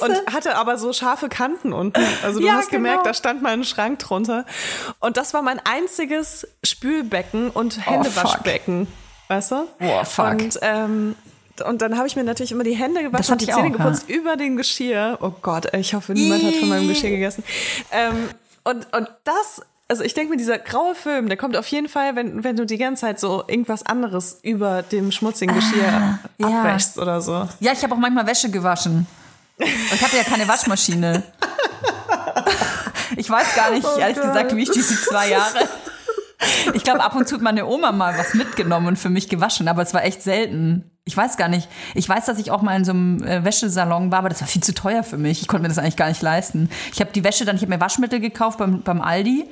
und 0.00 0.34
hatte 0.34 0.56
aber 0.56 0.76
so 0.78 0.92
scharfe 0.92 1.28
Kanten 1.28 1.72
unten. 1.72 2.00
Also 2.24 2.40
du 2.40 2.46
Ja, 2.46 2.54
hast 2.54 2.70
gemerkt, 2.70 2.98
genau. 3.04 3.08
da 3.10 3.14
stand 3.14 3.40
mal 3.42 3.52
ein 3.52 3.62
Schrank 3.64 4.00
drunter. 4.00 4.46
Und 4.98 5.16
das 5.16 5.32
war 5.32 5.42
mein 5.42 5.60
einziges 5.64 6.46
Spülbecken 6.64 7.50
und 7.50 7.78
Oh, 7.86 7.90
Händewaschbecken. 7.90 8.88
Weißt 9.28 9.50
du? 9.52 9.66
Boah, 9.78 10.04
fuck. 10.04 10.30
Und, 10.32 10.58
ähm, 10.62 11.14
und 11.62 11.82
dann 11.82 11.96
habe 11.96 12.06
ich 12.06 12.16
mir 12.16 12.24
natürlich 12.24 12.52
immer 12.52 12.64
die 12.64 12.74
Hände 12.74 13.02
gewaschen 13.02 13.32
und 13.32 13.40
die 13.40 13.46
ich 13.46 13.54
Zähne 13.54 13.68
auch, 13.68 13.72
geputzt 13.72 14.08
über 14.08 14.36
dem 14.36 14.56
Geschirr. 14.56 15.18
Oh 15.20 15.32
Gott, 15.42 15.72
ich 15.74 15.94
hoffe, 15.94 16.12
niemand 16.12 16.42
hat 16.44 16.54
von 16.54 16.68
meinem 16.68 16.88
Geschirr 16.88 17.10
gegessen. 17.10 17.44
Ähm, 17.92 18.28
und, 18.64 18.92
und 18.94 19.08
das, 19.24 19.62
also 19.88 20.02
ich 20.02 20.14
denke 20.14 20.30
mir, 20.30 20.36
dieser 20.36 20.58
graue 20.58 20.94
Film, 20.94 21.28
der 21.28 21.36
kommt 21.36 21.56
auf 21.56 21.66
jeden 21.68 21.88
Fall, 21.88 22.16
wenn, 22.16 22.42
wenn 22.44 22.56
du 22.56 22.66
die 22.66 22.78
ganze 22.78 23.02
Zeit 23.02 23.20
so 23.20 23.44
irgendwas 23.46 23.84
anderes 23.86 24.40
über 24.42 24.82
dem 24.82 25.12
schmutzigen 25.12 25.54
Geschirr 25.54 26.18
ja. 26.38 26.48
abwäschst 26.48 26.98
oder 26.98 27.20
so. 27.20 27.48
Ja, 27.60 27.72
ich 27.72 27.82
habe 27.82 27.94
auch 27.94 27.98
manchmal 27.98 28.26
Wäsche 28.26 28.50
gewaschen. 28.50 29.06
Ich 29.58 30.02
hatte 30.02 30.16
ja 30.16 30.24
keine 30.24 30.46
Waschmaschine. 30.48 31.22
Ich 33.16 33.30
weiß 33.30 33.54
gar 33.54 33.70
nicht, 33.70 33.86
Oh 33.86 33.98
ehrlich 33.98 34.16
Gott. 34.16 34.26
gesagt, 34.26 34.56
wie 34.56 34.62
ich 34.62 34.70
diese 34.70 35.00
zwei 35.00 35.30
Jahre. 35.30 35.68
Ich 36.74 36.84
glaube, 36.84 37.02
ab 37.02 37.14
und 37.14 37.26
zu 37.26 37.36
hat 37.36 37.42
meine 37.42 37.66
Oma 37.66 37.92
mal 37.92 38.18
was 38.18 38.34
mitgenommen 38.34 38.88
und 38.88 38.98
für 38.98 39.08
mich 39.08 39.28
gewaschen, 39.28 39.68
aber 39.68 39.82
es 39.82 39.94
war 39.94 40.04
echt 40.04 40.22
selten. 40.22 40.90
Ich 41.08 41.16
weiß 41.16 41.36
gar 41.36 41.48
nicht. 41.48 41.68
Ich 41.94 42.08
weiß, 42.08 42.26
dass 42.26 42.38
ich 42.38 42.50
auch 42.50 42.62
mal 42.62 42.76
in 42.76 42.84
so 42.84 42.90
einem 42.90 43.22
äh, 43.22 43.44
Wäschesalon 43.44 44.10
war, 44.10 44.18
aber 44.18 44.28
das 44.28 44.40
war 44.40 44.48
viel 44.48 44.62
zu 44.62 44.74
teuer 44.74 45.04
für 45.04 45.16
mich. 45.18 45.40
Ich 45.40 45.46
konnte 45.46 45.62
mir 45.62 45.68
das 45.68 45.78
eigentlich 45.78 45.96
gar 45.96 46.08
nicht 46.08 46.20
leisten. 46.20 46.68
Ich 46.92 47.00
habe 47.00 47.12
die 47.12 47.22
Wäsche 47.22 47.44
dann, 47.44 47.54
ich 47.56 47.62
habe 47.62 47.72
mir 47.72 47.80
Waschmittel 47.80 48.18
gekauft 48.18 48.58
beim, 48.58 48.82
beim 48.82 49.00
Aldi 49.00 49.44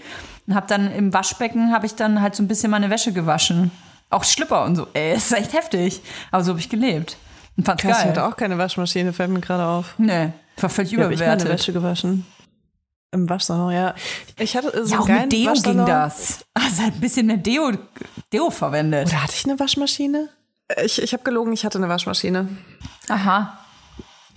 und 0.49 0.55
habe 0.57 0.67
dann 0.67 0.93
im 0.93 1.15
Waschbecken 1.15 1.73
habe 1.73 1.87
ich 1.87 1.95
dann 1.95 2.21
halt 2.21 2.35
so 2.35 2.43
ein 2.43 2.49
bisschen 2.49 2.71
meine 2.73 2.91
Wäsche 2.91 3.13
gewaschen. 3.13 3.71
Auch 4.11 4.25
Schlipper 4.25 4.65
und 4.65 4.75
so. 4.77 4.89
Ey, 4.95 5.15
ist 5.15 5.33
echt 5.33 5.53
heftig. 5.53 6.03
Aber 6.33 6.43
so 6.43 6.51
habe 6.51 6.61
ich 6.61 6.69
gelebt. 6.69 7.17
Und 7.57 7.65
fand's 7.67 7.83
Krass, 7.85 7.99
ich 7.99 8.05
geil. 8.05 8.11
hatte 8.11 8.25
auch 8.27 8.37
keine 8.37 8.59
Waschmaschine, 8.59 9.13
fällt 9.13 9.31
mir 9.31 9.41
gerade 9.41 9.65
auf. 9.65 9.95
Nee, 9.97 10.33
war 10.61 10.69
völlig 10.71 10.91
Wie 10.91 10.97
hab 10.97 11.11
ich 11.13 11.21
meine 11.21 11.35
überbewertet. 11.35 11.49
Wäsche 11.49 11.73
gewaschen? 11.73 12.27
Im 13.13 13.29
Waschsalon, 13.31 13.73
ja. 13.73 13.95
Ich 14.41 14.57
hatte 14.57 14.85
so 14.85 14.95
Ja, 14.95 15.01
auch 15.01 15.07
mit 15.07 15.31
Deo 15.33 15.39
ging 15.39 15.47
Waschsalon. 15.51 15.87
das. 15.87 16.45
Also 16.53 16.83
ein 16.83 17.01
bisschen 17.01 17.27
mehr 17.27 17.37
Deo, 17.37 17.71
Deo 18.33 18.51
verwendet. 18.51 19.07
Oder 19.07 19.23
hatte 19.23 19.35
ich 19.37 19.45
eine 19.45 19.59
Waschmaschine? 19.61 20.31
Ich, 20.83 21.01
ich 21.03 21.12
habe 21.12 21.22
gelogen, 21.22 21.53
ich 21.53 21.64
hatte 21.64 21.79
eine 21.79 21.89
Waschmaschine. 21.89 22.49
Aha. 23.09 23.59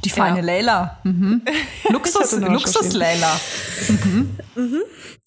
Die 0.03 0.09
feine 0.09 0.39
Ja. 0.39 0.43
Leila. 0.45 0.97
Mhm. 1.03 1.41
Luxus, 1.89 2.33
Luxus 2.39 2.93
Leila. 2.93 3.39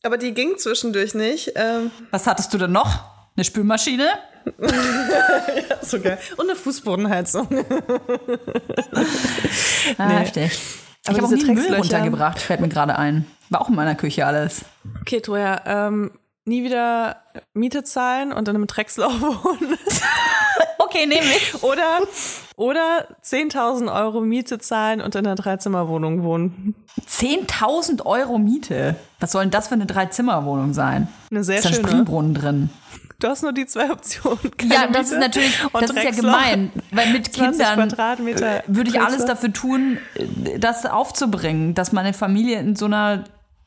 Aber 0.03 0.17
die 0.17 0.33
ging 0.33 0.57
zwischendurch 0.59 1.15
nicht. 1.15 1.53
Ähm, 1.57 1.91
Was 2.11 2.27
hattest 2.27 2.53
du 2.55 2.59
denn 2.59 2.73
noch? 2.73 3.05
Eine 3.37 3.45
Spülmaschine? 3.45 4.09
so 5.83 6.01
geil. 6.01 6.19
Und 6.37 6.49
eine 6.49 6.57
Fußbodenheizung. 6.57 7.49
Ah, 9.99 10.07
Nee. 10.07 10.15
heftig. 10.19 10.59
Aber 11.07 11.17
ich 11.17 11.23
habe 11.23 11.27
auch 11.27 11.35
diese 11.35 11.47
nie 11.47 11.55
Müll 11.55 11.75
runtergebracht, 11.75 12.39
fällt 12.39 12.61
mir 12.61 12.69
gerade 12.69 12.97
ein. 12.99 13.27
War 13.49 13.63
auch 13.63 13.69
in 13.69 13.75
meiner 13.75 13.95
Küche 13.95 14.27
alles. 14.27 14.65
Okay, 15.01 15.21
Toja, 15.21 15.63
ähm, 15.67 16.11
nie 16.45 16.63
wieder 16.63 17.23
Miete 17.55 17.85
zahlen 17.85 18.33
und 18.33 18.49
in 18.49 18.55
einem 18.57 18.67
Dreckslauch 18.67 19.21
wohnen. 19.21 19.79
Okay, 20.91 21.07
nehme 21.07 21.27
ich. 21.27 21.55
Oder, 21.63 22.01
oder 22.57 23.07
10.000 23.25 23.95
Euro 23.95 24.21
Miete 24.21 24.59
zahlen 24.59 25.01
und 25.01 25.15
in 25.15 25.25
einer 25.25 25.37
Dreizimmerwohnung 25.37 26.25
wohnen. 26.25 26.75
10.000 27.09 28.05
Euro 28.05 28.39
Miete. 28.39 28.97
Was 29.21 29.33
soll 29.33 29.45
denn 29.45 29.51
das 29.51 29.69
für 29.69 29.75
eine 29.75 29.87
Dreizimmerwohnung 29.87 30.75
sein? 30.75 31.09
Eine 31.31 31.45
sehr 31.45 31.59
ist 31.59 31.65
da 31.65 31.69
ein 31.69 31.75
schöne. 31.77 31.89
Springbrunnen 31.89 32.35
drin? 32.35 32.71
Du 33.21 33.29
hast 33.29 33.43
nur 33.43 33.53
die 33.53 33.67
zwei 33.67 33.91
Optionen. 33.91 34.39
Keine 34.57 34.75
Ja, 34.75 34.87
das 34.89 35.11
Miete 35.11 35.15
ist 35.15 35.19
natürlich, 35.21 35.61
das 35.73 35.91
ist 35.91 36.03
ja 36.03 36.11
gemein, 36.11 36.73
weil 36.91 37.13
mit 37.13 37.33
20 37.33 37.67
Kindern 37.67 38.27
äh, 38.43 38.63
würde 38.67 38.91
ich 38.91 39.01
alles 39.01 39.25
dafür 39.27 39.53
tun, 39.53 39.99
äh, 40.15 40.59
das 40.59 40.87
aufzubringen, 40.87 41.75
dass 41.75 41.93
meine 41.93 42.13
Familie 42.15 42.59
in 42.59 42.75
so 42.75 42.87
einer 42.87 43.25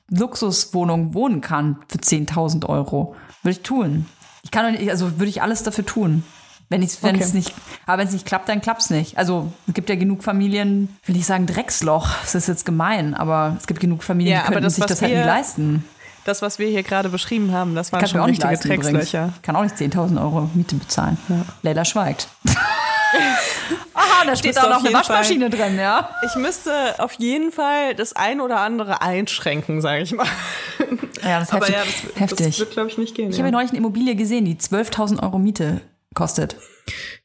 Luxuswohnung 0.09 1.13
wohnen 1.13 1.41
kann 1.41 1.77
für 1.87 1.99
10.000 1.99 2.67
Euro. 2.67 3.15
Würde 3.43 3.57
ich 3.57 3.63
tun. 3.63 4.07
Ich 4.43 4.51
kann 4.51 4.65
doch 4.71 4.79
nicht, 4.79 4.91
also 4.91 5.19
würde 5.19 5.29
ich 5.29 5.41
alles 5.41 5.63
dafür 5.63 5.85
tun. 5.85 6.23
Wenn 6.69 6.81
ich, 6.81 7.01
wenn 7.03 7.15
Okay. 7.15 7.23
es 7.23 7.33
nicht, 7.33 7.53
aber 7.85 7.99
wenn 7.99 8.07
es 8.07 8.13
nicht 8.13 8.25
klappt, 8.25 8.49
dann 8.49 8.61
klappt's 8.61 8.89
nicht. 8.89 9.17
Also 9.17 9.51
es 9.67 9.73
gibt 9.73 9.89
ja 9.89 9.95
genug 9.95 10.23
Familien, 10.23 10.97
will 11.05 11.15
ich 11.17 11.25
sagen 11.25 11.45
Drecksloch, 11.45 12.09
das 12.21 12.33
ist 12.35 12.47
jetzt 12.47 12.65
gemein, 12.65 13.13
aber 13.13 13.55
es 13.59 13.67
gibt 13.67 13.79
genug 13.79 14.03
Familien, 14.03 14.35
Ja, 14.37 14.41
die 14.41 14.47
aber 14.47 14.61
das, 14.61 14.75
sich 14.75 14.85
das 14.85 15.01
halt 15.01 15.13
nie 15.13 15.19
leisten. 15.21 15.85
Das, 16.25 16.41
was 16.41 16.57
wir 16.57 16.67
hier 16.69 16.83
gerade 16.83 17.09
beschrieben 17.09 17.51
haben, 17.51 17.75
das 17.75 17.91
waren 17.91 17.99
Kann 17.99 18.05
ich 18.05 18.11
schon 18.11 18.21
auch 18.21 18.27
nicht 18.27 18.43
richtige 18.45 18.75
leisten. 18.75 18.93
Dreckslöcher. 18.93 19.33
Kann 19.41 19.55
auch 19.57 19.63
nicht 19.63 19.75
10.000 19.75 20.21
Euro 20.21 20.49
Miete 20.53 20.75
bezahlen. 20.77 21.17
Leila 21.63 21.83
schweigt. 21.83 22.27
Aha, 23.93 24.25
da 24.25 24.35
steht 24.35 24.57
auch 24.57 24.69
noch 24.69 24.83
eine 24.83 24.93
Waschmaschine 24.93 25.49
drin, 25.49 25.77
ja? 25.77 26.09
Ich 26.25 26.35
müsste 26.35 26.71
auf 26.97 27.13
jeden 27.13 27.51
Fall 27.51 27.93
das 27.95 28.13
ein 28.13 28.41
oder 28.41 28.61
andere 28.61 29.01
einschränken, 29.01 29.81
sage 29.81 30.01
ich 30.03 30.13
mal. 30.13 30.25
Ja, 31.23 31.39
das 31.39 31.49
ist 31.49 31.53
Aber 31.53 31.65
heftig. 31.67 31.75
ja, 31.75 31.83
das, 32.11 32.19
heftig. 32.21 32.47
das 32.47 32.59
wird, 32.59 32.71
glaube 32.71 32.89
ich, 32.89 32.97
nicht 32.97 33.15
gehen. 33.15 33.29
ich 33.29 33.37
ja. 33.37 33.43
habe 33.43 33.51
neulich 33.51 33.69
eine 33.69 33.77
Immobilie 33.79 34.15
gesehen, 34.15 34.45
die 34.45 34.55
12.000 34.55 35.21
Euro 35.21 35.37
Miete 35.39 35.81
kostet. 36.13 36.55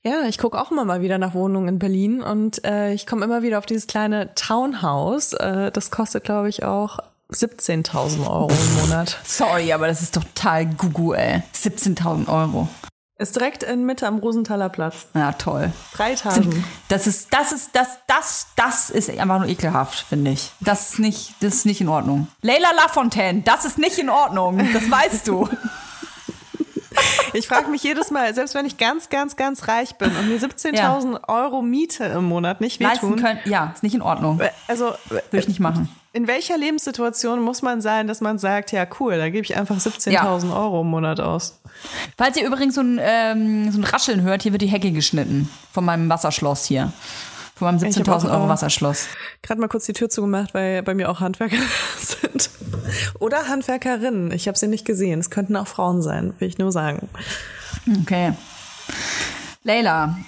Ja, 0.03 0.23
ich 0.29 0.39
gucke 0.39 0.61
auch 0.61 0.71
immer 0.71 0.85
mal 0.85 1.03
wieder 1.03 1.19
nach 1.19 1.35
Wohnungen 1.35 1.69
in 1.69 1.79
Berlin 1.79 2.23
und 2.23 2.65
äh, 2.65 2.93
ich 2.93 3.07
komme 3.07 3.25
immer 3.25 3.43
wieder 3.43 3.59
auf 3.59 3.67
dieses 3.67 3.87
kleine 3.87 4.35
Townhouse. 4.35 5.33
Äh, 5.33 5.71
das 5.73 5.91
kostet, 5.91 6.25
glaube 6.25 6.49
ich, 6.49 6.65
auch 6.65 6.99
17.000 7.33 8.27
Euro 8.27 8.49
im 8.49 8.81
Monat. 8.81 9.19
Sorry, 9.25 9.73
aber 9.73 9.87
das 9.87 10.03
ist 10.03 10.15
total 10.15 10.67
gugu, 10.67 11.13
ey. 11.13 11.43
17.000 11.55 12.29
Euro. 12.29 12.69
Ist 13.21 13.35
direkt 13.35 13.65
in 13.65 13.85
Mitte 13.85 14.07
am 14.07 14.19
Rosenthaler 14.19 14.69
Platz. 14.69 15.09
Ja, 15.13 15.33
toll. 15.33 15.73
Drei 15.93 16.13
Etagen. 16.13 16.65
Das 16.89 17.09
ist, 17.09 17.35
das 17.35 17.51
ist, 17.51 17.71
das, 17.73 17.99
das, 18.07 18.47
das 18.55 18.91
ist 18.91 19.11
einfach 19.11 19.41
nur 19.41 19.49
ekelhaft, 19.49 19.99
finde 20.09 20.31
ich. 20.31 20.53
Das 20.61 20.93
ist 20.93 20.99
nicht, 21.01 21.35
das 21.41 21.57
ist 21.57 21.67
nicht 21.67 21.81
in 21.81 21.89
Ordnung. 21.89 22.29
Leila 22.43 22.71
Lafontaine, 22.77 23.43
das 23.43 23.65
ist 23.65 23.77
nicht 23.77 23.99
in 23.99 24.09
Ordnung. 24.09 24.59
Das 24.73 24.89
weißt 24.89 25.27
du. 25.27 25.49
Ich 27.35 27.47
frage 27.47 27.69
mich 27.69 27.83
jedes 27.83 28.11
Mal, 28.11 28.35
selbst 28.35 28.55
wenn 28.55 28.65
ich 28.65 28.79
ganz, 28.79 29.11
ganz, 29.11 29.37
ganz 29.37 29.69
reich 29.69 29.97
bin 29.97 30.11
und 30.17 30.29
mir 30.29 30.39
17.000 30.39 31.29
Euro 31.29 31.61
Miete 31.63 32.05
im 32.05 32.25
Monat 32.25 32.61
nicht 32.61 32.81
Leisten 32.81 33.09
wehtun. 33.11 33.23
können, 33.23 33.39
ja, 33.45 33.73
ist 33.75 33.83
nicht 33.83 33.95
in 33.95 34.03
Ordnung. 34.03 34.41
Also, 34.67 34.95
Würde 35.09 35.25
ich 35.33 35.49
nicht 35.49 35.61
machen. 35.61 35.89
in 36.15 36.27
welcher 36.27 36.57
Lebenssituation 36.57 37.41
muss 37.43 37.61
man 37.63 37.81
sein, 37.83 38.07
dass 38.07 38.21
man 38.21 38.39
sagt, 38.39 38.73
ja 38.73 38.87
cool, 38.99 39.19
da 39.19 39.29
gebe 39.29 39.45
ich 39.45 39.57
einfach 39.57 39.77
17.000 39.77 40.57
Euro 40.57 40.81
im 40.81 40.89
Monat 40.89 41.21
aus? 41.21 41.61
Falls 42.17 42.37
ihr 42.37 42.47
übrigens 42.47 42.75
so 42.75 42.81
ein, 42.81 42.99
ähm, 43.01 43.71
so 43.71 43.79
ein 43.79 43.85
Rascheln 43.85 44.23
hört, 44.23 44.43
hier 44.43 44.53
wird 44.53 44.63
die 44.63 44.67
Hecke 44.69 44.91
geschnitten. 44.91 45.51
Von 45.73 45.85
meinem 45.85 46.09
Wasserschloss 46.09 46.65
hier. 46.65 46.93
Von 47.59 47.75
meinem 47.75 47.89
Ich 47.89 47.99
hab 47.99 48.07
17.000 48.07 48.29
auch, 48.29 48.33
Euro 48.33 48.47
äh, 48.47 48.49
Wasserschloss. 48.49 49.09
Gerade 49.43 49.61
mal 49.61 49.69
kurz 49.69 49.87
die 49.87 49.93
Tür 49.93 50.09
zugemacht, 50.09 50.55
weil 50.55 50.83
bei 50.85 50.95
mir 50.95 51.11
auch 51.11 51.21
Handwerker 51.21 51.57
sind. 51.99 52.51
Oder 53.19 53.49
Handwerkerinnen. 53.49 54.31
Ich 54.31 54.47
habe 54.47 54.57
sie 54.57 54.69
nicht 54.69 54.85
gesehen. 54.85 55.19
Es 55.19 55.31
könnten 55.31 55.57
auch 55.57 55.67
Frauen 55.67 56.01
sein, 56.01 56.35
will 56.39 56.49
ich 56.49 56.59
nur 56.59 56.71
sagen. 56.71 57.09
Okay. 58.03 58.33
Leila, 59.65 60.19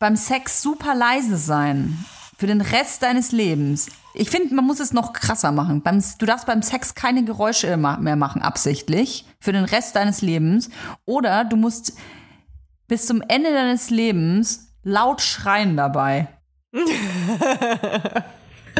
beim 0.00 0.16
Sex 0.16 0.62
super 0.62 0.94
leise 0.94 1.36
sein. 1.36 2.04
Für 2.36 2.46
den 2.46 2.60
Rest 2.60 3.02
deines 3.02 3.32
Lebens. 3.32 3.88
Ich 4.14 4.30
finde, 4.30 4.54
man 4.54 4.66
muss 4.66 4.80
es 4.80 4.92
noch 4.92 5.12
krasser 5.12 5.52
machen. 5.52 5.82
Beim, 5.82 6.02
du 6.18 6.26
darfst 6.26 6.46
beim 6.46 6.62
Sex 6.62 6.94
keine 6.94 7.24
Geräusche 7.24 7.76
mehr 7.76 8.16
machen, 8.16 8.42
absichtlich. 8.42 9.26
Für 9.38 9.52
den 9.52 9.64
Rest 9.64 9.94
deines 9.94 10.22
Lebens. 10.22 10.70
Oder 11.04 11.44
du 11.44 11.56
musst 11.56 11.92
bis 12.88 13.06
zum 13.06 13.22
Ende 13.28 13.52
deines 13.52 13.90
Lebens 13.90 14.74
laut 14.82 15.20
schreien 15.20 15.76
dabei. 15.76 16.28
Und 16.72 16.88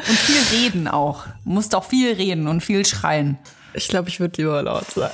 viel 0.07 0.59
reden 0.59 0.89
auch. 0.89 1.27
Du 1.45 1.51
musst 1.51 1.75
auch 1.75 1.85
viel 1.85 2.13
reden 2.13 2.49
und 2.49 2.63
viel 2.63 2.85
schreien. 2.87 3.39
Ich 3.75 3.89
glaube, 3.89 4.09
ich 4.09 4.21
würde 4.21 4.41
lieber 4.43 4.63
laut 4.63 4.91
sein. 4.91 5.11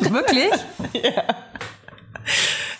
Wirklich? 0.00 0.52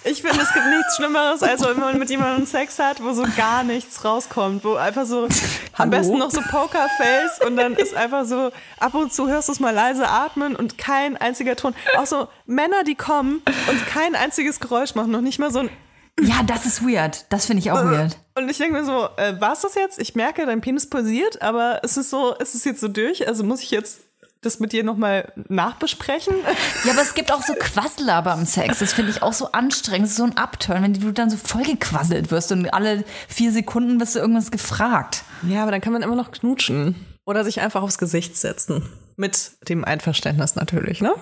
Ich 0.06 0.20
finde, 0.20 0.38
es 0.42 0.52
gibt 0.52 0.66
nichts 0.66 0.96
Schlimmeres, 0.96 1.42
als 1.42 1.62
wenn 1.62 1.78
man 1.78 1.98
mit 1.98 2.10
jemandem 2.10 2.44
Sex 2.44 2.78
hat, 2.78 3.02
wo 3.02 3.14
so 3.14 3.24
gar 3.38 3.64
nichts 3.64 4.04
rauskommt, 4.04 4.62
wo 4.62 4.74
einfach 4.74 5.06
so 5.06 5.26
am 5.72 5.88
besten 5.88 6.18
noch 6.18 6.30
so 6.30 6.42
Pokerface 6.42 7.40
und 7.46 7.56
dann 7.56 7.72
ist 7.72 7.94
einfach 7.94 8.26
so, 8.26 8.52
ab 8.78 8.92
und 8.92 9.14
zu 9.14 9.28
hörst 9.28 9.48
du 9.48 9.52
es 9.52 9.60
mal 9.60 9.72
leise 9.72 10.06
atmen 10.06 10.56
und 10.56 10.76
kein 10.76 11.16
einziger 11.16 11.56
Ton. 11.56 11.74
Auch 11.96 12.04
so 12.04 12.28
Männer, 12.44 12.84
die 12.84 12.96
kommen 12.96 13.40
und 13.70 13.86
kein 13.86 14.14
einziges 14.14 14.60
Geräusch 14.60 14.94
machen, 14.94 15.10
noch 15.10 15.22
nicht 15.22 15.38
mal 15.38 15.50
so 15.50 15.60
ein 15.60 15.70
Ja, 16.20 16.42
das 16.44 16.64
ist 16.64 16.82
weird. 16.82 17.26
Das 17.30 17.46
finde 17.46 17.60
ich 17.60 17.70
auch 17.70 17.84
weird. 17.84 18.16
Und 18.36 18.48
ich 18.48 18.58
denke 18.58 18.74
mir 18.74 18.84
so, 18.84 19.08
äh, 19.16 19.40
war 19.40 19.52
es 19.52 19.60
das 19.60 19.74
jetzt? 19.74 19.98
Ich 19.98 20.14
merke, 20.14 20.46
dein 20.46 20.60
Penis 20.60 20.88
pulsiert, 20.88 21.42
aber 21.42 21.82
ist 21.82 21.96
es 21.96 22.10
so, 22.10 22.34
ist 22.34 22.54
es 22.54 22.64
jetzt 22.64 22.80
so 22.80 22.88
durch? 22.88 23.26
Also 23.26 23.44
muss 23.44 23.62
ich 23.62 23.70
jetzt 23.70 24.00
das 24.44 24.60
mit 24.60 24.72
dir 24.72 24.84
nochmal 24.84 25.32
nachbesprechen? 25.48 26.34
Ja, 26.84 26.92
aber 26.92 27.02
es 27.02 27.14
gibt 27.14 27.32
auch 27.32 27.42
so 27.42 27.54
Quasseler 27.54 28.22
beim 28.22 28.44
Sex. 28.46 28.78
Das 28.78 28.92
finde 28.92 29.10
ich 29.10 29.22
auch 29.22 29.32
so 29.32 29.52
anstrengend. 29.52 30.04
Das 30.04 30.12
ist 30.12 30.18
so 30.18 30.24
ein 30.24 30.36
Upturn, 30.36 30.82
wenn 30.82 30.92
du 30.94 31.12
dann 31.12 31.30
so 31.30 31.36
vollgequasselt 31.36 32.30
wirst 32.30 32.52
und 32.52 32.72
alle 32.72 33.04
vier 33.28 33.52
Sekunden 33.52 33.98
bist 33.98 34.14
du 34.14 34.20
irgendwas 34.20 34.50
gefragt. 34.50 35.24
Ja, 35.48 35.62
aber 35.62 35.72
dann 35.72 35.80
kann 35.80 35.92
man 35.92 36.02
immer 36.02 36.16
noch 36.16 36.30
knutschen. 36.30 36.94
Oder 37.26 37.42
sich 37.42 37.60
einfach 37.60 37.82
aufs 37.82 37.98
Gesicht 37.98 38.36
setzen. 38.36 38.88
Mit 39.16 39.52
dem 39.68 39.84
Einverständnis 39.84 40.56
natürlich, 40.56 41.00
ne? 41.00 41.14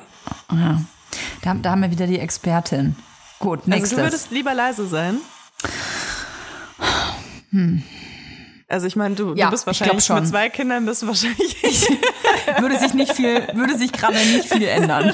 Ja. 0.51 0.81
Da, 1.43 1.55
da 1.55 1.71
haben 1.71 1.83
wir 1.83 1.93
wieder 1.93 2.09
die 2.09 2.19
Expertin. 2.19 2.97
Gut, 3.43 3.67
nächstes. 3.67 3.91
Also 3.93 3.97
du 3.97 4.03
würdest 4.09 4.31
lieber 4.31 4.55
leise 4.55 4.87
sein? 4.87 5.19
Also 8.69 8.87
ich 8.87 8.95
meine, 8.97 9.17
du, 9.17 9.35
Ja, 9.35 9.47
du 9.47 9.51
bist 9.51 9.67
wahrscheinlich 9.67 10.05
schon. 10.05 10.21
mit 10.21 10.29
zwei 10.29 10.49
Kindern 10.49 10.87
bist 10.87 11.03
du 11.03 11.09
wahrscheinlich 11.09 11.57
würde 12.61 12.79
sich 12.79 12.95
nicht 12.95 13.13
viel, 13.15 13.47
würde 13.55 13.77
sich 13.77 13.93
gerade 13.93 14.15
nicht 14.15 14.49
viel 14.49 14.63
ändern. 14.67 15.13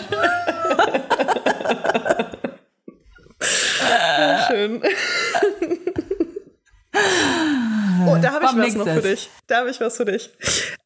schön. 4.49 4.83
Oh, 8.07 8.16
da 8.20 8.33
habe 8.33 8.45
ich 8.45 8.51
Komm, 8.51 8.61
was 8.62 8.74
noch 8.74 8.87
für 8.87 9.03
dich. 9.03 9.31
Da 9.47 9.59
habe 9.61 9.70
ich 9.70 9.81
was 9.81 9.97
für 9.97 10.05
dich. 10.05 10.31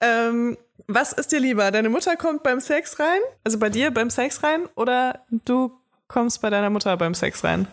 Ähm, 0.00 0.56
was 0.86 1.12
ist 1.12 1.32
dir 1.32 1.40
lieber? 1.40 1.70
Deine 1.70 1.88
Mutter 1.88 2.16
kommt 2.16 2.42
beim 2.42 2.60
Sex 2.60 2.98
rein? 3.00 3.20
Also 3.44 3.58
bei 3.58 3.68
dir 3.68 3.90
beim 3.90 4.10
Sex 4.10 4.42
rein? 4.42 4.68
Oder 4.76 5.24
du 5.30 5.72
kommst 6.12 6.40
bei 6.40 6.50
deiner 6.50 6.70
Mutter 6.70 6.96
beim 6.96 7.14
Sex 7.14 7.42
rein? 7.42 7.66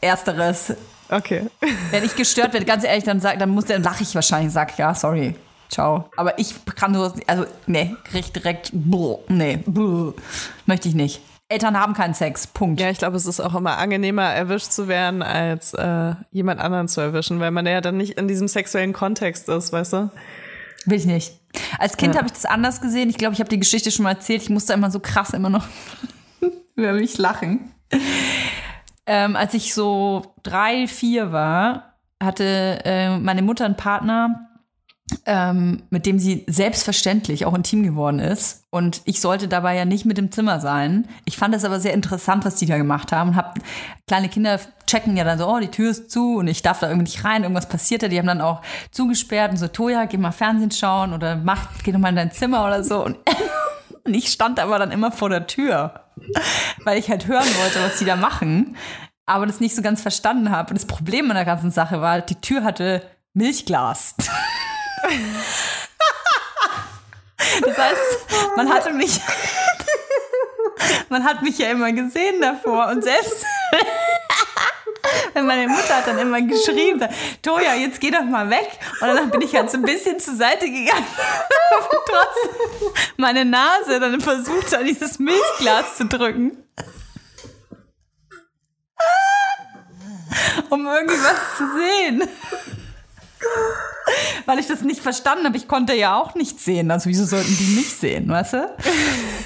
Ersteres. 0.00 0.74
Okay. 1.10 1.46
Wenn 1.90 2.04
ich 2.04 2.14
gestört 2.14 2.52
werde, 2.52 2.66
ganz 2.66 2.84
ehrlich, 2.84 3.04
dann 3.04 3.20
sag, 3.20 3.38
dann 3.38 3.50
muss, 3.50 3.66
dann 3.66 3.82
lache 3.82 4.02
ich 4.02 4.14
wahrscheinlich, 4.14 4.52
sag 4.52 4.78
ja, 4.78 4.94
sorry. 4.94 5.34
ciao. 5.68 6.10
Aber 6.16 6.38
ich 6.38 6.54
kann 6.76 6.94
sowas, 6.94 7.14
also, 7.26 7.46
nee, 7.66 7.94
krieg 8.04 8.32
direkt, 8.32 8.72
nee, 9.28 9.64
möchte 10.66 10.88
ich 10.88 10.94
nicht. 10.94 11.20
Eltern 11.48 11.78
haben 11.78 11.92
keinen 11.92 12.14
Sex, 12.14 12.46
Punkt. 12.46 12.80
Ja, 12.80 12.88
ich 12.88 12.98
glaube, 12.98 13.16
es 13.16 13.26
ist 13.26 13.38
auch 13.38 13.54
immer 13.54 13.76
angenehmer, 13.76 14.24
erwischt 14.24 14.72
zu 14.72 14.88
werden, 14.88 15.22
als 15.22 15.74
äh, 15.74 16.14
jemand 16.30 16.60
anderen 16.60 16.88
zu 16.88 17.00
erwischen, 17.00 17.38
weil 17.38 17.50
man 17.50 17.66
ja 17.66 17.80
dann 17.80 17.98
nicht 17.98 18.18
in 18.18 18.28
diesem 18.28 18.48
sexuellen 18.48 18.94
Kontext 18.94 19.48
ist, 19.48 19.72
weißt 19.72 19.92
du? 19.92 20.10
Will 20.86 20.98
ich 20.98 21.06
nicht. 21.06 21.38
Als 21.78 21.96
Kind 21.96 22.14
Ja. 22.14 22.18
habe 22.20 22.26
ich 22.28 22.32
das 22.32 22.44
anders 22.46 22.80
gesehen. 22.80 23.08
Ich 23.10 23.16
glaube, 23.18 23.34
ich 23.34 23.40
habe 23.40 23.48
die 23.50 23.58
Geschichte 23.60 23.90
schon 23.90 24.04
mal 24.04 24.10
erzählt. 24.12 24.42
Ich 24.42 24.50
musste 24.50 24.72
immer 24.72 24.90
so 24.90 25.00
krass 25.00 25.30
immer 25.30 25.50
noch 25.50 25.66
über 26.76 26.92
mich 26.92 27.18
lachen. 27.18 27.72
Ähm, 29.06 29.36
als 29.36 29.54
ich 29.54 29.74
so 29.74 30.34
drei, 30.42 30.86
vier 30.88 31.30
war, 31.32 31.94
hatte 32.22 32.80
äh, 32.84 33.18
meine 33.18 33.42
Mutter 33.42 33.64
einen 33.66 33.76
Partner, 33.76 34.48
ähm, 35.26 35.84
mit 35.88 36.04
dem 36.04 36.18
sie 36.18 36.44
selbstverständlich 36.46 37.46
auch 37.46 37.54
intim 37.54 37.82
geworden 37.82 38.18
ist. 38.18 38.64
Und 38.70 39.00
ich 39.04 39.20
sollte 39.20 39.48
dabei 39.48 39.74
ja 39.74 39.84
nicht 39.84 40.04
mit 40.04 40.18
im 40.18 40.30
Zimmer 40.30 40.60
sein. 40.60 41.08
Ich 41.24 41.38
fand 41.38 41.54
es 41.54 41.64
aber 41.64 41.80
sehr 41.80 41.94
interessant, 41.94 42.44
was 42.44 42.56
die 42.56 42.66
da 42.66 42.76
gemacht 42.76 43.10
haben. 43.10 43.34
Hab, 43.34 43.58
kleine 44.06 44.28
Kinder 44.28 44.60
checken 44.86 45.16
ja 45.16 45.24
dann 45.24 45.38
so, 45.38 45.48
oh, 45.48 45.58
die 45.60 45.68
Tür 45.68 45.90
ist 45.90 46.10
zu 46.10 46.36
und 46.36 46.48
ich 46.48 46.60
darf 46.60 46.80
da 46.80 46.88
irgendwie 46.88 47.10
nicht 47.10 47.24
rein, 47.24 47.42
irgendwas 47.42 47.68
passiert 47.68 48.02
da. 48.02 48.08
Die 48.08 48.18
haben 48.18 48.26
dann 48.26 48.42
auch 48.42 48.60
zugesperrt 48.90 49.52
und 49.52 49.56
so, 49.56 49.68
Toja, 49.68 50.04
geh 50.04 50.18
mal 50.18 50.32
Fernsehen 50.32 50.70
schauen 50.70 51.14
oder 51.14 51.36
mach, 51.36 51.68
geh 51.82 51.92
doch 51.92 51.98
mal 51.98 52.10
in 52.10 52.16
dein 52.16 52.32
Zimmer 52.32 52.64
oder 52.66 52.84
so. 52.84 53.02
Und, 53.02 53.16
und 54.04 54.14
ich 54.14 54.28
stand 54.28 54.60
aber 54.60 54.78
dann 54.78 54.90
immer 54.90 55.10
vor 55.10 55.30
der 55.30 55.46
Tür, 55.46 56.04
weil 56.84 56.98
ich 56.98 57.08
halt 57.08 57.26
hören 57.26 57.48
wollte, 57.62 57.82
was 57.82 57.98
die 57.98 58.04
da 58.04 58.16
machen. 58.16 58.76
Aber 59.26 59.46
das 59.46 59.60
nicht 59.60 59.74
so 59.74 59.80
ganz 59.80 60.02
verstanden 60.02 60.50
habe. 60.50 60.68
Und 60.68 60.78
das 60.78 60.86
Problem 60.86 61.30
an 61.30 61.36
der 61.36 61.46
ganzen 61.46 61.70
Sache 61.70 62.02
war, 62.02 62.20
die 62.20 62.34
Tür 62.34 62.62
hatte 62.62 63.00
Milchglas. 63.32 64.16
Das 67.60 67.78
heißt, 67.78 68.56
man 68.56 68.72
hatte 68.72 68.92
mich, 68.92 69.20
man 71.08 71.24
hat 71.24 71.42
mich 71.42 71.58
ja 71.58 71.70
immer 71.70 71.92
gesehen 71.92 72.40
davor 72.40 72.88
und 72.88 73.04
selbst 73.04 73.44
wenn 75.34 75.46
meine 75.46 75.68
Mutter 75.68 75.96
hat 75.96 76.06
dann 76.06 76.18
immer 76.18 76.40
geschrien, 76.42 76.98
sagt, 76.98 77.14
Toja, 77.42 77.74
jetzt 77.74 78.00
geh 78.00 78.10
doch 78.10 78.24
mal 78.24 78.48
weg. 78.50 78.70
Und 79.00 79.08
dann 79.08 79.30
bin 79.30 79.42
ich 79.42 79.54
halt 79.54 79.70
so 79.70 79.76
ein 79.78 79.82
bisschen 79.82 80.18
zur 80.18 80.34
Seite 80.34 80.66
gegangen 80.66 81.06
und 81.90 81.98
trotzdem 82.06 83.04
meine 83.16 83.44
Nase 83.44 84.00
dann 84.00 84.20
versucht, 84.20 84.74
an 84.74 84.86
dieses 84.86 85.18
Milchglas 85.18 85.96
zu 85.96 86.06
drücken. 86.06 86.56
Um 90.70 90.86
irgendwie 90.86 91.14
was 91.14 91.56
zu 91.56 91.64
sehen. 91.76 92.28
Weil 94.46 94.58
ich 94.58 94.66
das 94.66 94.82
nicht 94.82 95.00
verstanden 95.00 95.46
habe. 95.46 95.56
Ich 95.56 95.68
konnte 95.68 95.94
ja 95.94 96.16
auch 96.16 96.34
nichts 96.34 96.64
sehen. 96.64 96.90
Also 96.90 97.08
wieso 97.08 97.24
sollten 97.24 97.56
die 97.56 97.74
mich 97.74 97.94
sehen, 97.94 98.28
weißt 98.28 98.52
du? 98.54 98.70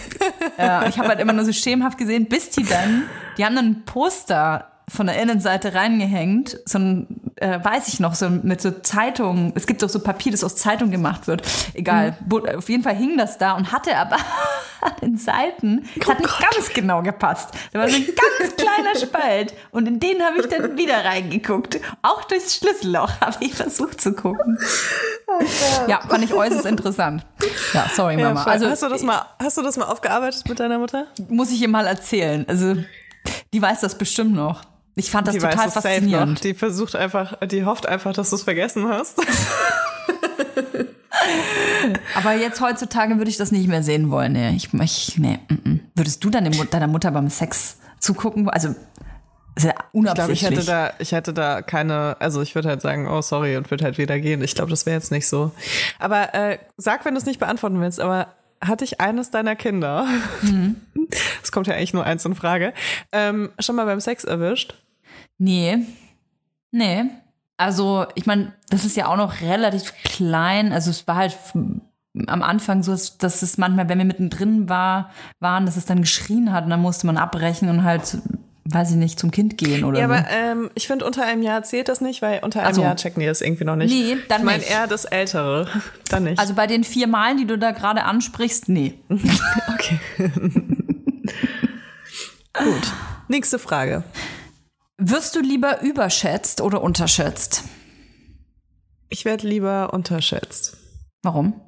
ja, 0.59 0.87
ich 0.87 0.99
habe 0.99 1.09
halt 1.09 1.21
immer 1.21 1.33
nur 1.33 1.45
so 1.45 1.53
schemenhaft 1.53 1.99
gesehen, 1.99 2.27
bis 2.27 2.51
die 2.51 2.65
dann, 2.65 3.09
die 3.37 3.45
haben 3.45 3.55
dann 3.55 3.67
ein 3.67 3.85
Poster 3.85 4.71
von 4.89 5.07
der 5.07 5.21
Innenseite 5.21 5.75
reingehängt, 5.75 6.59
so 6.65 6.79
ein, 6.79 7.07
äh, 7.37 7.59
weiß 7.63 7.89
ich 7.89 8.01
noch, 8.01 8.15
so 8.15 8.29
mit 8.31 8.61
so 8.63 8.71
Zeitungen. 8.71 9.53
Es 9.55 9.67
gibt 9.67 9.85
auch 9.85 9.89
so 9.89 10.01
Papier, 10.01 10.33
das 10.33 10.43
aus 10.45 10.57
Zeitung 10.57 10.91
gemacht 10.91 11.27
wird. 11.27 11.43
Egal. 11.75 12.17
Bu- 12.27 12.47
Auf 12.47 12.69
jeden 12.69 12.83
Fall 12.83 12.97
hing 12.97 13.17
das 13.19 13.39
da 13.39 13.53
und 13.53 13.71
hatte 13.73 13.97
aber 13.97 14.17
an 14.81 14.93
den 15.03 15.17
Seiten, 15.19 15.85
es 16.01 16.09
hat 16.09 16.21
nicht 16.21 16.39
ganz 16.41 16.73
genau 16.73 17.03
gepasst. 17.03 17.51
Da 17.73 17.81
war 17.81 17.89
so 17.89 17.97
ein 17.97 18.07
ganz 18.07 18.57
kleiner 18.57 18.99
Spalt 18.99 19.55
und 19.73 19.87
in 19.87 20.01
den 20.01 20.23
habe 20.23 20.39
ich 20.41 20.47
dann 20.47 20.77
wieder 20.79 21.05
reingeguckt. 21.05 21.81
Auch 22.03 22.25
durchs 22.25 22.57
Schlüsselloch 22.57 23.11
habe 23.21 23.37
ich 23.41 23.55
versucht 23.55 24.01
zu 24.01 24.13
gucken. 24.15 24.59
Ja, 25.87 26.01
fand 26.09 26.25
ich 26.25 26.33
äußerst 26.33 26.67
interessant. 26.67 27.25
Ja, 27.75 27.87
sorry, 27.95 28.19
Ja, 28.19 28.29
Mama. 28.29 28.43
voll. 28.43 28.53
also 28.53 28.69
hast, 28.69 28.83
du 28.83 28.89
das 28.89 29.03
mal, 29.03 29.23
hast 29.39 29.57
du 29.59 29.63
das 29.63 29.77
mal 29.77 29.87
aufgearbeitet 29.87 30.49
mit 30.49 30.59
deiner 30.61 30.79
Mutter? 30.79 31.07
muss 31.29 31.51
ich 31.51 31.61
ihr 31.61 31.69
mal 31.69 31.87
erzählen. 31.87 32.45
Also, 32.49 32.77
die 33.53 33.61
weiß 33.61 33.81
das 33.81 33.97
bestimmt 33.99 34.35
noch. 34.35 34.63
Ich 34.99 35.11
fand 35.11 35.29
das 35.29 35.35
die 35.35 35.41
total 35.41 35.71
faszinierend. 35.71 36.43
Die 36.43 36.55
versucht 36.55 36.97
einfach, 36.97 37.39
die 37.47 37.65
hofft 37.65 37.87
einfach, 37.87 38.13
dass 38.13 38.31
du 38.31 38.37
es 38.37 38.43
vergessen 38.43 38.89
hast. 38.89 39.21
Aber 42.15 42.35
jetzt 42.35 42.61
heutzutage 42.61 43.17
würde 43.19 43.31
ich 43.31 43.37
das 43.37 43.53
nicht 43.53 43.69
mehr 43.69 43.83
sehen 43.83 44.11
wollen. 44.11 44.33
Nee, 44.33 44.51
ich, 44.57 44.73
ich, 44.75 45.19
nee, 45.19 45.39
mm, 45.49 45.69
mm. 45.69 45.81
Würdest 45.95 46.25
du 46.25 46.31
deine, 46.31 46.51
deiner 46.51 46.87
Mutter 46.87 47.11
beim 47.11 47.31
Sex 47.31 47.79
zugucken? 47.99 48.49
Also, 48.49 48.75
sehr 49.57 49.71
Ich 49.71 49.77
glaube, 49.77 49.89
unabsichtlich. 49.93 50.43
ich 50.43 50.51
hätte 50.51 50.67
da, 50.67 50.91
ich 50.99 51.13
hätte 51.13 51.33
da 51.33 51.63
keine, 51.63 52.17
also 52.21 52.43
ich 52.43 52.55
würde 52.55 52.69
halt 52.69 52.83
sagen, 52.83 53.09
oh 53.09 53.23
sorry 53.23 53.57
und 53.57 53.71
würde 53.71 53.85
halt 53.85 53.99
wieder 53.99 54.19
gehen. 54.19 54.43
Ich 54.43 54.55
glaube, 54.55 54.71
das 54.71 54.87
wäre 54.87 54.97
jetzt 54.97 55.11
nicht 55.11 55.29
so. 55.29 55.53
Aber 55.99 56.35
äh, 56.35 56.59
sag, 56.77 57.05
wenn 57.05 57.15
du 57.15 57.19
es 57.19 57.27
nicht 57.27 57.41
beantworten 57.41 57.81
willst, 57.81 58.01
aber 58.01 58.29
hatte 58.61 58.85
ich 58.85 59.01
eines 59.01 59.31
deiner 59.31 59.57
Kinder, 59.57 60.07
es 61.43 61.53
kommt 61.53 61.67
ja 61.67 61.75
eigentlich 61.75 61.95
nur 61.95 62.05
eins 62.05 62.25
in 62.25 62.35
Frage, 62.35 62.73
ähm, 63.13 63.51
schon 63.59 63.77
mal 63.77 63.85
beim 63.87 64.01
Sex 64.01 64.25
erwischt? 64.25 64.75
Nee. 65.39 65.79
Nee. 66.71 67.05
Also, 67.57 68.07
ich 68.15 68.27
meine, 68.27 68.53
das 68.71 68.85
ist 68.85 68.97
ja 68.97 69.07
auch 69.09 69.17
noch 69.17 69.41
relativ 69.41 69.93
klein. 70.05 70.73
Also, 70.73 70.91
es 70.91 71.07
war 71.09 71.17
halt 71.17 71.37
am 72.27 72.43
Anfang 72.43 72.83
so, 72.83 72.93
dass 72.93 73.43
es 73.43 73.59
manchmal, 73.59 73.89
wenn 73.89 73.99
wir 73.99 74.05
mittendrin 74.05 74.69
war, 74.69 75.11
waren, 75.41 75.67
dass 75.67 75.77
es 75.77 75.87
dann 75.87 76.01
geschrien 76.01 76.53
hat 76.53 76.65
und 76.65 76.71
dann 76.71 76.81
musste 76.83 77.07
man 77.07 77.17
abbrechen 77.17 77.69
und 77.69 77.85
halt, 77.85 78.19
weiß 78.65 78.91
ich 78.91 78.97
nicht, 78.97 79.19
zum 79.21 79.31
Kind 79.31 79.57
gehen 79.59 79.85
oder 79.85 80.01
Ja, 80.01 80.09
so. 80.09 80.15
aber 80.15 80.25
ähm, 80.31 80.71
ich 80.75 80.87
finde, 80.89 81.05
unter 81.05 81.25
einem 81.25 81.43
Jahr 81.43 81.63
zählt 81.63 81.89
das 81.89 82.01
nicht, 82.01 82.21
weil 82.23 82.41
unter 82.43 82.63
einem 82.65 82.75
so. 82.75 82.83
Jahr 82.83 82.97
checken 82.97 83.21
die 83.21 83.27
das 83.27 83.41
irgendwie 83.41 83.65
noch 83.65 83.77
nicht. 83.77 83.93
Nee, 83.93 84.17
dann 84.29 84.41
ich 84.41 84.45
meine 84.45 84.59
nicht. 84.59 84.71
eher 84.71 84.87
das 84.89 85.05
Ältere. 85.05 85.69
Dann 86.11 86.25
nicht. 86.25 86.39
Also 86.41 86.55
bei 86.55 86.67
den 86.67 86.83
vier 86.85 87.07
Malen, 87.07 87.37
die 87.39 87.47
du 87.47 87.57
da 87.59 87.71
gerade 87.71 88.05
ansprichst, 88.05 88.69
nee. 88.69 88.95
okay. 89.75 90.01
Gut. 92.55 92.93
Nächste 93.29 93.59
Frage. 93.59 94.03
Wirst 95.01 95.37
du 95.37 95.41
lieber 95.41 95.81
überschätzt 95.81 96.61
oder 96.61 96.83
unterschätzt? 96.83 97.63
Ich 99.09 99.25
werde 99.25 99.47
lieber 99.47 99.95
unterschätzt. 99.95 100.77
Warum? 101.23 101.61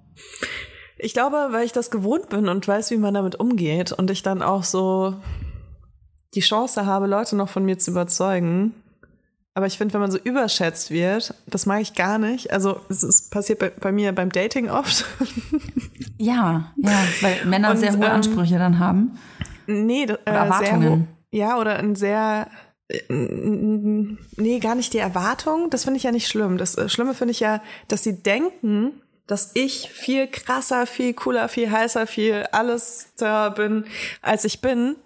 Ich 0.98 1.14
glaube, 1.14 1.48
weil 1.50 1.64
ich 1.64 1.70
das 1.70 1.92
gewohnt 1.92 2.28
bin 2.28 2.48
und 2.48 2.66
weiß, 2.66 2.90
wie 2.90 2.98
man 2.98 3.14
damit 3.14 3.36
umgeht 3.36 3.92
und 3.92 4.10
ich 4.10 4.22
dann 4.22 4.42
auch 4.42 4.64
so 4.64 5.14
die 6.34 6.40
Chance 6.40 6.86
habe, 6.86 7.06
Leute 7.06 7.36
noch 7.36 7.48
von 7.48 7.64
mir 7.64 7.78
zu 7.78 7.92
überzeugen. 7.92 8.74
Aber 9.54 9.66
ich 9.66 9.78
finde, 9.78 9.94
wenn 9.94 10.00
man 10.00 10.10
so 10.10 10.18
überschätzt 10.18 10.90
wird, 10.90 11.34
das 11.46 11.66
mag 11.66 11.82
ich 11.82 11.94
gar 11.94 12.18
nicht. 12.18 12.52
Also 12.52 12.80
es, 12.88 13.30
passiert 13.30 13.60
bei, 13.60 13.70
bei 13.70 13.92
mir 13.92 14.12
beim 14.12 14.30
Dating 14.30 14.68
oft. 14.68 15.04
Ja, 16.22 16.74
ja, 16.76 17.02
weil 17.22 17.46
Männer 17.46 17.70
Und, 17.70 17.78
sehr 17.78 17.92
hohe 17.92 18.04
ähm, 18.04 18.12
Ansprüche 18.12 18.58
dann 18.58 18.78
haben. 18.78 19.18
nee, 19.66 20.02
äh, 20.02 20.18
Erwartungen. 20.26 21.08
Sehr, 21.32 21.40
ja, 21.40 21.58
oder 21.58 21.76
ein 21.78 21.94
sehr 21.94 22.46
nee, 23.08 24.58
gar 24.58 24.74
nicht 24.74 24.92
die 24.92 24.98
Erwartung. 24.98 25.70
Das 25.70 25.84
finde 25.84 25.98
ich 25.98 26.04
ja 26.04 26.12
nicht 26.12 26.28
schlimm. 26.28 26.58
Das 26.58 26.76
äh, 26.76 26.88
Schlimme 26.88 27.14
finde 27.14 27.32
ich 27.32 27.40
ja, 27.40 27.62
dass 27.88 28.02
sie 28.02 28.22
denken, 28.22 28.92
dass 29.26 29.52
ich 29.54 29.90
viel 29.90 30.26
krasser, 30.26 30.86
viel 30.86 31.14
cooler, 31.14 31.48
viel 31.48 31.70
heißer, 31.70 32.06
viel 32.06 32.46
alles 32.50 33.10
da 33.16 33.50
bin, 33.50 33.84
als 34.22 34.44
ich 34.44 34.60
bin. 34.60 34.96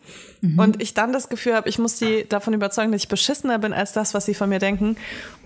Und 0.59 0.83
ich 0.83 0.93
dann 0.93 1.13
das 1.13 1.31
Gefühl 1.31 1.55
habe, 1.55 1.71
ich 1.71 1.79
muss 1.79 1.97
die 1.97 2.29
davon 2.29 2.53
überzeugen, 2.53 2.93
dass 2.93 3.03
ich 3.03 3.09
beschissener 3.09 3.59
bin 3.59 3.73
als 3.73 3.93
das, 3.93 4.13
was 4.13 4.27
sie 4.27 4.35
von 4.35 4.51
mir 4.51 4.59
denken. 4.59 4.97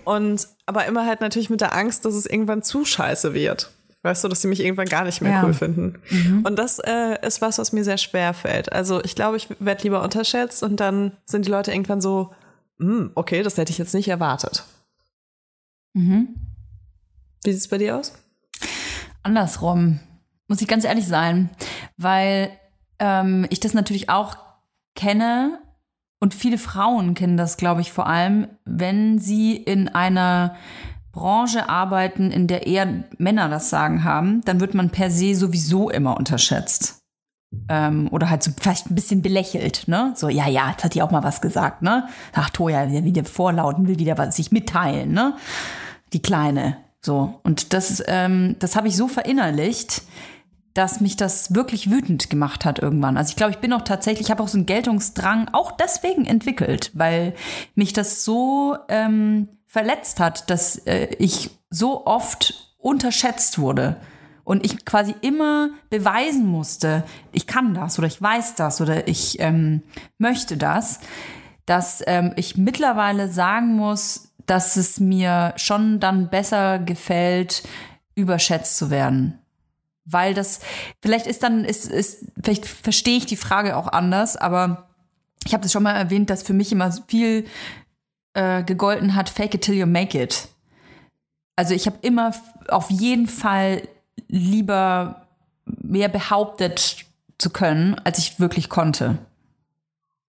Und 0.03 0.47
aber 0.65 0.85
immer 0.85 1.05
halt 1.05 1.21
natürlich 1.21 1.49
mit 1.49 1.61
der 1.61 1.73
Angst, 1.73 2.03
dass 2.03 2.15
es 2.15 2.25
irgendwann 2.25 2.63
zu 2.63 2.83
scheiße 2.83 3.33
wird. 3.33 3.71
Weißt 4.01 4.23
du, 4.23 4.29
dass 4.29 4.41
sie 4.41 4.47
mich 4.47 4.61
irgendwann 4.61 4.87
gar 4.87 5.03
nicht 5.03 5.19
mehr 5.21 5.31
Ja. 5.31 5.43
cool 5.43 5.53
finden. 5.53 5.99
Und 6.45 6.55
das 6.57 6.79
äh, 6.79 7.17
ist 7.25 7.41
was, 7.41 7.57
was 7.57 7.73
mir 7.73 7.83
sehr 7.83 7.97
schwer 7.97 8.33
fällt. 8.33 8.71
Also 8.71 9.03
ich 9.03 9.13
glaube, 9.13 9.35
ich 9.37 9.47
werde 9.59 9.83
lieber 9.83 10.01
unterschätzt 10.03 10.63
und 10.63 10.79
dann 10.79 11.11
sind 11.25 11.45
die 11.45 11.51
Leute 11.51 11.71
irgendwann 11.73 11.99
so, 11.99 12.31
"Hm, 12.79 13.11
okay, 13.15 13.43
das 13.43 13.57
hätte 13.57 13.71
ich 13.73 13.77
jetzt 13.77 13.93
nicht 13.93 14.07
erwartet. 14.07 14.63
Mhm. 15.93 16.29
Wie 17.43 17.51
sieht's 17.51 17.67
bei 17.67 17.77
dir 17.77 17.97
aus? 17.97 18.13
Andersrum, 19.23 19.99
muss 20.47 20.61
ich 20.61 20.67
ganz 20.67 20.85
ehrlich 20.85 21.07
sein, 21.07 21.49
weil 21.97 22.49
ähm, 22.99 23.45
ich 23.49 23.59
das 23.59 23.73
natürlich 23.73 24.09
auch 24.09 24.37
kenne 24.95 25.59
und 26.21 26.33
viele 26.33 26.57
Frauen 26.57 27.15
kennen 27.15 27.37
das, 27.37 27.57
glaube 27.57 27.81
ich, 27.81 27.91
vor 27.91 28.07
allem, 28.07 28.47
wenn 28.65 29.19
sie 29.19 29.55
in 29.55 29.87
einer 29.89 30.55
Branche 31.11 31.69
arbeiten, 31.69 32.31
in 32.31 32.47
der 32.47 32.67
eher 32.67 33.03
Männer 33.17 33.49
das 33.49 33.69
Sagen 33.69 34.03
haben, 34.03 34.41
dann 34.45 34.59
wird 34.59 34.73
man 34.73 34.89
per 34.89 35.09
se 35.09 35.35
sowieso 35.35 35.89
immer 35.89 36.17
unterschätzt. 36.17 36.99
Ähm, 37.67 38.09
oder 38.11 38.29
halt 38.29 38.43
so 38.43 38.51
vielleicht 38.59 38.91
ein 38.91 38.95
bisschen 38.95 39.23
belächelt, 39.23 39.87
ne? 39.87 40.13
So, 40.15 40.29
ja, 40.29 40.47
ja, 40.47 40.69
jetzt 40.69 40.83
hat 40.83 40.93
die 40.93 41.01
auch 41.01 41.09
mal 41.09 41.23
was 41.23 41.41
gesagt, 41.41 41.81
ne? 41.81 42.07
Ach, 42.33 42.51
Toja, 42.51 42.89
wieder, 42.91 43.03
wieder 43.03 43.25
vorlauten, 43.25 43.87
will 43.87 43.97
wieder 43.97 44.19
was 44.19 44.35
sich 44.35 44.51
mitteilen, 44.51 45.11
ne? 45.13 45.35
Die 46.13 46.21
Kleine. 46.21 46.77
So. 47.01 47.39
Und 47.43 47.73
das, 47.73 48.03
ähm, 48.07 48.55
das 48.59 48.75
habe 48.75 48.87
ich 48.87 48.95
so 48.95 49.07
verinnerlicht, 49.07 50.03
dass 50.75 51.01
mich 51.01 51.17
das 51.17 51.55
wirklich 51.55 51.89
wütend 51.89 52.29
gemacht 52.29 52.65
hat 52.65 52.79
irgendwann. 52.79 53.17
Also 53.17 53.31
ich 53.31 53.35
glaube, 53.35 53.51
ich 53.51 53.57
bin 53.57 53.73
auch 53.73 53.81
tatsächlich, 53.81 54.27
ich 54.27 54.31
habe 54.31 54.43
auch 54.43 54.47
so 54.47 54.57
einen 54.57 54.67
Geltungsdrang 54.67 55.49
auch 55.51 55.71
deswegen 55.71 56.25
entwickelt, 56.25 56.91
weil 56.93 57.33
mich 57.73 57.93
das 57.93 58.23
so 58.23 58.77
ähm, 58.89 59.49
verletzt 59.69 60.19
hat, 60.19 60.49
dass 60.49 60.77
äh, 60.87 61.15
ich 61.19 61.51
so 61.69 62.07
oft 62.07 62.75
unterschätzt 62.79 63.59
wurde. 63.59 63.97
Und 64.43 64.65
ich 64.65 64.83
quasi 64.83 65.13
immer 65.21 65.69
beweisen 65.91 66.47
musste, 66.47 67.03
ich 67.31 67.45
kann 67.45 67.75
das 67.75 67.99
oder 67.99 68.07
ich 68.07 68.19
weiß 68.19 68.55
das 68.55 68.81
oder 68.81 69.07
ich 69.07 69.39
ähm, 69.39 69.83
möchte 70.17 70.57
das, 70.57 70.99
dass 71.67 72.01
ähm, 72.07 72.33
ich 72.35 72.57
mittlerweile 72.57 73.31
sagen 73.31 73.75
muss, 73.75 74.33
dass 74.47 74.75
es 74.75 74.99
mir 74.99 75.53
schon 75.55 75.99
dann 75.99 76.31
besser 76.31 76.79
gefällt, 76.79 77.61
überschätzt 78.15 78.75
zu 78.75 78.89
werden. 78.89 79.37
Weil 80.03 80.33
das, 80.33 80.61
vielleicht 81.03 81.27
ist 81.27 81.43
dann, 81.43 81.63
ist, 81.63 81.85
ist, 81.85 82.25
vielleicht 82.41 82.65
verstehe 82.65 83.17
ich 83.17 83.27
die 83.27 83.35
Frage 83.35 83.77
auch 83.77 83.87
anders, 83.87 84.35
aber 84.35 84.89
ich 85.45 85.53
habe 85.53 85.61
das 85.61 85.71
schon 85.71 85.83
mal 85.83 85.95
erwähnt, 85.95 86.31
dass 86.31 86.41
für 86.41 86.53
mich 86.53 86.71
immer 86.71 86.91
viel 87.07 87.45
äh, 88.39 88.63
gegolten 88.63 89.15
hat, 89.15 89.29
fake 89.29 89.55
it 89.55 89.61
till 89.61 89.75
you 89.75 89.85
make 89.85 90.17
it. 90.17 90.47
Also 91.57 91.73
ich 91.73 91.85
habe 91.87 91.97
immer 92.01 92.33
auf 92.69 92.89
jeden 92.89 93.27
Fall 93.27 93.87
lieber 94.27 95.27
mehr 95.65 96.07
behauptet 96.07 97.05
zu 97.37 97.49
können, 97.49 97.99
als 98.05 98.17
ich 98.17 98.39
wirklich 98.39 98.69
konnte. 98.69 99.17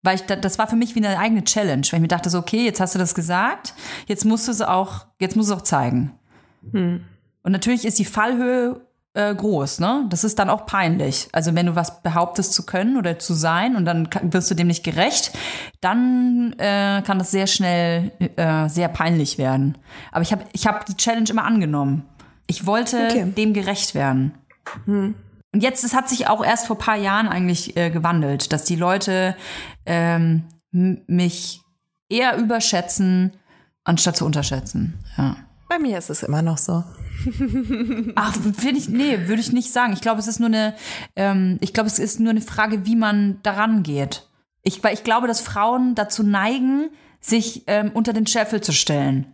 Weil 0.03 0.15
ich 0.15 0.21
da, 0.21 0.35
das 0.35 0.59
war 0.59 0.67
für 0.67 0.75
mich 0.75 0.93
wie 0.93 1.03
eine 1.03 1.17
eigene 1.17 1.43
Challenge, 1.43 1.81
weil 1.89 1.97
ich 1.97 2.01
mir 2.01 2.07
dachte 2.07 2.29
so, 2.29 2.37
okay, 2.37 2.63
jetzt 2.63 2.79
hast 2.79 2.93
du 2.93 2.99
das 2.99 3.15
gesagt, 3.15 3.73
jetzt 4.05 4.23
musst 4.23 4.47
du 4.47 4.51
es 4.51 4.61
auch, 4.61 5.07
jetzt 5.19 5.35
musst 5.35 5.49
du 5.49 5.55
es 5.55 5.59
auch 5.59 5.63
zeigen. 5.63 6.11
Und 7.41 7.51
natürlich 7.51 7.85
ist 7.85 7.97
die 7.97 8.05
Fallhöhe 8.05 8.84
äh, 9.15 9.33
groß, 9.33 9.79
ne? 9.79 10.05
Das 10.09 10.23
ist 10.23 10.37
dann 10.37 10.49
auch 10.49 10.65
peinlich. 10.65 11.27
Also 11.31 11.55
wenn 11.55 11.65
du 11.65 11.75
was 11.75 12.01
behauptest 12.03 12.53
zu 12.53 12.65
können 12.65 12.97
oder 12.97 13.17
zu 13.17 13.33
sein 13.33 13.75
und 13.75 13.85
dann 13.85 14.07
wirst 14.23 14.51
du 14.51 14.55
dem 14.55 14.67
nicht 14.67 14.83
gerecht, 14.83 15.31
dann 15.81 16.53
äh, 16.57 17.01
kann 17.05 17.17
das 17.17 17.31
sehr 17.31 17.47
schnell 17.47 18.11
äh, 18.35 18.67
sehr 18.69 18.89
peinlich 18.89 19.37
werden. 19.37 19.77
Aber 20.11 20.21
ich 20.21 20.31
habe 20.31 20.43
ich 20.53 20.67
hab 20.67 20.85
die 20.85 20.95
Challenge 20.95 21.29
immer 21.29 21.45
angenommen. 21.45 22.03
Ich 22.47 22.65
wollte 22.65 22.97
Okay. 23.09 23.25
dem 23.35 23.53
gerecht 23.53 23.95
werden. 23.95 24.33
Und 24.85 25.15
jetzt, 25.61 25.83
es 25.83 25.95
hat 25.95 26.09
sich 26.09 26.27
auch 26.27 26.43
erst 26.43 26.67
vor 26.67 26.77
paar 26.77 26.97
Jahren 26.97 27.27
eigentlich 27.27 27.77
äh, 27.77 27.89
gewandelt, 27.89 28.51
dass 28.51 28.65
die 28.65 28.75
Leute 28.75 29.35
ähm, 29.85 30.43
mich 30.71 31.61
eher 32.09 32.37
überschätzen, 32.37 33.31
anstatt 33.83 34.17
zu 34.17 34.25
unterschätzen. 34.25 34.95
Ja. 35.17 35.37
Bei 35.67 35.79
mir 35.79 35.97
ist 35.97 36.09
es 36.09 36.23
immer 36.23 36.41
noch 36.41 36.57
so. 36.57 36.83
Ach, 38.15 38.33
finde 38.33 38.77
ich, 38.77 38.89
nee, 38.89 39.27
würde 39.27 39.41
ich 39.41 39.51
nicht 39.51 39.71
sagen. 39.71 39.93
Ich 39.93 40.01
glaube, 40.01 40.19
es 40.19 40.27
ist 40.27 40.39
nur 40.39 40.49
eine, 40.49 40.75
ähm, 41.15 41.57
ich 41.61 41.73
glaube, 41.73 41.87
es 41.87 41.99
ist 41.99 42.19
nur 42.19 42.29
eine 42.29 42.41
Frage, 42.41 42.85
wie 42.85 42.95
man 42.95 43.39
daran 43.41 43.83
geht. 43.83 44.27
Ich, 44.61 44.83
weil 44.83 44.93
ich 44.93 45.03
glaube, 45.03 45.27
dass 45.27 45.41
Frauen 45.41 45.95
dazu 45.95 46.23
neigen, 46.23 46.89
sich 47.19 47.63
ähm, 47.67 47.91
unter 47.93 48.13
den 48.13 48.27
Scheffel 48.27 48.61
zu 48.61 48.71
stellen. 48.71 49.33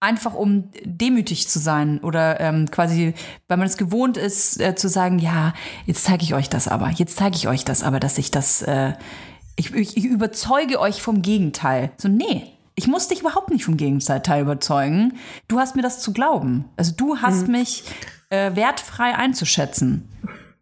Einfach 0.00 0.34
um 0.34 0.70
demütig 0.84 1.48
zu 1.48 1.58
sein 1.58 1.98
oder 2.00 2.40
ähm, 2.40 2.70
quasi, 2.70 3.14
weil 3.48 3.58
man 3.58 3.66
es 3.66 3.76
gewohnt 3.76 4.16
ist, 4.16 4.60
äh, 4.60 4.74
zu 4.74 4.88
sagen, 4.88 5.18
ja, 5.18 5.52
jetzt 5.86 6.04
zeige 6.04 6.22
ich 6.22 6.34
euch 6.34 6.48
das 6.48 6.68
aber, 6.68 6.90
jetzt 6.90 7.16
zeige 7.16 7.36
ich 7.36 7.48
euch 7.48 7.64
das 7.64 7.82
aber, 7.82 8.00
dass 8.00 8.16
ich 8.18 8.30
das, 8.30 8.62
äh, 8.62 8.94
ich, 9.56 9.74
ich, 9.74 9.96
ich 9.96 10.04
überzeuge 10.04 10.80
euch 10.80 11.02
vom 11.02 11.20
Gegenteil. 11.20 11.92
So, 11.98 12.08
nee, 12.08 12.46
ich 12.74 12.86
muss 12.86 13.08
dich 13.08 13.20
überhaupt 13.20 13.50
nicht 13.50 13.64
vom 13.64 13.76
Gegenteil 13.76 14.42
überzeugen. 14.42 15.18
Du 15.48 15.58
hast 15.58 15.76
mir 15.76 15.82
das 15.82 16.00
zu 16.00 16.12
glauben. 16.12 16.64
Also 16.76 16.92
du 16.96 17.18
hast 17.18 17.48
mich 17.48 17.84
äh, 18.30 18.54
wertfrei 18.54 19.14
einzuschätzen. 19.14 20.08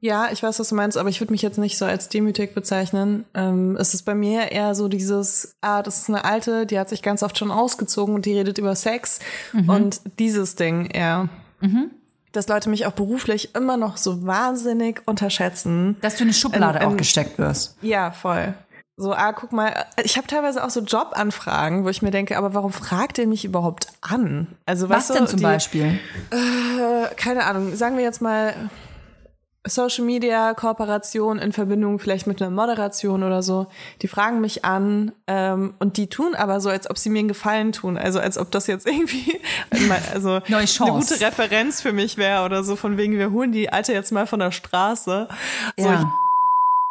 Ja, 0.00 0.28
ich 0.30 0.42
weiß, 0.42 0.60
was 0.60 0.68
du 0.68 0.76
meinst, 0.76 0.96
aber 0.96 1.08
ich 1.08 1.20
würde 1.20 1.32
mich 1.32 1.42
jetzt 1.42 1.58
nicht 1.58 1.76
so 1.76 1.84
als 1.84 2.08
demütig 2.08 2.54
bezeichnen. 2.54 3.24
Ähm, 3.34 3.76
es 3.76 3.94
ist 3.94 4.02
bei 4.02 4.14
mir 4.14 4.52
eher 4.52 4.76
so 4.76 4.86
dieses, 4.86 5.56
ah, 5.60 5.82
das 5.82 5.98
ist 5.98 6.08
eine 6.08 6.24
alte, 6.24 6.66
die 6.66 6.78
hat 6.78 6.88
sich 6.88 7.02
ganz 7.02 7.24
oft 7.24 7.36
schon 7.36 7.50
ausgezogen 7.50 8.14
und 8.14 8.24
die 8.24 8.36
redet 8.36 8.58
über 8.58 8.76
Sex 8.76 9.18
und 9.66 10.00
dieses 10.20 10.54
Ding 10.54 10.86
eher. 10.86 11.28
Dass 12.30 12.46
Leute 12.46 12.70
mich 12.70 12.86
auch 12.86 12.92
beruflich 12.92 13.56
immer 13.56 13.76
noch 13.76 13.96
so 13.96 14.24
wahnsinnig 14.24 15.02
unterschätzen. 15.06 15.96
Dass 16.00 16.14
du 16.14 16.22
in 16.22 16.28
eine 16.28 16.34
Schublade 16.34 16.78
Ähm, 16.78 16.84
ähm, 16.84 16.92
auch 16.92 16.96
gesteckt 16.96 17.38
wirst. 17.38 17.76
Ja, 17.82 18.12
voll. 18.12 18.54
So, 19.00 19.12
ah, 19.12 19.32
guck 19.32 19.52
mal, 19.52 19.86
ich 20.02 20.16
habe 20.16 20.26
teilweise 20.26 20.64
auch 20.64 20.70
so 20.70 20.80
Jobanfragen, 20.80 21.84
wo 21.84 21.88
ich 21.88 22.02
mir 22.02 22.10
denke, 22.10 22.36
aber 22.36 22.52
warum 22.52 22.72
fragt 22.72 23.18
ihr 23.18 23.28
mich 23.28 23.44
überhaupt 23.44 23.86
an? 24.00 24.48
Also 24.66 24.88
Was 24.88 25.06
du, 25.06 25.14
denn 25.14 25.28
zum 25.28 25.38
die, 25.38 25.44
Beispiel? 25.44 26.00
Äh, 26.32 27.14
keine 27.14 27.44
Ahnung, 27.44 27.76
sagen 27.76 27.96
wir 27.96 28.02
jetzt 28.02 28.20
mal 28.20 28.54
Social 29.64 30.04
Media 30.04 30.52
Kooperation 30.54 31.38
in 31.38 31.52
Verbindung 31.52 32.00
vielleicht 32.00 32.26
mit 32.26 32.42
einer 32.42 32.50
Moderation 32.50 33.22
oder 33.22 33.40
so. 33.40 33.68
Die 34.02 34.08
fragen 34.08 34.40
mich 34.40 34.64
an 34.64 35.12
ähm, 35.28 35.74
und 35.78 35.96
die 35.96 36.08
tun 36.08 36.34
aber 36.34 36.60
so, 36.60 36.68
als 36.68 36.90
ob 36.90 36.98
sie 36.98 37.10
mir 37.10 37.20
einen 37.20 37.28
Gefallen 37.28 37.70
tun. 37.70 37.96
Also 37.96 38.18
als 38.18 38.36
ob 38.36 38.50
das 38.50 38.66
jetzt 38.66 38.84
irgendwie 38.84 39.40
also 40.12 40.40
eine 40.48 40.66
gute 40.90 41.20
Referenz 41.20 41.80
für 41.80 41.92
mich 41.92 42.16
wäre 42.16 42.44
oder 42.44 42.64
so, 42.64 42.74
von 42.74 42.96
wegen, 42.96 43.16
wir 43.16 43.30
holen 43.30 43.52
die 43.52 43.72
Alte 43.72 43.92
jetzt 43.92 44.10
mal 44.10 44.26
von 44.26 44.40
der 44.40 44.50
Straße. 44.50 45.28
So, 45.76 45.86
Ja. 45.86 46.12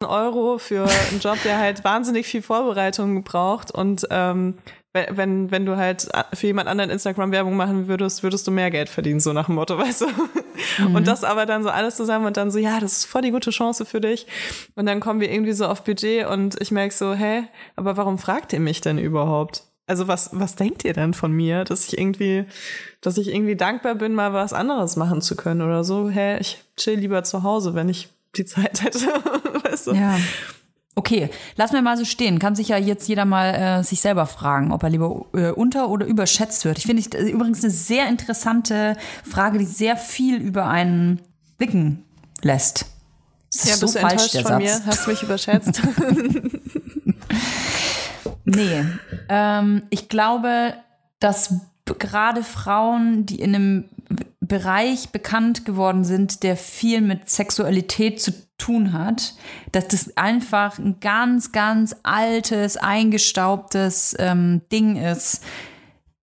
Euro 0.06 0.58
für 0.60 0.84
einen 1.10 1.20
Job, 1.20 1.38
der 1.44 1.58
halt 1.58 1.84
wahnsinnig 1.84 2.28
viel 2.28 2.42
Vorbereitung 2.42 3.24
braucht 3.24 3.72
und 3.72 4.06
ähm, 4.12 4.56
we- 4.94 5.08
wenn, 5.12 5.50
wenn 5.50 5.66
du 5.66 5.76
halt 5.76 6.08
für 6.34 6.48
jemand 6.48 6.70
anderen 6.70 6.92
Instagram-Werbung 6.92 7.56
machen 7.56 7.88
würdest, 7.88 8.22
würdest 8.22 8.46
du 8.46 8.52
mehr 8.52 8.70
Geld 8.70 8.90
verdienen, 8.90 9.20
so 9.20 9.34
nach 9.34 9.48
dem 9.48 9.56
Motto, 9.56 9.78
weißt 9.78 10.02
du? 10.02 10.08
Und 10.94 11.08
das 11.08 11.24
aber 11.24 11.46
dann 11.48 11.64
so 11.64 11.70
alles 11.70 11.96
zusammen 11.96 12.26
und 12.26 12.38
dann 12.38 12.52
so, 12.52 12.60
ja, 12.60 12.80
das 12.80 12.94
ist 12.98 13.06
voll 13.06 13.24
die 13.24 13.32
gute 13.32 13.50
Chance 13.50 13.86
für 13.86 14.00
dich. 14.02 14.28
Und 14.76 14.86
dann 14.86 15.00
kommen 15.00 15.20
wir 15.20 15.32
irgendwie 15.32 15.54
so 15.54 15.66
auf 15.66 15.84
Budget 15.84 16.28
und 16.28 16.62
ich 16.62 16.72
merk 16.72 16.92
so, 16.94 17.14
hä, 17.14 17.44
aber 17.76 17.98
warum 17.98 18.18
fragt 18.20 18.54
ihr 18.54 18.60
mich 18.60 18.82
denn 18.82 18.98
überhaupt? 19.00 19.64
Also 19.90 20.08
was, 20.08 20.30
was 20.34 20.56
denkt 20.56 20.84
ihr 20.84 20.94
denn 20.94 21.14
von 21.14 21.32
mir, 21.32 21.64
dass 21.64 21.88
ich 21.88 21.98
irgendwie, 21.98 22.46
dass 23.02 23.18
ich 23.18 23.34
irgendwie 23.34 23.56
dankbar 23.56 23.96
bin, 23.96 24.14
mal 24.14 24.34
was 24.34 24.52
anderes 24.54 24.96
machen 24.98 25.22
zu 25.22 25.36
können 25.38 25.62
oder 25.62 25.84
so? 25.86 26.10
Hä, 26.10 26.38
ich 26.40 26.62
chill 26.76 27.00
lieber 27.00 27.24
zu 27.24 27.42
Hause, 27.44 27.74
wenn 27.74 27.88
ich 27.88 28.10
die 28.36 28.46
Zeit 28.46 28.84
hätte. 28.84 29.00
weißt 29.64 29.88
du? 29.88 29.94
Ja. 29.94 30.18
Okay, 30.96 31.30
lassen 31.56 31.74
wir 31.76 31.82
mal 31.84 31.96
so 31.96 32.06
stehen. 32.06 32.40
Kann 32.40 32.56
sich 32.56 32.70
ja 32.70 32.78
jetzt 32.78 33.08
jeder 33.08 33.26
mal 33.26 33.54
äh, 33.54 33.84
sich 33.84 34.02
selber 34.02 34.26
fragen, 34.26 34.72
ob 34.72 34.82
er 34.82 34.90
lieber 34.90 35.26
äh, 35.34 35.52
unter- 35.52 35.90
oder 35.90 36.08
überschätzt 36.08 36.66
wird. 36.66 36.80
Ich 36.80 36.86
finde 36.88 37.02
ich, 37.02 37.14
äh, 37.14 37.30
übrigens 37.30 37.64
eine 37.64 37.72
sehr 37.72 38.08
interessante 38.10 38.98
Frage, 39.24 39.60
die 39.60 39.66
sehr 39.66 39.96
viel 39.96 40.38
über 40.42 40.66
einen 40.68 41.22
blicken 41.60 42.04
lässt. 42.42 42.88
Das 43.52 43.64
ist 43.64 43.70
Ja, 43.70 43.76
so 43.76 43.86
bist 43.86 43.96
du 43.96 44.00
falsch, 44.00 44.14
enttäuscht 44.36 44.48
von 44.48 44.62
Satz. 44.62 44.62
mir? 44.64 44.86
Hast 44.88 45.06
du 45.06 45.12
mich 45.12 45.24
überschätzt? 45.24 45.82
Nee. 48.46 48.86
Ähm, 49.30 49.84
ich 49.90 50.08
glaube, 50.10 50.74
dass 51.20 51.54
gerade 52.00 52.44
Frauen, 52.44 53.26
die 53.26 53.42
in 53.42 53.54
einem 53.56 53.90
Bereich 54.48 55.10
bekannt 55.10 55.66
geworden 55.66 56.04
sind, 56.04 56.44
der 56.44 56.58
viel 56.58 57.02
mit 57.02 57.30
Sexualität 57.30 58.22
zu 58.22 58.32
tun 58.58 58.94
hat, 58.94 59.36
dass 59.72 59.88
das 59.88 60.18
einfach 60.18 60.80
ein 60.80 61.00
ganz, 61.00 61.52
ganz 61.52 61.96
altes, 62.04 62.78
eingestaubtes 62.78 64.16
ähm, 64.20 64.62
Ding 64.72 64.96
ist, 64.96 65.44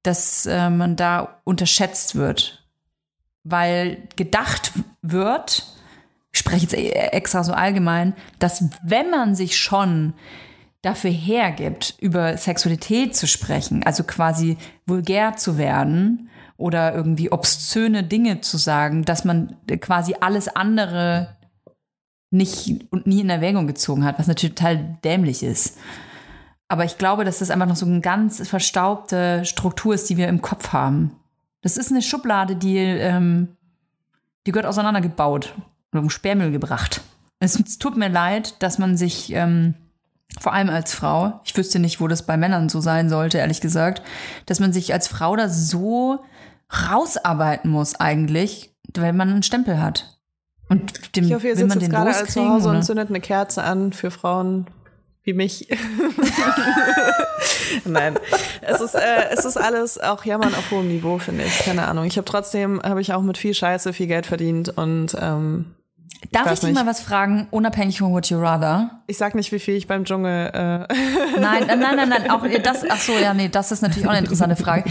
dass 0.03 0.47
äh, 0.47 0.71
man 0.71 0.97
da 0.97 1.41
unterschätzt 1.45 2.15
wird. 2.15 2.65
Weil 3.45 4.09
gedacht 4.17 4.73
wird, 5.03 5.67
ich 6.33 6.39
spreche 6.39 6.63
jetzt 6.63 6.75
e- 6.75 6.91
extra 6.91 7.45
so 7.45 7.53
allgemein, 7.53 8.15
dass 8.39 8.65
wenn 8.83 9.11
man 9.11 9.35
sich 9.35 9.59
schon 9.59 10.15
dafür 10.83 11.11
hergibt, 11.11 11.95
über 12.01 12.37
Sexualität 12.37 13.17
zu 13.17 13.27
sprechen, 13.27 13.83
also 13.85 14.05
quasi 14.05 14.59
vulgär 14.87 15.37
zu 15.37 15.57
werden 15.57 16.29
oder 16.57 16.95
irgendwie 16.95 17.33
obszöne 17.33 18.05
Dinge 18.05 18.41
zu 18.41 18.57
sagen, 18.57 19.05
dass 19.05 19.25
man 19.25 19.57
quasi 19.81 20.15
alles 20.21 20.49
andere 20.49 21.37
nicht 22.31 22.85
und 22.91 23.07
nie 23.07 23.21
in 23.21 23.31
Erwägung 23.31 23.67
gezogen 23.67 24.05
hat, 24.05 24.19
was 24.19 24.27
natürlich 24.27 24.57
total 24.57 24.99
dämlich 25.05 25.43
ist. 25.43 25.79
Aber 26.69 26.85
ich 26.85 26.99
glaube, 26.99 27.25
dass 27.25 27.39
das 27.39 27.51
einfach 27.51 27.67
noch 27.67 27.77
so 27.77 27.87
eine 27.87 28.01
ganz 28.01 28.47
verstaubte 28.49 29.45
Struktur 29.45 29.95
ist, 29.95 30.09
die 30.11 30.17
wir 30.17 30.29
im 30.29 30.43
Kopf 30.43 30.73
haben. 30.73 31.13
Das 31.63 31.77
ist 31.77 31.91
eine 31.91 32.03
Schublade, 32.03 32.57
die, 32.57 32.79
ähm, 32.79 33.57
die 34.47 34.53
gehört 34.53 34.67
auseinandergebaut 34.67 35.55
oder 35.93 36.03
um 36.03 36.11
Sperrmüll 36.11 36.51
gebracht. 36.51 37.01
Es, 37.39 37.59
es 37.59 37.79
tut 37.79 37.97
mir 37.97 38.09
leid, 38.09 38.63
dass 38.63 38.79
man 38.79 38.97
sich 38.97 39.33
ähm, 39.33 39.75
vor 40.41 40.53
allem 40.53 40.69
als 40.69 40.95
Frau, 40.95 41.41
ich 41.45 41.57
wüsste 41.57 41.79
nicht, 41.79 42.01
wo 42.01 42.09
das 42.09 42.27
bei 42.27 42.37
Männern 42.37 42.69
so 42.69 42.81
sein 42.81 43.09
sollte, 43.09 43.39
ehrlich 43.39 43.61
gesagt, 43.61 44.03
dass 44.47 44.61
man 44.61 44.73
sich 44.73 44.93
als 44.93 45.07
Frau 45.07 45.37
da 45.37 45.49
so 45.49 46.25
rausarbeiten 46.75 47.71
muss 47.71 47.95
eigentlich, 47.95 48.75
weil 48.95 49.13
man 49.13 49.31
einen 49.31 49.43
Stempel 49.43 49.81
hat. 49.81 50.19
Und 50.69 51.17
dem 51.17 51.25
Ich 51.25 51.35
hoffe, 51.35 51.49
ihr 51.49 51.57
sitzt 51.57 51.69
man 51.69 51.81
jetzt 51.81 51.91
gerade 51.91 52.15
alle 52.15 52.27
zu 52.27 52.49
Hause 52.49 52.69
oder? 52.69 52.79
und 52.79 52.85
zündet 52.85 53.11
eine 53.11 53.21
Kerze 53.21 53.63
an 53.63 53.93
für 53.93 54.11
Frauen 54.11 54.67
wie 55.25 55.33
mich. 55.33 55.69
Nein, 57.85 58.19
es 58.61 58.81
ist, 58.81 58.95
äh, 58.95 59.31
es 59.31 59.45
ist 59.45 59.57
alles 59.57 59.99
auch 59.99 60.25
Jammern 60.25 60.55
auf 60.55 60.71
hohem 60.71 60.89
Niveau, 60.89 61.19
finde 61.19 61.45
ich. 61.45 61.59
Keine 61.61 61.89
Ahnung. 61.89 62.05
Ich 62.05 62.19
habe 62.19 62.27
trotzdem, 62.27 62.81
habe 62.83 63.01
ich 63.01 63.15
auch 63.15 63.23
mit 63.23 63.39
viel 63.39 63.55
Scheiße 63.55 63.93
viel 63.93 64.07
Geld 64.07 64.27
verdient 64.27 64.77
und 64.77 65.17
ähm, 65.19 65.75
Darf 66.33 66.47
weiß 66.47 66.55
ich 66.55 66.61
dich 66.69 66.75
mal 66.75 66.87
was 66.87 67.01
fragen, 67.01 67.47
unabhängig 67.51 67.99
von 67.99 68.13
Would 68.13 68.27
You 68.31 68.39
Rather? 68.41 69.03
ich 69.07 69.17
sag 69.19 69.35
nicht, 69.35 69.53
wie 69.53 69.59
viel 69.59 69.75
ich 69.75 69.87
beim 69.87 70.05
Dschungel. 70.05 70.49
Äh, 70.49 71.39
Nein, 71.41 71.69
äh, 71.69 71.77
nein, 71.77 71.97
nein, 71.97 72.09
nein. 72.09 72.31
Auch 72.31 72.45
äh, 72.45 72.61
das. 72.61 72.83
Ach 72.89 72.99
so, 73.01 73.13
ja, 73.13 73.35
nee, 73.35 73.49
das 73.49 73.71
ist 73.73 73.83
natürlich 73.83 74.07
auch 74.07 74.11
eine 74.11 74.21
interessante 74.21 74.57
Frage. 74.57 74.85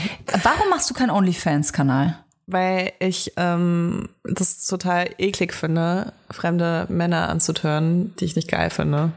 Warum 0.43 0.69
machst 0.69 0.89
du 0.89 0.93
keinen 0.93 1.09
OnlyFans-Kanal? 1.11 2.17
weil 2.45 2.91
ich 2.99 3.31
ähm, 3.37 4.09
das 4.25 4.65
total 4.65 5.09
eklig 5.17 5.53
finde, 5.53 6.11
fremde 6.29 6.85
Männer 6.89 7.29
anzutören, 7.29 8.13
die 8.19 8.25
ich 8.25 8.35
nicht 8.35 8.49
geil 8.51 8.69
finde. 8.69 9.13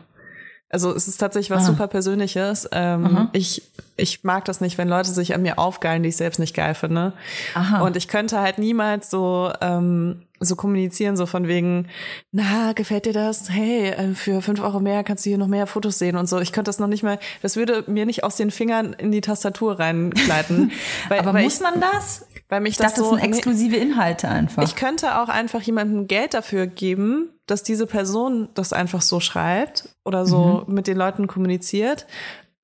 Also 0.71 0.95
es 0.95 1.09
ist 1.09 1.17
tatsächlich 1.19 1.51
was 1.51 1.65
Ah. 1.65 1.67
super 1.67 1.89
Persönliches. 1.89 2.69
Ähm, 2.71 3.29
ich, 3.33 3.63
ich 3.97 4.23
mag 4.23 4.45
das 4.45 4.61
nicht, 4.61 4.79
wenn 4.79 4.89
Leute 4.89 5.11
sich 5.11 5.35
an 5.35 5.43
mir 5.43 5.59
aufgeilen, 5.59 6.05
die 6.05 6.11
ich 6.11 6.17
selbst 6.17 6.39
nicht 6.39 6.55
geil 6.55 6.75
finde. 6.77 7.15
Aha. 7.55 7.81
Und 7.83 7.97
ich 7.97 8.07
könnte 8.07 8.41
halt 8.41 8.59
niemals 8.59 9.11
so 9.11 9.53
ähm, 9.61 10.23
so 10.41 10.57
kommunizieren, 10.57 11.17
so 11.17 11.27
von 11.27 11.49
wegen, 11.49 11.89
na, 12.33 12.73
gefällt 12.75 13.07
dir 13.07 13.13
das? 13.13 13.49
Hey, 13.51 13.89
äh, 13.91 14.15
für 14.15 14.43
fünf 14.43 14.61
Euro 14.61 14.81
mehr 14.81 15.03
kannst 15.05 15.25
du 15.25 15.31
hier 15.31 15.39
noch 15.39 15.47
mehr 15.47 15.67
Fotos 15.67 15.99
sehen 15.99 16.17
und 16.17 16.29
so. 16.29 16.39
Ich 16.41 16.53
könnte 16.53 16.69
das 16.69 16.79
noch 16.79 16.87
nicht 16.89 17.03
mal, 17.03 17.19
das 17.43 17.57
würde 17.57 17.85
mir 17.87 18.07
nicht 18.07 18.25
aus 18.25 18.37
den 18.37 18.51
Fingern 18.51 18.93
in 18.93 19.13
die 19.13 19.21
Tastatur 19.21 19.79
reingleiten. 19.79 20.73
weil, 21.09 21.21
Aber 21.21 21.35
weil 21.35 21.45
muss 21.45 21.57
ich, 21.57 21.61
man 21.63 21.81
das? 21.81 22.27
weil 22.49 22.61
mich 22.61 22.73
Ich 22.73 22.79
dachte, 22.79 23.01
das 23.01 23.09
so 23.09 23.13
das 23.15 23.23
sind 23.23 23.33
exklusive 23.33 23.77
Inhalte 23.77 24.29
einfach. 24.29 24.63
ich 24.63 24.77
könnte 24.77 25.19
auch 25.19 25.29
einfach 25.29 25.61
jemandem 25.63 26.07
Geld 26.07 26.35
dafür 26.35 26.67
geben, 26.67 27.31
dass 27.47 27.63
diese 27.63 27.87
Person 27.87 28.49
das 28.55 28.73
einfach 28.73 29.03
so 29.03 29.21
schreibt 29.21 29.89
oder 30.05 30.27
so 30.27 30.65
Mhm. 30.67 30.75
mit 30.75 30.87
den 30.87 30.97
Leuten 30.97 31.27
kommuniziert. 31.29 32.07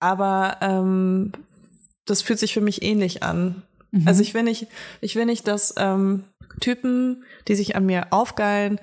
Aber 0.01 0.57
ähm, 0.61 1.33
das 2.05 2.21
fühlt 2.23 2.39
sich 2.41 2.53
für 2.53 2.61
mich 2.61 2.83
ähnlich 2.83 3.23
an. 3.23 3.63
Mhm. 3.93 4.09
Also 4.09 4.21
ich 4.23 4.35
will 4.35 4.43
nicht, 4.43 4.67
ich 5.01 5.15
will 5.17 5.27
nicht, 5.27 5.47
dass 5.47 5.73
ähm, 5.79 6.25
Typen, 6.61 7.25
die 7.49 7.55
sich 7.55 7.77
an 7.77 7.87
mir 7.87 8.09
aufgeilen, 8.11 8.81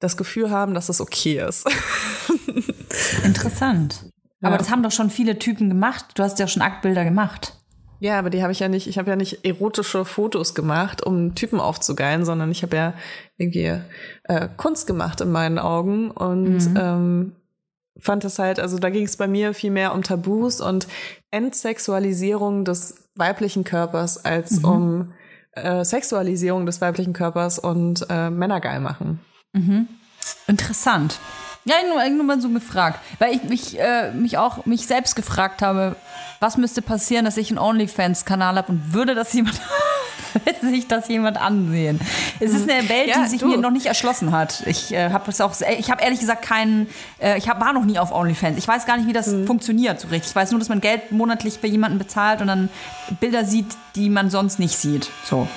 das 0.00 0.16
Gefühl 0.16 0.50
haben, 0.50 0.74
dass 0.74 0.86
das 0.86 1.00
okay 1.00 1.44
ist. 1.46 1.66
Interessant. 3.24 4.04
Aber 4.40 4.52
Ja. 4.52 4.58
das 4.58 4.70
haben 4.70 4.82
doch 4.82 4.92
schon 4.92 5.10
viele 5.10 5.38
Typen 5.38 5.68
gemacht. 5.68 6.06
Du 6.14 6.22
hast 6.22 6.38
ja 6.38 6.46
schon 6.46 6.62
Aktbilder 6.62 7.04
gemacht. 7.04 7.54
Ja, 8.00 8.16
aber 8.20 8.30
die 8.30 8.42
habe 8.42 8.52
ich 8.52 8.60
ja 8.60 8.68
nicht, 8.68 8.86
ich 8.86 8.96
habe 8.96 9.10
ja 9.10 9.16
nicht 9.16 9.44
erotische 9.44 10.04
Fotos 10.04 10.54
gemacht, 10.54 11.02
um 11.04 11.34
Typen 11.34 11.58
aufzugeilen, 11.58 12.24
sondern 12.24 12.52
ich 12.52 12.62
habe 12.62 12.76
ja 12.76 12.94
irgendwie 13.38 13.80
äh, 14.24 14.48
Kunst 14.56 14.86
gemacht 14.86 15.20
in 15.20 15.32
meinen 15.32 15.58
Augen 15.58 16.12
und 16.12 16.60
ähm, 16.76 17.32
fand 17.98 18.24
es 18.24 18.38
halt, 18.38 18.60
also 18.60 18.78
da 18.78 18.90
ging 18.90 19.04
es 19.04 19.16
bei 19.16 19.26
mir 19.26 19.52
viel 19.52 19.72
mehr 19.72 19.92
um 19.94 20.04
Tabus 20.04 20.60
und 20.60 20.86
Entsexualisierung 21.32 22.64
des 22.64 23.07
weiblichen 23.18 23.64
Körpers 23.64 24.24
als 24.24 24.58
um 24.58 25.12
äh, 25.52 25.84
Sexualisierung 25.84 26.66
des 26.66 26.80
weiblichen 26.80 27.12
Körpers 27.12 27.58
und 27.58 28.06
äh, 28.08 28.30
Männer 28.30 28.60
geil 28.60 28.80
machen. 28.80 29.20
Interessant. 30.46 31.18
Ja, 31.64 31.74
nur, 31.86 32.08
nur 32.08 32.24
mal 32.24 32.40
so 32.40 32.48
gefragt. 32.48 33.00
Weil 33.18 33.34
ich 33.34 33.42
mich, 33.44 33.78
äh, 33.78 34.12
mich 34.12 34.38
auch 34.38 34.64
mich 34.64 34.86
selbst 34.86 35.16
gefragt 35.16 35.60
habe, 35.60 35.96
was 36.40 36.56
müsste 36.56 36.80
passieren, 36.80 37.24
dass 37.24 37.36
ich 37.36 37.50
einen 37.50 37.58
OnlyFans-Kanal 37.58 38.56
habe 38.56 38.72
und 38.72 38.94
würde 38.94 39.14
das 39.14 39.32
jemand 39.32 39.56
will 40.60 40.70
sich 40.70 40.88
das 40.88 41.08
jemand 41.08 41.40
ansehen? 41.40 42.00
Es 42.40 42.52
ist 42.52 42.68
eine 42.68 42.88
Welt, 42.88 43.08
Ja, 43.08 43.22
die 43.22 43.28
sich 43.28 43.40
du. 43.40 43.48
mir 43.48 43.58
noch 43.58 43.70
nicht 43.70 43.86
erschlossen 43.86 44.32
hat. 44.32 44.62
Ich 44.66 44.92
äh, 44.92 45.10
habe 45.10 45.30
es 45.30 45.40
auch, 45.40 45.54
ich 45.78 45.90
habe 45.90 46.02
ehrlich 46.02 46.20
gesagt 46.20 46.42
keinen, 46.42 46.88
äh, 47.20 47.38
ich 47.38 47.48
hab, 47.48 47.60
war 47.60 47.72
noch 47.72 47.84
nie 47.84 47.98
auf 47.98 48.12
OnlyFans. 48.12 48.58
Ich 48.58 48.68
weiß 48.68 48.86
gar 48.86 48.96
nicht, 48.96 49.08
wie 49.08 49.12
das 49.12 49.34
funktioniert 49.46 50.00
so 50.00 50.08
richtig. 50.08 50.30
Ich 50.30 50.36
weiß 50.36 50.50
nur, 50.50 50.58
dass 50.60 50.68
man 50.68 50.80
Geld 50.80 51.12
monatlich 51.12 51.58
für 51.58 51.66
jemanden 51.66 51.98
bezahlt 51.98 52.40
und 52.40 52.46
dann 52.48 52.68
Bilder 53.20 53.44
sieht, 53.44 53.66
die 53.98 54.10
man 54.10 54.30
sonst 54.30 54.58
nicht 54.58 54.78
sieht. 54.78 55.10
So. 55.24 55.48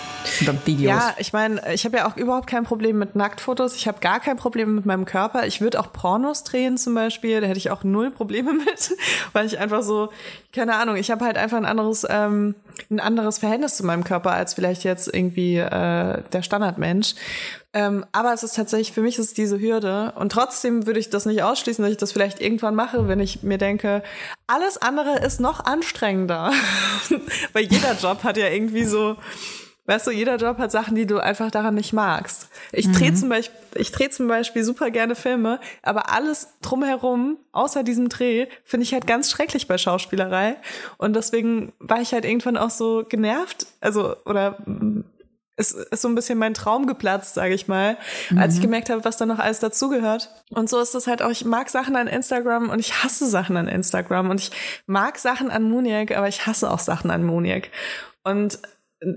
Oder 0.42 0.56
Videos. 0.66 0.90
Ja, 0.90 1.16
ich 1.18 1.34
meine, 1.34 1.62
ich 1.74 1.86
habe 1.86 1.98
ja 1.98 2.08
auch 2.08 2.18
überhaupt 2.18 2.48
kein 2.48 2.64
Problem 2.64 2.98
mit 3.00 3.16
Nacktfotos. 3.16 3.76
Ich 3.76 3.88
habe 3.88 4.00
gar 4.00 4.20
kein 4.20 4.38
Problem 4.38 4.76
mit 4.76 4.86
meinem 4.86 5.06
Körper. 5.06 5.46
Ich 5.48 5.62
würde 5.62 5.80
auch 5.80 5.92
Pornos 5.92 6.44
drehen 6.44 6.78
zum 6.78 6.94
Beispiel. 6.94 7.42
Da 7.42 7.48
hätte 7.48 7.58
ich 7.58 7.72
auch 7.72 7.84
null 7.84 8.12
Probleme 8.12 8.54
mit, 8.54 8.98
weil 9.34 9.46
ich 9.46 9.60
einfach 9.60 9.84
so, 9.84 10.10
keine 10.54 10.76
Ahnung, 10.76 10.96
ich 10.96 11.12
habe 11.12 11.26
halt 11.26 11.38
einfach 11.38 11.58
ein 11.58 11.66
anderes, 11.66 12.06
ähm, 12.10 12.56
ein 12.90 13.00
anderes 13.00 13.38
Verhältnis 13.38 13.78
zu 13.78 13.86
meinem 13.86 14.04
Körper 14.04 14.32
als 14.32 14.54
vielleicht 14.54 14.84
jetzt 14.84 15.14
irgendwie 15.14 15.58
äh, 15.58 16.22
der 16.34 16.42
Standardmensch. 16.42 17.16
Ähm, 17.74 18.06
aber 18.12 18.34
es 18.34 18.44
ist 18.44 18.56
tatsächlich, 18.56 18.92
für 18.92 19.02
mich 19.02 19.18
ist 19.18 19.28
es 19.28 19.34
diese 19.34 19.60
Hürde. 19.60 20.14
Und 20.18 20.32
trotzdem 20.32 20.86
würde 20.86 21.00
ich 21.00 21.10
das 21.10 21.26
nicht 21.26 21.44
ausschließen, 21.44 21.84
dass 21.84 21.92
ich 21.92 21.98
das 21.98 22.12
vielleicht 22.12 22.42
irgendwann 22.42 22.76
mache, 22.76 23.08
wenn 23.08 23.20
ich 23.20 23.44
mir 23.44 23.58
denke, 23.58 24.04
alles 24.48 24.78
andere 24.78 25.20
ist 25.20 25.40
noch 25.40 25.64
anstrengender. 25.64 26.52
Weil 27.54 27.64
jeder 27.64 27.94
Job 27.94 28.24
hat 28.24 28.38
ja 28.38 28.48
irgendwie 28.48 28.84
so, 28.84 29.16
Weißt 29.88 30.06
du, 30.06 30.12
jeder 30.12 30.36
Job 30.36 30.60
hat 30.60 30.72
Sachen, 30.72 30.96
die 30.96 31.08
du 31.08 31.18
einfach 31.18 31.50
daran 31.50 31.74
nicht 31.74 31.92
magst. 31.92 32.50
Ich 32.72 32.92
drehe 32.92 33.16
zum 33.16 33.30
Beispiel, 33.30 33.60
ich 33.76 33.92
drehe 33.92 34.12
zum 34.12 34.28
Beispiel 34.28 34.64
super 34.64 34.92
gerne 34.92 35.16
Filme, 35.16 35.60
aber 35.82 36.14
alles 36.14 36.50
drumherum, 36.62 37.38
außer 37.52 37.84
diesem 37.84 38.08
Dreh, 38.08 38.46
finde 38.64 38.84
ich 38.84 38.94
halt 38.94 39.08
ganz 39.08 39.32
schrecklich 39.32 39.68
bei 39.68 39.80
Schauspielerei. 39.80 40.56
Und 40.98 41.16
deswegen 41.16 41.74
war 41.80 42.00
ich 42.00 42.14
halt 42.14 42.26
irgendwann 42.26 42.58
auch 42.58 42.70
so 42.70 43.04
genervt, 43.10 43.66
also, 43.80 44.16
oder 44.26 44.60
es 45.62 45.72
ist 45.72 46.02
so 46.02 46.08
ein 46.10 46.16
bisschen 46.16 46.38
mein 46.38 46.54
Traum 46.54 46.88
geplatzt, 46.88 47.36
sage 47.36 47.54
ich 47.54 47.68
mal, 47.68 47.98
als 48.36 48.56
ich 48.56 48.62
gemerkt 48.62 48.90
habe, 48.90 49.06
was 49.06 49.18
da 49.18 49.26
noch 49.26 49.40
alles 49.40 49.60
dazugehört. 49.60 50.30
Und 50.50 50.70
so 50.70 50.80
ist 50.80 50.96
es 50.96 51.08
halt 51.08 51.22
auch, 51.22 51.30
ich 51.30 51.46
mag 51.46 51.70
Sachen 51.70 51.96
an 51.96 52.08
Instagram 52.08 52.70
und 52.70 52.80
ich 52.80 53.04
hasse 53.04 53.28
Sachen 53.28 53.56
an 53.58 53.68
Instagram 53.68 54.30
und 54.30 54.42
ich 54.42 54.52
mag 54.88 55.18
Sachen 55.18 55.50
an 55.52 55.64
Muniac, 55.64 56.16
aber 56.18 56.28
ich 56.28 56.46
hasse 56.46 56.70
auch 56.70 56.80
Sachen 56.80 57.12
an 57.12 57.24
Muniac. 57.24 57.70
Und 58.24 58.60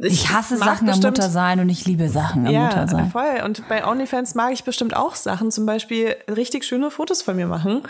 ich 0.03 0.31
hasse 0.33 0.57
mag 0.57 0.69
Sachen 0.69 0.89
am 0.89 0.95
bestimmt- 0.95 1.19
Mutter 1.19 1.29
sein 1.29 1.61
und 1.61 1.69
ich 1.69 1.85
liebe 1.85 2.09
Sachen 2.09 2.47
am 2.47 2.53
ja, 2.53 2.65
Mutter 2.65 2.89
sein. 2.89 3.11
voll. 3.11 3.43
Und 3.45 3.69
bei 3.69 3.87
OnlyFans 3.87 4.35
mag 4.35 4.53
ich 4.53 4.65
bestimmt 4.65 4.97
auch 4.97 5.15
Sachen, 5.15 5.51
zum 5.51 5.67
Beispiel 5.67 6.17
richtig 6.35 6.65
schöne 6.65 6.91
Fotos 6.91 7.21
von 7.21 7.37
mir 7.37 7.47
machen. 7.47 7.83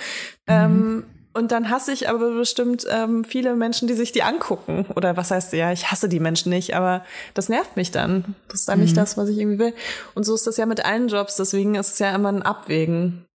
Ähm, 0.49 1.05
und 1.35 1.53
dann 1.53 1.69
hasse 1.69 1.93
ich 1.93 2.09
aber 2.09 2.31
bestimmt 2.31 2.87
ähm, 2.91 3.25
viele 3.25 3.55
Menschen, 3.57 3.89
die 3.89 3.95
sich 3.95 4.13
die 4.13 4.23
angucken. 4.23 4.87
Oder 4.95 5.17
was 5.17 5.31
heißt, 5.31 5.53
ja, 5.53 5.73
ich 5.73 5.91
hasse 5.91 6.09
die 6.09 6.21
Menschen 6.21 6.51
nicht, 6.51 6.75
aber 6.75 7.05
das 7.35 7.49
nervt 7.49 7.77
mich 7.77 7.91
dann. 7.91 8.35
Das 8.49 8.61
ist 8.61 8.69
dann 8.69 8.81
nicht 8.81 8.97
das, 8.97 9.17
was 9.17 9.29
ich 9.29 9.39
irgendwie 9.39 9.59
will. 9.59 9.75
Und 10.15 10.25
so 10.25 10.35
ist 10.35 10.47
das 10.47 10.57
ja 10.57 10.67
mit 10.67 10.85
allen 10.85 11.09
Jobs, 11.09 11.37
deswegen 11.37 11.75
ist 11.75 11.93
es 11.95 11.99
ja 11.99 12.15
immer 12.15 12.31
ein 12.31 12.43
Abwägen. 12.43 13.27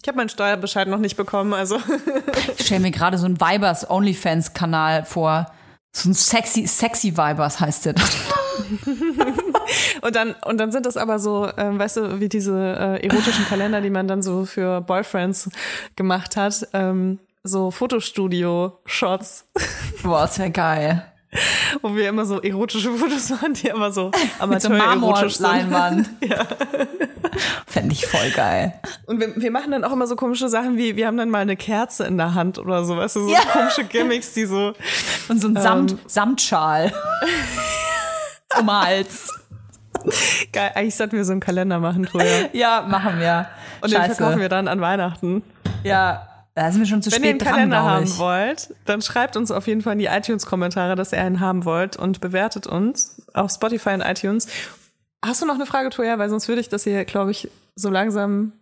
Ich 0.00 0.08
habe 0.08 0.16
meinen 0.18 0.28
Steuerbescheid 0.28 0.86
noch 0.86 0.98
nicht 0.98 1.16
bekommen, 1.16 1.52
also 1.52 1.78
Ich 2.58 2.66
stelle 2.66 2.80
mir 2.80 2.90
gerade 2.90 3.18
so 3.18 3.26
einen 3.26 3.40
Vibers 3.40 3.90
OnlyFans-Kanal 3.90 5.04
vor. 5.04 5.46
So 5.96 6.10
ein 6.10 6.14
sexy, 6.14 6.66
sexy 6.66 7.16
Vibers 7.16 7.60
heißt 7.60 7.86
der. 7.86 7.94
Und 10.02 10.14
dann, 10.16 10.34
und 10.44 10.58
dann 10.58 10.72
sind 10.72 10.86
das 10.86 10.96
aber 10.96 11.18
so, 11.18 11.48
ähm, 11.56 11.78
weißt 11.78 11.96
du, 11.98 12.20
wie 12.20 12.28
diese 12.28 12.52
äh, 13.00 13.06
erotischen 13.06 13.44
Kalender, 13.46 13.80
die 13.80 13.90
man 13.90 14.06
dann 14.08 14.22
so 14.22 14.44
für 14.44 14.80
Boyfriends 14.80 15.48
gemacht 15.96 16.36
hat, 16.36 16.66
ähm, 16.72 17.18
so 17.42 17.70
Fotostudio-Shots, 17.70 19.46
Boah, 20.02 20.24
ist 20.24 20.38
ja 20.38 20.48
geil. 20.48 21.04
wo 21.82 21.94
wir 21.96 22.08
immer 22.08 22.24
so 22.26 22.40
erotische 22.40 22.92
Fotos 22.92 23.28
machen, 23.30 23.54
die 23.54 23.68
immer 23.68 23.90
so 23.92 24.10
Mit 24.46 24.62
so. 24.62 24.68
Marmorleinwand. 24.70 26.08
ja. 26.22 26.46
Fände 27.66 27.92
ich 27.92 28.06
voll 28.06 28.30
geil. 28.30 28.74
Und 29.06 29.18
wir, 29.20 29.34
wir 29.36 29.50
machen 29.50 29.72
dann 29.72 29.82
auch 29.84 29.92
immer 29.92 30.06
so 30.06 30.14
komische 30.14 30.48
Sachen 30.48 30.76
wie, 30.76 30.94
wir 30.96 31.06
haben 31.08 31.16
dann 31.16 31.30
mal 31.30 31.40
eine 31.40 31.56
Kerze 31.56 32.04
in 32.04 32.16
der 32.16 32.34
Hand 32.34 32.58
oder 32.58 32.84
so, 32.84 32.96
weißt 32.96 33.16
du, 33.16 33.20
so 33.24 33.32
Ja. 33.32 33.40
komische 33.40 33.82
Gimmicks, 33.84 34.32
die 34.32 34.44
so, 34.46 34.74
Und 35.28 35.40
so 35.42 35.48
ein 35.48 35.56
Samt, 35.56 35.92
Ähm. 35.92 35.98
Samtschal. 36.06 36.92
um 38.60 38.70
Hals. 38.70 39.28
geil, 40.52 40.70
eigentlich 40.74 40.94
sollten 40.94 41.16
wir 41.16 41.24
so 41.24 41.32
einen 41.32 41.40
Kalender 41.40 41.78
machen, 41.78 42.04
Troja. 42.04 42.26
Ja, 42.52 42.86
machen 42.88 43.18
wir. 43.18 43.46
Und 43.80 43.92
den 43.92 43.98
Scheiße. 43.98 44.14
verkaufen 44.14 44.40
wir 44.40 44.48
dann 44.48 44.68
an 44.68 44.80
Weihnachten. 44.80 45.42
Ja, 45.82 46.28
da 46.54 46.70
sind 46.70 46.82
wir 46.82 46.86
schon 46.86 47.02
zu 47.02 47.10
Wenn 47.10 47.24
ihr 47.24 47.30
spät 47.30 47.30
einen 47.30 47.38
dran, 47.40 47.54
Kalender 47.54 47.82
haben 47.82 48.18
wollt, 48.18 48.74
dann 48.84 49.02
schreibt 49.02 49.36
uns 49.36 49.50
auf 49.50 49.66
jeden 49.66 49.82
Fall 49.82 49.94
in 49.94 49.98
die 49.98 50.06
iTunes-Kommentare, 50.06 50.94
dass 50.94 51.12
ihr 51.12 51.20
einen 51.20 51.40
haben 51.40 51.64
wollt 51.64 51.96
und 51.96 52.20
bewertet 52.20 52.66
uns 52.66 53.22
auf 53.34 53.50
Spotify 53.50 53.90
und 53.90 54.02
iTunes. 54.02 54.46
Hast 55.24 55.42
du 55.42 55.46
noch 55.46 55.54
eine 55.54 55.66
Frage, 55.66 55.90
Toja? 55.90 56.18
Weil 56.18 56.30
sonst 56.30 56.46
würde 56.48 56.60
ich 56.60 56.68
das 56.68 56.84
hier, 56.84 57.04
glaube 57.04 57.32
ich, 57.32 57.50
so 57.74 57.90
langsam 57.90 58.52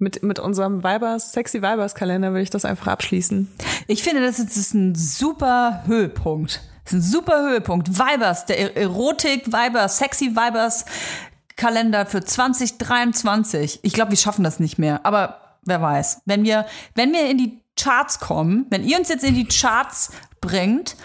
mit, 0.00 0.22
mit 0.22 0.38
unserem 0.38 0.82
Vibers, 0.82 1.32
Sexy 1.32 1.58
Vibers-Kalender 1.62 2.30
würde 2.30 2.42
ich 2.42 2.50
das 2.50 2.64
einfach 2.64 2.88
abschließen. 2.88 3.48
Ich 3.86 4.02
finde, 4.02 4.22
das 4.22 4.38
ist 4.38 4.74
ein 4.74 4.94
super 4.94 5.82
Höhepunkt. 5.86 6.60
Das 6.84 6.92
ist 6.94 6.98
ein 6.98 7.02
super 7.02 7.42
Höhepunkt. 7.42 7.88
Vibers, 7.98 8.46
der 8.46 8.58
E- 8.76 8.82
Erotik 8.82 9.46
Vibers, 9.48 9.98
Sexy 9.98 10.30
Vibers 10.36 10.84
Kalender 11.56 12.06
für 12.06 12.24
2023. 12.24 13.80
Ich 13.82 13.92
glaube, 13.92 14.10
wir 14.12 14.18
schaffen 14.18 14.42
das 14.44 14.60
nicht 14.60 14.78
mehr, 14.78 15.04
aber 15.04 15.58
wer 15.64 15.82
weiß. 15.82 16.22
Wenn 16.24 16.44
wir, 16.44 16.66
wenn 16.94 17.12
wir 17.12 17.28
in 17.28 17.36
die 17.38 17.60
Charts 17.78 18.18
kommen, 18.18 18.66
wenn 18.70 18.82
ihr 18.84 18.98
uns 18.98 19.08
jetzt 19.08 19.24
in 19.24 19.34
die 19.34 19.46
Charts 19.46 20.10
bringt 20.40 20.96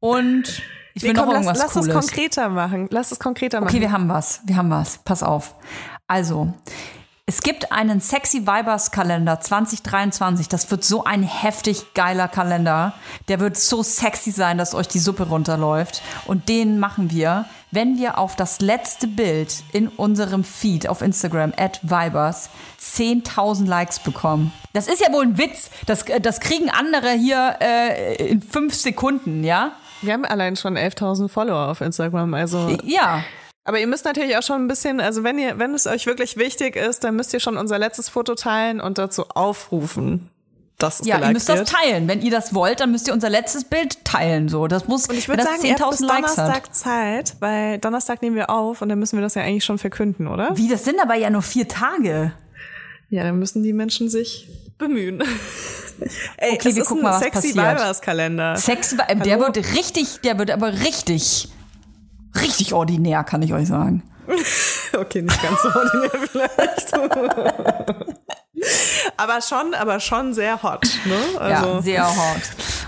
und 0.00 0.62
ich 0.94 1.02
will 1.02 1.10
Nee, 1.12 1.16
noch 1.16 1.24
komm, 1.24 1.34
irgendwas 1.34 1.58
lass, 1.58 1.74
lass 1.74 1.86
es 1.86 1.90
Cooles. 1.92 2.06
konkreter 2.08 2.48
machen. 2.48 2.86
Lass 2.90 3.12
es 3.12 3.18
konkreter 3.18 3.60
machen. 3.60 3.70
Okay, 3.70 3.80
wir 3.80 3.90
haben 3.92 4.08
was. 4.08 4.40
Wir 4.44 4.56
haben 4.56 4.70
was. 4.70 4.98
Pass 4.98 5.22
auf. 5.22 5.54
Also, 6.06 6.52
es 7.26 7.40
gibt 7.40 7.72
einen 7.72 8.02
Sexy 8.02 8.42
Vibers 8.42 8.90
Kalender 8.90 9.40
2023. 9.40 10.46
Das 10.48 10.70
wird 10.70 10.84
so 10.84 11.04
ein 11.04 11.22
heftig 11.22 11.94
geiler 11.94 12.28
Kalender. 12.28 12.92
Der 13.28 13.40
wird 13.40 13.56
so 13.56 13.82
sexy 13.82 14.30
sein, 14.30 14.58
dass 14.58 14.74
euch 14.74 14.88
die 14.88 14.98
Suppe 14.98 15.28
runterläuft. 15.28 16.02
Und 16.26 16.50
den 16.50 16.78
machen 16.78 17.10
wir, 17.10 17.46
wenn 17.70 17.96
wir 17.96 18.18
auf 18.18 18.36
das 18.36 18.60
letzte 18.60 19.06
Bild 19.06 19.62
in 19.72 19.88
unserem 19.88 20.44
Feed 20.44 20.86
auf 20.86 21.00
Instagram 21.00 21.54
at 21.56 21.80
Vibers 21.82 22.50
10.000 22.78 23.66
Likes 23.66 24.00
bekommen. 24.00 24.52
Das 24.74 24.86
ist 24.86 25.00
ja 25.00 25.10
wohl 25.10 25.22
ein 25.22 25.38
Witz. 25.38 25.70
Das, 25.86 26.04
das 26.20 26.40
kriegen 26.40 26.68
andere 26.68 27.12
hier 27.12 27.56
äh, 27.58 28.16
in 28.16 28.42
fünf 28.42 28.74
Sekunden, 28.74 29.44
ja? 29.44 29.72
Wir 30.02 30.12
haben 30.12 30.26
allein 30.26 30.56
schon 30.56 30.76
11.000 30.76 31.28
Follower 31.28 31.70
auf 31.70 31.80
Instagram, 31.80 32.34
also. 32.34 32.76
Ja, 32.84 33.24
Aber 33.64 33.80
ihr 33.80 33.86
müsst 33.86 34.04
natürlich 34.04 34.36
auch 34.36 34.42
schon 34.42 34.62
ein 34.62 34.68
bisschen, 34.68 35.00
also 35.00 35.24
wenn 35.24 35.38
ihr, 35.38 35.58
wenn 35.58 35.74
es 35.74 35.86
euch 35.86 36.06
wirklich 36.06 36.36
wichtig 36.36 36.76
ist, 36.76 37.02
dann 37.02 37.16
müsst 37.16 37.32
ihr 37.32 37.40
schon 37.40 37.56
unser 37.56 37.78
letztes 37.78 38.10
Foto 38.10 38.34
teilen 38.34 38.78
und 38.80 38.98
dazu 38.98 39.24
aufrufen, 39.30 40.28
dass 40.76 41.00
es 41.00 41.06
ja, 41.06 41.18
ihr 41.18 41.32
müsst 41.32 41.48
das 41.48 41.60
wird. 41.60 41.68
teilen. 41.70 42.06
Wenn 42.06 42.20
ihr 42.20 42.30
das 42.30 42.52
wollt, 42.54 42.80
dann 42.80 42.90
müsst 42.90 43.08
ihr 43.08 43.14
unser 43.14 43.30
letztes 43.30 43.64
Bild 43.64 44.04
teilen. 44.04 44.50
So, 44.50 44.66
das 44.66 44.86
muss, 44.86 45.08
Und 45.08 45.16
ich 45.16 45.28
würde 45.28 45.42
das 45.44 45.52
sagen, 45.52 45.64
ihr 45.66 45.76
habt 45.76 45.90
bis 45.92 46.00
10.000 46.00 46.06
Likes 46.06 46.34
Donnerstag 46.34 46.64
hat. 46.64 46.76
Zeit, 46.76 47.36
weil 47.40 47.78
Donnerstag 47.78 48.20
nehmen 48.20 48.36
wir 48.36 48.50
auf 48.50 48.82
und 48.82 48.90
dann 48.90 48.98
müssen 48.98 49.16
wir 49.16 49.22
das 49.22 49.34
ja 49.34 49.42
eigentlich 49.42 49.64
schon 49.64 49.78
verkünden, 49.78 50.26
oder? 50.28 50.50
Wie, 50.56 50.68
das 50.68 50.84
sind 50.84 51.00
aber 51.00 51.14
ja 51.14 51.30
nur 51.30 51.42
vier 51.42 51.66
Tage. 51.66 52.32
Ja, 53.08 53.22
dann 53.22 53.38
müssen 53.38 53.62
die 53.62 53.72
Menschen 53.72 54.10
sich 54.10 54.48
bemühen. 54.76 55.22
Ey, 56.36 56.54
Okay, 56.54 56.74
wir 56.74 56.82
ist 56.82 56.88
gucken 56.88 57.04
mal, 57.04 57.12
was 57.12 57.20
sexy 57.20 57.54
passiert. 57.54 57.56
Weiberskalender. 57.56 58.56
Sex, 58.56 58.94
äh, 59.06 59.16
der 59.16 59.38
wird 59.38 59.56
richtig, 59.56 60.20
der 60.22 60.38
wird 60.38 60.50
aber 60.50 60.72
richtig, 60.80 61.48
richtig 62.40 62.74
ordinär, 62.74 63.24
kann 63.24 63.42
ich 63.42 63.52
euch 63.52 63.68
sagen. 63.68 64.02
Okay, 64.96 65.22
nicht 65.22 65.42
ganz 65.42 65.60
so 65.60 65.68
ordinär 65.68 66.10
vielleicht. 66.30 66.94
aber 69.16 69.42
schon, 69.42 69.74
aber 69.74 69.98
schon 69.98 70.32
sehr 70.32 70.62
hot, 70.62 70.86
ne? 71.04 71.40
Also, 71.40 71.66
ja, 71.66 71.82
sehr 71.82 72.06
hot. 72.06 72.42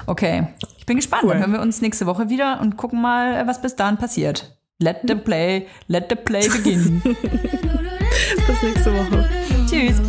Okay, 0.07 0.47
ich 0.79 0.87
bin 0.87 0.99
gespannt. 0.99 1.25
Cool. 1.25 1.31
Dann 1.33 1.41
hören 1.41 1.53
wir 1.53 1.61
uns 1.61 1.81
nächste 1.81 2.07
Woche 2.07 2.29
wieder 2.29 2.61
und 2.61 2.77
gucken 2.77 3.01
mal, 3.01 3.45
was 3.49 3.61
bis 3.61 3.75
dahin 3.75 3.97
passiert. 3.97 4.57
Let 4.79 4.99
the 5.09 5.17
play, 5.17 5.67
let 5.89 6.07
the 6.11 6.15
play 6.15 6.49
begin. 6.49 7.03
bis 7.05 8.63
nächste 8.63 8.95
Woche. 8.95 9.29
Tschüss. 9.69 10.01